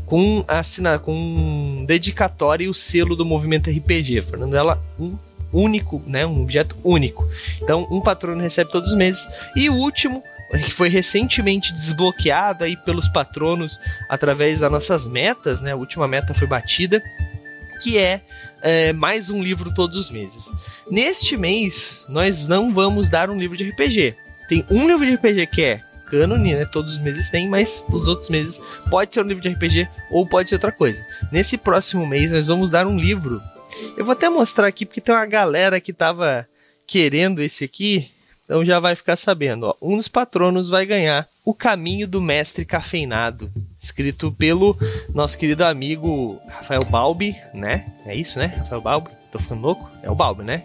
com 0.05 0.43
assina, 0.47 0.97
com 0.97 1.83
dedicatória 1.85 2.65
e 2.65 2.69
o 2.69 2.73
selo 2.73 3.15
do 3.15 3.25
movimento 3.25 3.69
RPG. 3.69 4.23
Fernando 4.23 4.55
ela 4.55 4.81
um 4.99 5.15
único, 5.53 6.01
né? 6.07 6.25
Um 6.25 6.41
objeto 6.41 6.75
único. 6.83 7.27
Então, 7.61 7.87
um 7.89 8.01
patrono 8.01 8.41
recebe 8.41 8.71
todos 8.71 8.91
os 8.91 8.97
meses. 8.97 9.27
E 9.55 9.69
o 9.69 9.75
último, 9.75 10.23
que 10.51 10.71
foi 10.71 10.89
recentemente 10.89 11.73
desbloqueado 11.73 12.63
aí 12.63 12.75
pelos 12.75 13.07
patronos 13.07 13.79
através 14.09 14.59
das 14.59 14.71
nossas 14.71 15.07
metas, 15.07 15.61
né? 15.61 15.71
A 15.71 15.77
última 15.77 16.07
meta 16.07 16.33
foi 16.33 16.47
batida, 16.47 17.01
que 17.81 17.97
é, 17.97 18.21
é 18.61 18.93
mais 18.93 19.29
um 19.29 19.41
livro 19.41 19.73
todos 19.73 19.95
os 19.97 20.09
meses. 20.09 20.51
Neste 20.89 21.37
mês, 21.37 22.05
nós 22.09 22.47
não 22.47 22.73
vamos 22.73 23.09
dar 23.09 23.29
um 23.29 23.37
livro 23.37 23.55
de 23.55 23.69
RPG. 23.69 24.15
Tem 24.47 24.65
um 24.69 24.87
livro 24.87 25.05
de 25.05 25.15
RPG 25.15 25.47
que 25.47 25.61
é 25.61 25.81
cânone, 26.13 26.53
né? 26.53 26.65
Todos 26.65 26.93
os 26.93 26.99
meses 26.99 27.29
tem, 27.29 27.49
mas 27.49 27.83
os 27.89 28.07
outros 28.07 28.29
meses 28.29 28.61
pode 28.89 29.13
ser 29.13 29.21
um 29.21 29.27
livro 29.27 29.41
de 29.41 29.49
RPG 29.49 29.87
ou 30.11 30.27
pode 30.27 30.49
ser 30.49 30.55
outra 30.55 30.71
coisa. 30.71 31.03
Nesse 31.31 31.57
próximo 31.57 32.05
mês, 32.05 32.31
nós 32.31 32.45
vamos 32.45 32.69
dar 32.69 32.85
um 32.85 32.97
livro 32.97 33.41
eu 33.97 34.05
vou 34.05 34.13
até 34.13 34.29
mostrar 34.29 34.67
aqui 34.67 34.85
porque 34.85 35.01
tem 35.01 35.13
uma 35.13 35.25
galera 35.25 35.79
que 35.79 35.93
tava 35.93 36.47
querendo 36.85 37.41
esse 37.41 37.63
aqui, 37.63 38.11
então 38.43 38.63
já 38.65 38.79
vai 38.79 38.95
ficar 38.95 39.15
sabendo. 39.15 39.67
Ó. 39.67 39.75
Um 39.81 39.97
dos 39.97 40.07
patronos 40.07 40.69
vai 40.69 40.85
ganhar 40.85 41.27
O 41.45 41.53
Caminho 41.53 42.07
do 42.07 42.21
Mestre 42.21 42.65
Cafeinado, 42.65 43.49
escrito 43.79 44.31
pelo 44.31 44.77
nosso 45.13 45.37
querido 45.37 45.63
amigo 45.63 46.39
Rafael 46.47 46.83
Balbi, 46.85 47.35
né? 47.53 47.85
É 48.05 48.15
isso, 48.15 48.39
né? 48.39 48.47
Rafael 48.47 48.81
Balbi? 48.81 49.09
Tô 49.31 49.39
ficando 49.39 49.61
louco? 49.61 49.89
É 50.01 50.09
o 50.09 50.15
Balbi, 50.15 50.43
né? 50.43 50.63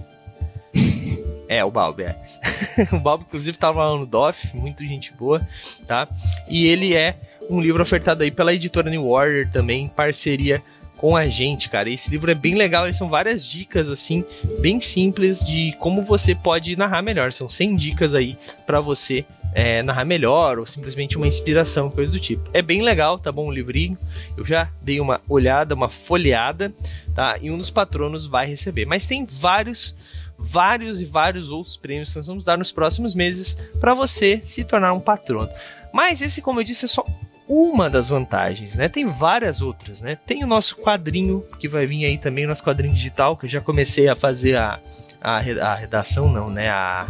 É, 1.51 1.65
o 1.65 1.71
Balbi, 1.71 2.03
é. 2.03 2.15
o 2.93 3.01
Balbi, 3.01 3.25
inclusive, 3.27 3.57
tava 3.57 3.83
lá 3.83 3.97
no 3.97 4.05
DOF, 4.05 4.55
muito 4.55 4.85
gente 4.85 5.15
boa, 5.15 5.41
tá? 5.87 6.07
E 6.47 6.67
ele 6.67 6.95
é 6.95 7.17
um 7.49 7.59
livro 7.59 7.83
ofertado 7.83 8.23
aí 8.23 8.31
pela 8.31 8.53
editora 8.53 8.91
New 8.91 9.09
Order 9.09 9.51
também, 9.51 9.85
em 9.85 9.89
parceria 9.89 10.63
com 10.99 11.17
a 11.17 11.27
gente, 11.29 11.71
cara. 11.71 11.89
Esse 11.89 12.11
livro 12.11 12.31
é 12.31 12.35
bem 12.35 12.55
legal, 12.55 12.93
são 12.93 13.09
várias 13.09 13.47
dicas 13.47 13.89
assim, 13.89 14.25
bem 14.61 14.81
simples 14.81 15.41
de 15.45 15.75
como 15.79 16.03
você 16.03 16.35
pode 16.35 16.77
narrar 16.77 17.01
melhor. 17.01 17.33
São 17.33 17.49
100 17.49 17.77
dicas 17.77 18.15
aí 18.15 18.37
para 18.67 18.81
você 18.81 19.25
é, 19.55 19.83
narrar 19.83 20.05
melhor 20.05 20.59
ou 20.59 20.67
simplesmente 20.67 21.17
uma 21.17 21.27
inspiração, 21.27 21.91
coisa 21.91 22.13
do 22.13 22.21
tipo. 22.21 22.51
É 22.53 22.61
bem 22.61 22.83
legal, 22.83 23.19
tá 23.19 23.33
bom 23.33 23.47
o 23.47 23.53
livrinho? 23.53 23.97
Eu 24.37 24.45
já 24.45 24.69
dei 24.83 25.01
uma 25.01 25.21
olhada, 25.29 25.75
uma 25.75 25.89
folheada, 25.89 26.73
tá? 27.15 27.39
E 27.41 27.51
um 27.51 27.57
dos 27.57 27.71
patronos 27.71 28.27
vai 28.27 28.47
receber. 28.47 28.85
Mas 28.85 29.07
tem 29.07 29.25
vários 29.25 29.97
vários 30.41 31.01
e 31.01 31.05
vários 31.05 31.51
outros 31.51 31.77
prêmios 31.77 32.11
que 32.11 32.17
nós 32.17 32.29
vamos 32.29 32.45
dar 32.45 32.57
nos 32.57 32.71
próximos 32.71 33.13
meses 33.13 33.57
para 33.81 33.93
você 33.93 34.41
se 34.45 34.63
tornar 34.63 34.93
um 34.93 35.01
patrono. 35.01 35.49
Mas 35.93 36.21
esse, 36.21 36.41
como 36.41 36.61
eu 36.61 36.65
disse, 36.65 36.85
é 36.85 36.89
só 36.89 37.05
uma 37.49 37.89
das 37.89 38.11
vantagens, 38.11 38.75
né? 38.75 38.89
Tem 38.89 39.07
várias 39.07 39.63
outras, 39.63 40.03
né? 40.03 40.17
Tem 40.27 40.45
o 40.45 40.47
nosso 40.47 40.77
quadrinho, 40.77 41.43
que 41.59 41.67
vai 41.67 41.87
vir 41.87 42.05
aí 42.05 42.19
também, 42.19 42.45
o 42.45 42.49
nosso 42.49 42.63
quadrinho 42.63 42.93
digital, 42.93 43.37
que 43.37 43.47
eu 43.47 43.51
já 43.51 43.61
comecei 43.61 44.09
a 44.09 44.15
fazer 44.15 44.57
a, 44.57 44.79
a, 45.21 45.37
a 45.37 45.75
redação, 45.75 46.31
não, 46.31 46.51
né? 46.51 46.69
A. 46.69 47.07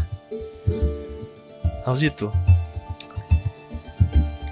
Raulzito. 1.84 2.32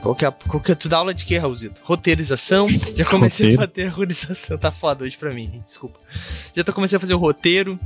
Qual 0.03 0.15
que 0.15 0.25
é, 0.25 0.31
qual 0.31 0.63
que 0.63 0.73
é 0.73 0.75
tu 0.75 0.89
dá 0.89 0.99
aula 0.99 1.13
de 1.13 1.25
quê, 1.25 1.37
Raulzito? 1.37 1.81
Roteirização. 1.83 2.67
Já 2.69 3.05
comecei 3.05 3.55
roteiro. 3.55 3.63
a 3.63 3.67
fazer 3.67 3.87
a 3.87 3.91
roteirização. 3.91 4.59
Tá 4.59 4.71
foda 4.71 5.05
hoje 5.05 5.17
pra 5.17 5.33
mim, 5.33 5.61
desculpa. 5.65 5.99
Já 6.55 6.65
tô 6.65 6.73
comecei 6.73 6.97
a 6.97 7.01
fazer 7.01 7.15
o 7.15 7.19
roteiro. 7.19 7.79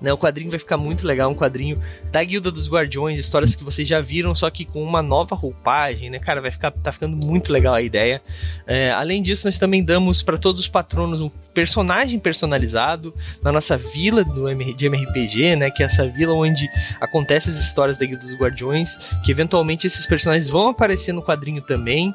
Né, 0.00 0.12
o 0.12 0.18
quadrinho 0.18 0.50
vai 0.50 0.58
ficar 0.58 0.76
muito 0.76 1.06
legal, 1.06 1.30
um 1.30 1.34
quadrinho 1.34 1.80
da 2.12 2.22
Guilda 2.22 2.50
dos 2.50 2.68
Guardiões, 2.68 3.18
histórias 3.18 3.54
que 3.54 3.64
vocês 3.64 3.88
já 3.88 4.00
viram, 4.00 4.34
só 4.34 4.50
que 4.50 4.64
com 4.64 4.82
uma 4.82 5.02
nova 5.02 5.34
roupagem, 5.34 6.10
né, 6.10 6.18
cara, 6.18 6.40
vai 6.40 6.50
ficar, 6.50 6.70
tá 6.70 6.92
ficando 6.92 7.16
muito 7.26 7.50
legal 7.52 7.74
a 7.74 7.80
ideia. 7.80 8.20
É, 8.66 8.90
além 8.92 9.22
disso, 9.22 9.46
nós 9.46 9.56
também 9.56 9.82
damos 9.82 10.22
para 10.22 10.36
todos 10.36 10.60
os 10.60 10.68
patronos 10.68 11.20
um 11.20 11.30
personagem 11.54 12.18
personalizado 12.18 13.14
na 13.42 13.50
nossa 13.50 13.78
vila 13.78 14.22
do, 14.22 14.52
de 14.74 14.86
MRPG, 14.86 15.56
né, 15.56 15.70
que 15.70 15.82
é 15.82 15.86
essa 15.86 16.06
vila 16.06 16.34
onde 16.34 16.68
acontecem 17.00 17.52
as 17.52 17.58
histórias 17.58 17.96
da 17.96 18.04
Guilda 18.04 18.22
dos 18.22 18.36
Guardiões, 18.36 18.98
que 19.24 19.30
eventualmente 19.30 19.86
esses 19.86 20.04
personagens 20.04 20.50
vão 20.50 20.68
aparecer 20.68 21.12
no 21.12 21.22
quadrinho 21.22 21.62
também, 21.62 22.14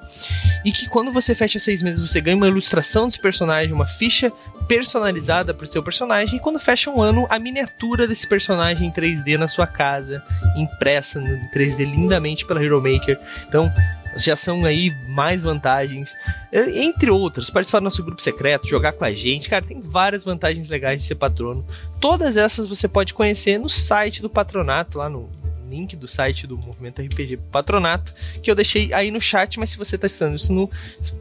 e 0.63 0.71
que 0.71 0.88
quando 0.88 1.11
você 1.11 1.34
fecha 1.34 1.57
seis 1.57 1.82
meses, 1.82 1.99
você 1.99 2.21
ganha 2.21 2.38
uma 2.38 2.47
ilustração 2.47 3.05
desse 3.05 3.19
personagem, 3.19 3.73
uma 3.73 3.88
ficha 3.88 4.32
personalizada 4.67 5.53
pro 5.53 5.65
seu 5.65 5.82
personagem, 5.82 6.38
e 6.38 6.39
quando 6.39 6.59
fecha 6.59 6.91
um 6.91 7.01
ano, 7.01 7.25
a 7.29 7.39
miniatura 7.39 7.70
desse 8.07 8.28
personagem 8.28 8.88
em 8.88 8.91
3D 8.91 9.38
na 9.38 9.47
sua 9.47 9.67
casa, 9.67 10.24
impressa 10.55 11.19
em 11.19 11.49
3D 11.49 11.80
lindamente 11.80 12.45
pela 12.45 12.63
Hero 12.63 12.82
Maker. 12.82 13.19
Então, 13.47 13.72
já 14.17 14.36
são 14.36 14.65
aí 14.65 14.91
mais 15.07 15.43
vantagens, 15.43 16.13
entre 16.51 17.09
outras, 17.09 17.49
participar 17.49 17.80
do 17.80 17.86
nosso 17.86 18.03
grupo 18.03 18.22
secreto, 18.22 18.67
jogar 18.67 18.91
com 18.93 19.05
a 19.05 19.13
gente, 19.13 19.49
cara, 19.49 19.63
tem 19.65 19.80
várias 19.80 20.24
vantagens 20.24 20.67
legais 20.67 21.01
de 21.01 21.07
ser 21.07 21.15
patrono. 21.15 21.65
Todas 21.99 22.38
essas 22.38 22.67
você 22.67 22.88
pode 22.88 23.13
conhecer 23.13 23.57
no 23.57 23.69
site 23.69 24.22
do 24.22 24.30
patronato, 24.30 24.97
lá 24.97 25.09
no 25.09 25.30
link 25.72 25.95
do 25.95 26.07
site 26.07 26.45
do 26.45 26.57
Movimento 26.57 27.01
RPG 27.01 27.38
Patronato, 27.51 28.13
que 28.43 28.51
eu 28.51 28.55
deixei 28.55 28.93
aí 28.93 29.09
no 29.09 29.22
chat, 29.22 29.59
mas 29.59 29.72
se 29.72 29.78
você 29.78 29.95
está 29.95 30.05
estudando 30.05 30.36
isso 30.36 30.53
no, 30.53 30.69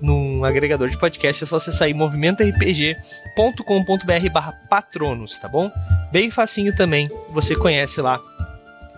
no 0.03 0.44
agregador 0.44 0.90
de 0.90 0.98
podcast, 0.98 1.44
é 1.44 1.46
só 1.46 1.59
você 1.59 1.70
sair 1.70 1.94
movimentorpg.com.br 1.94 4.30
barra 4.32 4.53
patronos, 4.68 5.38
tá 5.38 5.48
bom? 5.48 5.70
Bem 6.12 6.30
facinho 6.30 6.74
também, 6.74 7.09
você 7.30 7.55
conhece 7.55 8.01
lá 8.01 8.20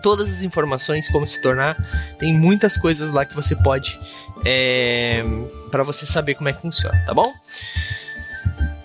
todas 0.01 0.31
as 0.31 0.43
informações, 0.43 1.07
como 1.07 1.25
se 1.25 1.41
tornar, 1.41 1.77
tem 2.19 2.33
muitas 2.33 2.75
coisas 2.75 3.13
lá 3.13 3.23
que 3.23 3.33
você 3.33 3.55
pode 3.55 3.97
é, 4.45 5.23
para 5.71 5.83
você 5.83 6.05
saber 6.05 6.35
como 6.35 6.49
é 6.49 6.53
que 6.53 6.61
funciona, 6.61 6.97
tá 7.05 7.13
bom? 7.13 7.31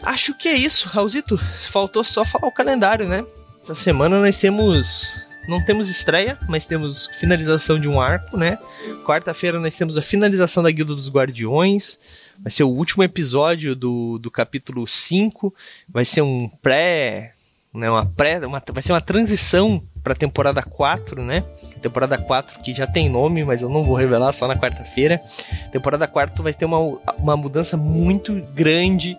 Acho 0.00 0.32
que 0.34 0.48
é 0.48 0.54
isso, 0.54 0.88
Raulzito. 0.88 1.36
Faltou 1.36 2.04
só 2.04 2.24
falar 2.24 2.46
o 2.46 2.52
calendário, 2.52 3.06
né? 3.06 3.24
Essa 3.62 3.74
semana 3.74 4.20
nós 4.20 4.36
temos 4.36 5.27
não 5.48 5.64
temos 5.64 5.88
estreia, 5.88 6.38
mas 6.46 6.66
temos 6.66 7.06
finalização 7.18 7.80
de 7.80 7.88
um 7.88 7.98
arco, 7.98 8.36
né? 8.36 8.58
Quarta-feira 9.06 9.58
nós 9.58 9.74
temos 9.74 9.96
a 9.96 10.02
finalização 10.02 10.62
da 10.62 10.70
Guilda 10.70 10.94
dos 10.94 11.10
Guardiões. 11.10 11.98
Vai 12.38 12.52
ser 12.52 12.64
o 12.64 12.68
último 12.68 13.02
episódio 13.02 13.74
do, 13.74 14.18
do 14.18 14.30
capítulo 14.30 14.86
5. 14.86 15.52
Vai 15.88 16.04
ser 16.04 16.20
um 16.20 16.48
pré. 16.60 17.32
Né, 17.72 17.88
uma 17.90 18.04
pré 18.04 18.44
uma, 18.46 18.62
vai 18.72 18.82
ser 18.82 18.92
uma 18.92 19.00
transição 19.00 19.82
para 20.02 20.12
a 20.12 20.16
temporada 20.16 20.62
4, 20.62 21.22
né? 21.22 21.44
Temporada 21.80 22.18
4 22.18 22.60
que 22.60 22.74
já 22.74 22.86
tem 22.86 23.08
nome, 23.08 23.44
mas 23.44 23.62
eu 23.62 23.68
não 23.68 23.84
vou 23.84 23.94
revelar 23.94 24.32
só 24.34 24.46
na 24.46 24.56
quarta-feira. 24.56 25.18
Temporada 25.72 26.06
4 26.06 26.42
vai 26.42 26.52
ter 26.52 26.66
uma, 26.66 26.78
uma 26.78 27.36
mudança 27.36 27.76
muito 27.76 28.34
grande 28.54 29.16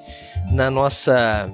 na 0.51 0.69
nossa 0.69 1.49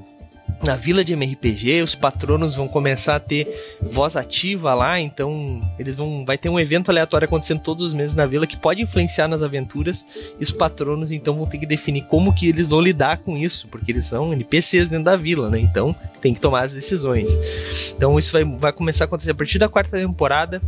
na 0.63 0.75
vila 0.75 1.03
de 1.03 1.13
MRPG, 1.13 1.81
os 1.81 1.95
patronos 1.95 2.55
vão 2.55 2.67
começar 2.67 3.15
a 3.15 3.19
ter 3.19 3.47
voz 3.81 4.15
ativa 4.15 4.73
lá, 4.73 4.99
então 4.99 5.61
eles 5.77 5.95
vão 5.95 6.25
vai 6.25 6.37
ter 6.37 6.49
um 6.49 6.59
evento 6.59 6.89
aleatório 6.89 7.25
acontecendo 7.25 7.61
todos 7.61 7.85
os 7.85 7.93
meses 7.93 8.15
na 8.15 8.25
vila 8.25 8.47
que 8.47 8.57
pode 8.57 8.81
influenciar 8.81 9.27
nas 9.27 9.43
aventuras, 9.43 10.05
e 10.39 10.43
os 10.43 10.51
patronos 10.51 11.11
então 11.11 11.35
vão 11.35 11.45
ter 11.45 11.57
que 11.57 11.65
definir 11.65 12.05
como 12.05 12.33
que 12.33 12.47
eles 12.47 12.67
vão 12.67 12.81
lidar 12.81 13.17
com 13.19 13.37
isso, 13.37 13.67
porque 13.67 13.91
eles 13.91 14.05
são 14.05 14.33
NPCs 14.33 14.89
dentro 14.89 15.05
da 15.05 15.15
vila, 15.15 15.49
né? 15.49 15.59
Então 15.59 15.95
tem 16.21 16.33
que 16.33 16.39
tomar 16.39 16.61
as 16.61 16.73
decisões. 16.73 17.29
Então 17.95 18.17
isso 18.17 18.31
vai, 18.31 18.43
vai 18.43 18.73
começar 18.73 19.03
a 19.03 19.05
acontecer 19.05 19.31
a 19.31 19.35
partir 19.35 19.59
da 19.59 19.69
quarta 19.69 19.97
temporada. 19.97 20.61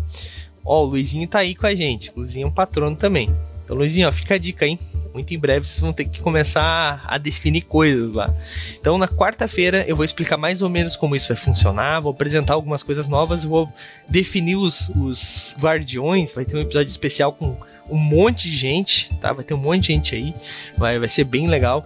Ó, 0.64 0.84
o 0.84 0.86
Luizinho 0.86 1.28
tá 1.28 1.40
aí 1.40 1.56
com 1.56 1.66
a 1.66 1.74
gente. 1.74 2.12
O 2.12 2.20
Luizinho 2.20 2.46
é 2.46 2.48
um 2.48 2.52
patrono 2.52 2.96
também. 2.96 3.30
Então, 3.68 3.76
Luizinho, 3.76 4.08
ó, 4.08 4.12
fica 4.14 4.36
a 4.36 4.38
dica, 4.38 4.66
hein? 4.66 4.80
Muito 5.14 5.34
em 5.34 5.38
breve 5.38 5.66
vocês 5.66 5.82
vão 5.82 5.92
ter 5.92 6.06
que 6.06 6.22
começar 6.22 7.04
a 7.06 7.18
definir 7.18 7.64
coisas 7.64 8.14
lá. 8.14 8.34
Então, 8.80 8.98
na 8.98 9.10
quarta-feira, 9.10 9.84
eu 9.86 9.94
vou 9.94 10.06
explicar 10.06 10.38
mais 10.38 10.62
ou 10.62 10.70
menos 10.70 10.96
como 10.96 11.18
isso 11.18 11.28
vai 11.28 11.36
funcionar, 11.36 12.00
vou 12.00 12.14
apresentar 12.14 12.54
algumas 12.54 12.82
coisas 12.82 13.10
novas, 13.10 13.44
vou 13.44 13.70
definir 14.08 14.56
os, 14.56 14.88
os 14.96 15.54
guardiões. 15.60 16.34
Vai 16.34 16.46
ter 16.46 16.56
um 16.56 16.62
episódio 16.62 16.90
especial 16.90 17.34
com 17.34 17.58
um 17.90 17.98
monte 17.98 18.50
de 18.50 18.56
gente, 18.56 19.14
tá? 19.16 19.34
Vai 19.34 19.44
ter 19.44 19.54
um 19.54 19.58
monte 19.58 19.82
de 19.82 19.88
gente 19.88 20.16
aí, 20.16 20.34
vai, 20.78 20.98
vai 20.98 21.10
ser 21.10 21.26
bem 21.26 21.48
legal. 21.48 21.86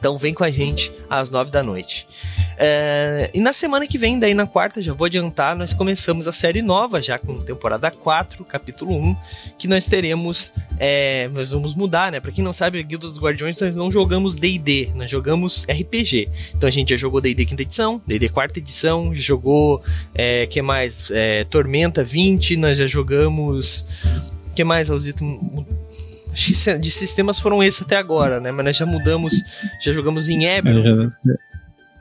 Então 0.00 0.18
vem 0.18 0.32
com 0.32 0.42
a 0.42 0.50
gente 0.50 0.90
às 1.10 1.28
nove 1.28 1.50
da 1.50 1.62
noite. 1.62 2.08
É, 2.56 3.30
e 3.32 3.40
na 3.40 3.52
semana 3.52 3.86
que 3.86 3.98
vem, 3.98 4.18
daí 4.18 4.32
na 4.32 4.46
quarta, 4.46 4.80
já 4.80 4.94
vou 4.94 5.04
adiantar, 5.04 5.54
nós 5.54 5.74
começamos 5.74 6.26
a 6.26 6.32
série 6.32 6.62
nova, 6.62 7.00
já 7.00 7.18
com 7.18 7.42
temporada 7.42 7.90
4, 7.90 8.42
capítulo 8.46 8.94
1, 8.96 9.16
que 9.58 9.68
nós 9.68 9.84
teremos. 9.84 10.54
É, 10.78 11.28
nós 11.34 11.50
vamos 11.50 11.74
mudar, 11.74 12.10
né? 12.10 12.18
Pra 12.18 12.32
quem 12.32 12.42
não 12.42 12.54
sabe, 12.54 12.78
a 12.78 12.82
Guilda 12.82 13.06
dos 13.06 13.18
Guardiões, 13.18 13.60
nós 13.60 13.76
não 13.76 13.92
jogamos 13.92 14.34
DD, 14.34 14.90
nós 14.94 15.10
jogamos 15.10 15.64
RPG. 15.64 16.28
Então 16.54 16.66
a 16.66 16.70
gente 16.70 16.90
já 16.90 16.96
jogou 16.96 17.20
DD 17.20 17.44
quinta 17.44 17.62
edição, 17.62 18.00
DD 18.06 18.30
quarta 18.30 18.58
edição, 18.58 19.14
jogou. 19.14 19.82
É, 20.14 20.46
que 20.46 20.62
mais? 20.62 21.04
É, 21.10 21.44
Tormenta 21.44 22.02
20, 22.02 22.56
nós 22.56 22.78
já 22.78 22.86
jogamos. 22.86 23.84
que 24.54 24.64
mais, 24.64 24.90
Alzito? 24.90 25.24
Acho 26.32 26.52
que 26.52 26.78
de 26.78 26.90
sistemas 26.90 27.38
foram 27.40 27.62
esses 27.62 27.82
até 27.82 27.96
agora, 27.96 28.40
né? 28.40 28.50
Mas 28.50 28.64
nós 28.64 28.76
já 28.76 28.86
mudamos, 28.86 29.34
já 29.80 29.92
jogamos 29.92 30.28
em 30.28 30.44
Eberron. 30.44 31.10
É, 31.26 31.50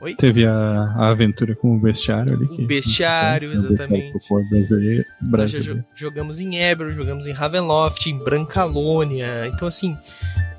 Oi? 0.02 0.16
Teve 0.16 0.46
a, 0.46 0.54
a, 0.54 1.10
aventura 1.10 1.54
com 1.56 1.76
o 1.76 1.80
bestiário 1.80 2.34
ali. 2.34 2.46
O 2.46 2.66
bestiário, 2.66 3.50
conhece, 3.50 3.66
exatamente. 3.66 4.14
Né? 4.14 4.20
O 4.30 4.50
brasileiro, 4.50 5.06
brasileiro. 5.20 5.76
Nós 5.76 5.86
já 5.94 5.98
jogamos 5.98 6.40
em 6.40 6.58
Eberron, 6.58 6.94
jogamos 6.94 7.28
em 7.28 7.34
Ravenloft, 7.34 8.10
em 8.10 8.18
Brancalônia. 8.18 9.48
Então, 9.48 9.68
assim, 9.68 9.98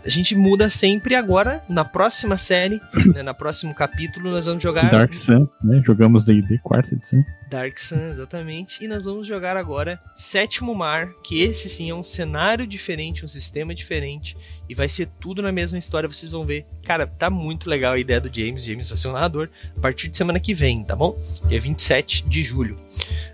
a 0.05 0.09
gente 0.09 0.35
muda 0.35 0.71
sempre 0.71 1.15
agora, 1.15 1.63
na 1.69 1.85
próxima 1.85 2.37
série, 2.37 2.81
né, 3.15 3.23
na 3.23 3.35
próximo 3.35 3.75
capítulo, 3.75 4.31
nós 4.31 4.47
vamos 4.47 4.63
jogar. 4.63 4.91
Dark 4.91 5.13
Sun, 5.13 5.47
né? 5.63 5.83
Jogamos 5.85 6.25
DD 6.25 6.59
quarta 6.59 6.95
edição. 6.95 7.23
Dark 7.51 7.79
Sun, 7.79 8.11
exatamente. 8.11 8.83
E 8.83 8.89
nós 8.89 9.05
vamos 9.05 9.27
jogar 9.27 9.57
agora 9.57 10.01
Sétimo 10.17 10.75
Mar, 10.75 11.11
que 11.23 11.43
esse 11.43 11.69
sim 11.69 11.91
é 11.91 11.95
um 11.95 12.03
cenário 12.03 12.67
diferente, 12.67 13.25
um 13.25 13.29
sistema 13.29 13.75
diferente. 13.75 14.37
E 14.69 14.75
vai 14.75 14.89
ser 14.89 15.09
tudo 15.21 15.43
na 15.43 15.53
mesma 15.53 15.79
história, 15.79 16.09
vocês 16.09 16.33
vão 16.33 16.47
ver. 16.47 16.65
Cara, 16.85 17.07
tá 17.07 17.29
muito 17.29 17.69
legal 17.69 17.93
a 17.93 17.99
ideia 17.99 18.21
do 18.21 18.35
James. 18.35 18.65
James 18.65 18.89
vai 18.89 18.99
ser 18.99 19.09
o 19.09 19.13
narrador 19.13 19.49
a 19.77 19.81
partir 19.81 20.09
de 20.09 20.17
semana 20.17 20.41
que 20.41 20.55
vem, 20.55 20.83
tá 20.83 20.97
bom? 20.97 21.19
Dia 21.47 21.61
27 21.61 22.29
de 22.29 22.43
julho. 22.43 22.77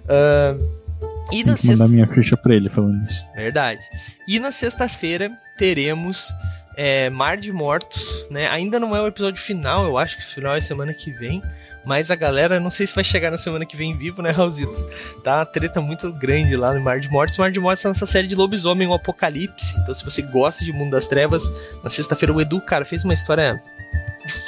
Uh, 0.05 0.86
e 1.33 1.43
Tem 1.43 1.45
na 1.45 1.57
sexta... 1.57 1.72
mandar 1.72 1.89
minha 1.89 2.07
ficha 2.07 2.37
pra 2.37 2.55
ele 2.55 2.68
falando 2.68 3.09
isso. 3.09 3.24
Verdade. 3.35 3.81
E 4.29 4.39
na 4.39 4.53
sexta-feira 4.53 5.31
teremos 5.59 6.33
é, 6.77 7.11
Mar 7.11 7.37
de 7.37 7.53
Mortos, 7.53 8.27
né? 8.31 8.49
Ainda 8.49 8.79
não 8.79 8.95
é 8.95 9.01
o 9.01 9.07
episódio 9.07 9.41
final, 9.41 9.85
eu 9.85 9.99
acho 9.99 10.18
que 10.18 10.22
o 10.22 10.29
final 10.29 10.55
é 10.55 10.61
semana 10.61 10.93
que 10.93 11.11
vem. 11.11 11.43
Mas 11.85 12.11
a 12.11 12.16
galera, 12.16 12.59
não 12.59 12.68
sei 12.68 12.85
se 12.85 12.93
vai 12.93 13.05
chegar 13.05 13.31
na 13.31 13.39
semana 13.39 13.64
que 13.64 13.77
vem 13.77 13.97
vivo, 13.97 14.20
né, 14.20 14.31
Raulzito? 14.35 14.74
Tá 15.22 15.39
uma 15.39 15.47
treta 15.47 15.81
muito 15.81 16.12
grande 16.12 16.57
lá 16.57 16.74
no 16.74 16.81
Mar 16.81 16.99
de 16.99 17.09
Mortos. 17.09 17.39
Mar 17.39 17.53
de 17.53 17.61
Mortos 17.61 17.85
é 17.85 17.89
nossa 17.89 18.05
série 18.05 18.27
de 18.27 18.35
lobisomem, 18.35 18.89
o 18.89 18.93
Apocalipse. 18.93 19.79
Então, 19.79 19.95
se 19.95 20.05
você 20.05 20.20
gosta 20.20 20.64
de 20.64 20.72
Mundo 20.72 20.91
das 20.91 21.07
Trevas, 21.07 21.49
na 21.85 21.89
sexta-feira 21.89 22.35
o 22.35 22.41
Edu, 22.41 22.61
cara, 22.61 22.85
fez 22.85 23.05
uma 23.05 23.14
história 23.14 23.62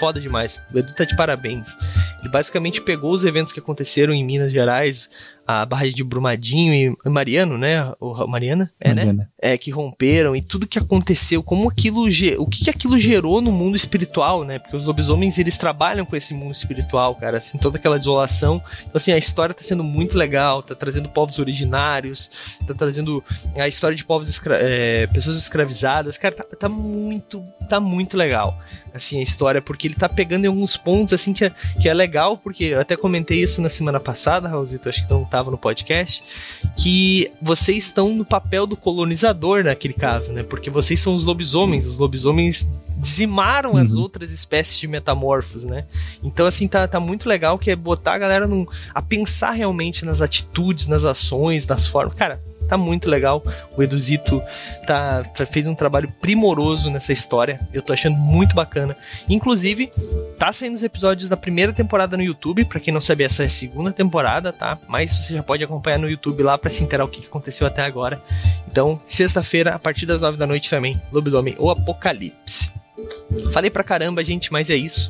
foda 0.00 0.20
demais. 0.20 0.60
O 0.74 0.78
Edu 0.78 0.92
tá 0.92 1.04
de 1.04 1.14
parabéns. 1.14 1.76
Ele 2.18 2.28
basicamente 2.28 2.80
pegou 2.80 3.12
os 3.12 3.24
eventos 3.24 3.52
que 3.52 3.60
aconteceram 3.60 4.12
em 4.12 4.24
Minas 4.24 4.50
Gerais, 4.50 5.08
a 5.48 5.64
barragem 5.64 5.94
de 5.94 6.04
Brumadinho 6.04 6.94
e 7.02 7.08
Mariano, 7.08 7.56
né? 7.56 7.90
O 7.98 8.26
Mariana, 8.26 8.70
é, 8.78 8.88
né? 8.88 8.94
Mariana. 8.96 9.18
né? 9.22 9.28
É 9.40 9.56
que 9.56 9.70
romperam 9.70 10.36
e 10.36 10.42
tudo 10.42 10.66
que 10.66 10.78
aconteceu, 10.78 11.42
como 11.42 11.70
aquilo, 11.70 12.04
o 12.38 12.46
que, 12.46 12.64
que 12.64 12.70
aquilo 12.70 12.98
gerou 12.98 13.40
no 13.40 13.50
mundo 13.50 13.74
espiritual, 13.74 14.44
né? 14.44 14.58
Porque 14.58 14.76
os 14.76 14.84
lobisomens 14.84 15.38
eles 15.38 15.56
trabalham 15.56 16.04
com 16.04 16.14
esse 16.14 16.34
mundo 16.34 16.52
espiritual, 16.52 17.14
cara, 17.14 17.38
assim, 17.38 17.56
toda 17.56 17.78
aquela 17.78 17.98
desolação. 17.98 18.62
Então 18.82 18.92
assim, 18.96 19.10
a 19.10 19.16
história 19.16 19.54
tá 19.54 19.62
sendo 19.62 19.82
muito 19.82 20.18
legal, 20.18 20.62
tá 20.62 20.74
trazendo 20.74 21.08
povos 21.08 21.38
originários, 21.38 22.30
tá 22.66 22.74
trazendo 22.74 23.24
a 23.56 23.66
história 23.66 23.96
de 23.96 24.04
povos 24.04 24.28
escra 24.28 24.58
é, 24.60 25.06
pessoas 25.06 25.38
escravizadas, 25.38 26.18
cara, 26.18 26.34
tá, 26.34 26.44
tá 26.44 26.68
muito, 26.68 27.42
tá 27.70 27.80
muito 27.80 28.18
legal 28.18 28.58
assim, 28.98 29.20
a 29.20 29.22
história, 29.22 29.62
porque 29.62 29.86
ele 29.86 29.94
tá 29.94 30.08
pegando 30.08 30.44
em 30.44 30.48
alguns 30.48 30.76
pontos, 30.76 31.12
assim, 31.12 31.32
que 31.32 31.44
é, 31.44 31.52
que 31.80 31.88
é 31.88 31.94
legal, 31.94 32.36
porque 32.36 32.64
eu 32.64 32.80
até 32.80 32.96
comentei 32.96 33.42
isso 33.42 33.62
na 33.62 33.68
semana 33.68 33.98
passada, 33.98 34.48
Raulzito, 34.48 34.88
acho 34.88 35.06
que 35.06 35.12
não 35.12 35.24
tava 35.38 35.50
no 35.50 35.58
podcast, 35.58 36.22
que 36.76 37.30
vocês 37.40 37.84
estão 37.84 38.12
no 38.12 38.24
papel 38.24 38.66
do 38.66 38.76
colonizador 38.76 39.62
naquele 39.64 39.94
caso, 39.94 40.32
né? 40.32 40.42
Porque 40.42 40.68
vocês 40.68 40.98
são 40.98 41.14
os 41.14 41.24
lobisomens, 41.24 41.86
os 41.86 41.98
lobisomens 41.98 42.66
dizimaram 42.96 43.72
uhum. 43.72 43.78
as 43.78 43.94
outras 43.94 44.32
espécies 44.32 44.78
de 44.80 44.88
metamorfos, 44.88 45.62
né? 45.62 45.84
Então, 46.24 46.46
assim, 46.46 46.66
tá, 46.66 46.88
tá 46.88 46.98
muito 46.98 47.28
legal 47.28 47.56
que 47.56 47.70
é 47.70 47.76
botar 47.76 48.14
a 48.14 48.18
galera 48.18 48.48
num, 48.48 48.66
a 48.92 49.00
pensar 49.00 49.52
realmente 49.52 50.04
nas 50.04 50.20
atitudes, 50.20 50.88
nas 50.88 51.04
ações, 51.04 51.64
nas 51.66 51.86
formas. 51.86 52.14
Cara, 52.14 52.42
tá 52.68 52.76
muito 52.76 53.08
legal. 53.08 53.42
O 53.76 53.82
Eduzito 53.82 54.42
tá, 54.86 55.24
fez 55.50 55.66
um 55.66 55.74
trabalho 55.74 56.12
primoroso 56.20 56.90
nessa 56.90 57.12
história. 57.12 57.58
Eu 57.72 57.82
tô 57.82 57.92
achando 57.92 58.16
muito 58.16 58.54
bacana. 58.54 58.96
Inclusive, 59.28 59.90
tá 60.38 60.52
saindo 60.52 60.74
os 60.74 60.82
episódios 60.82 61.28
da 61.28 61.36
primeira 61.36 61.72
temporada 61.72 62.16
no 62.16 62.22
YouTube. 62.22 62.64
Para 62.64 62.80
quem 62.80 62.92
não 62.92 63.00
sabe, 63.00 63.24
essa 63.24 63.42
é 63.42 63.46
a 63.46 63.50
segunda 63.50 63.90
temporada, 63.90 64.52
tá? 64.52 64.78
Mas 64.86 65.12
você 65.12 65.34
já 65.34 65.42
pode 65.42 65.64
acompanhar 65.64 65.98
no 65.98 66.08
YouTube 66.08 66.42
lá 66.42 66.58
para 66.58 66.70
se 66.70 66.84
interar 66.84 67.06
o 67.06 67.10
que 67.10 67.26
aconteceu 67.26 67.66
até 67.66 67.82
agora. 67.82 68.20
Então, 68.70 69.00
sexta-feira, 69.06 69.74
a 69.74 69.78
partir 69.78 70.06
das 70.06 70.22
nove 70.22 70.36
da 70.36 70.46
noite 70.46 70.68
também, 70.68 71.00
Lobisomem 71.10 71.54
ou 71.58 71.70
Apocalipse. 71.70 72.70
Falei 73.52 73.70
pra 73.70 73.84
caramba, 73.84 74.24
gente, 74.24 74.52
mas 74.52 74.70
é 74.70 74.76
isso 74.76 75.08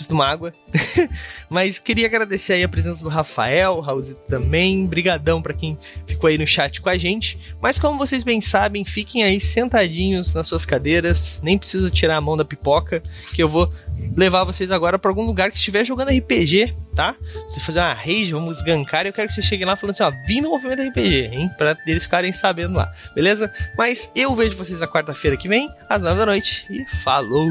preciso 0.00 0.08
de 0.08 0.14
uma 0.14 0.26
água. 0.26 0.52
Mas 1.48 1.78
queria 1.78 2.06
agradecer 2.06 2.54
aí 2.54 2.64
a 2.64 2.68
presença 2.68 3.02
do 3.02 3.08
Rafael, 3.08 3.74
o 3.74 3.80
Raulzito 3.80 4.20
também. 4.28 4.86
Brigadão 4.86 5.42
para 5.42 5.52
quem 5.52 5.76
ficou 6.06 6.28
aí 6.28 6.38
no 6.38 6.46
chat 6.46 6.80
com 6.80 6.88
a 6.88 6.96
gente. 6.96 7.38
Mas 7.60 7.78
como 7.78 7.98
vocês 7.98 8.22
bem 8.22 8.40
sabem, 8.40 8.84
fiquem 8.84 9.22
aí 9.22 9.40
sentadinhos 9.40 10.34
nas 10.34 10.46
suas 10.46 10.64
cadeiras. 10.64 11.40
Nem 11.42 11.58
precisa 11.58 11.90
tirar 11.90 12.16
a 12.16 12.20
mão 12.20 12.36
da 12.36 12.44
pipoca, 12.44 13.02
que 13.34 13.42
eu 13.42 13.48
vou 13.48 13.72
levar 14.16 14.44
vocês 14.44 14.70
agora 14.70 14.98
para 14.98 15.10
algum 15.10 15.26
lugar 15.26 15.50
que 15.50 15.58
estiver 15.58 15.84
jogando 15.84 16.10
RPG, 16.10 16.74
tá? 16.94 17.14
Se 17.48 17.60
fazer 17.60 17.80
uma 17.80 17.92
rage, 17.92 18.32
vamos 18.32 18.62
gankar, 18.62 19.06
eu 19.06 19.12
quero 19.12 19.28
que 19.28 19.34
vocês 19.34 19.46
cheguem 19.46 19.66
lá 19.66 19.76
falando 19.76 19.90
assim, 19.90 20.02
ó, 20.02 20.10
vim 20.26 20.40
no 20.40 20.48
movimento 20.48 20.82
RPG, 20.82 21.30
hein? 21.32 21.50
Pra 21.58 21.76
eles 21.86 22.04
ficarem 22.04 22.32
sabendo 22.32 22.76
lá, 22.76 22.90
beleza? 23.14 23.52
Mas 23.76 24.10
eu 24.16 24.34
vejo 24.34 24.56
vocês 24.56 24.80
na 24.80 24.88
quarta-feira 24.88 25.36
que 25.36 25.48
vem, 25.48 25.70
às 25.88 26.02
nove 26.02 26.18
da 26.18 26.26
noite, 26.26 26.64
e 26.70 26.84
falou! 27.02 27.50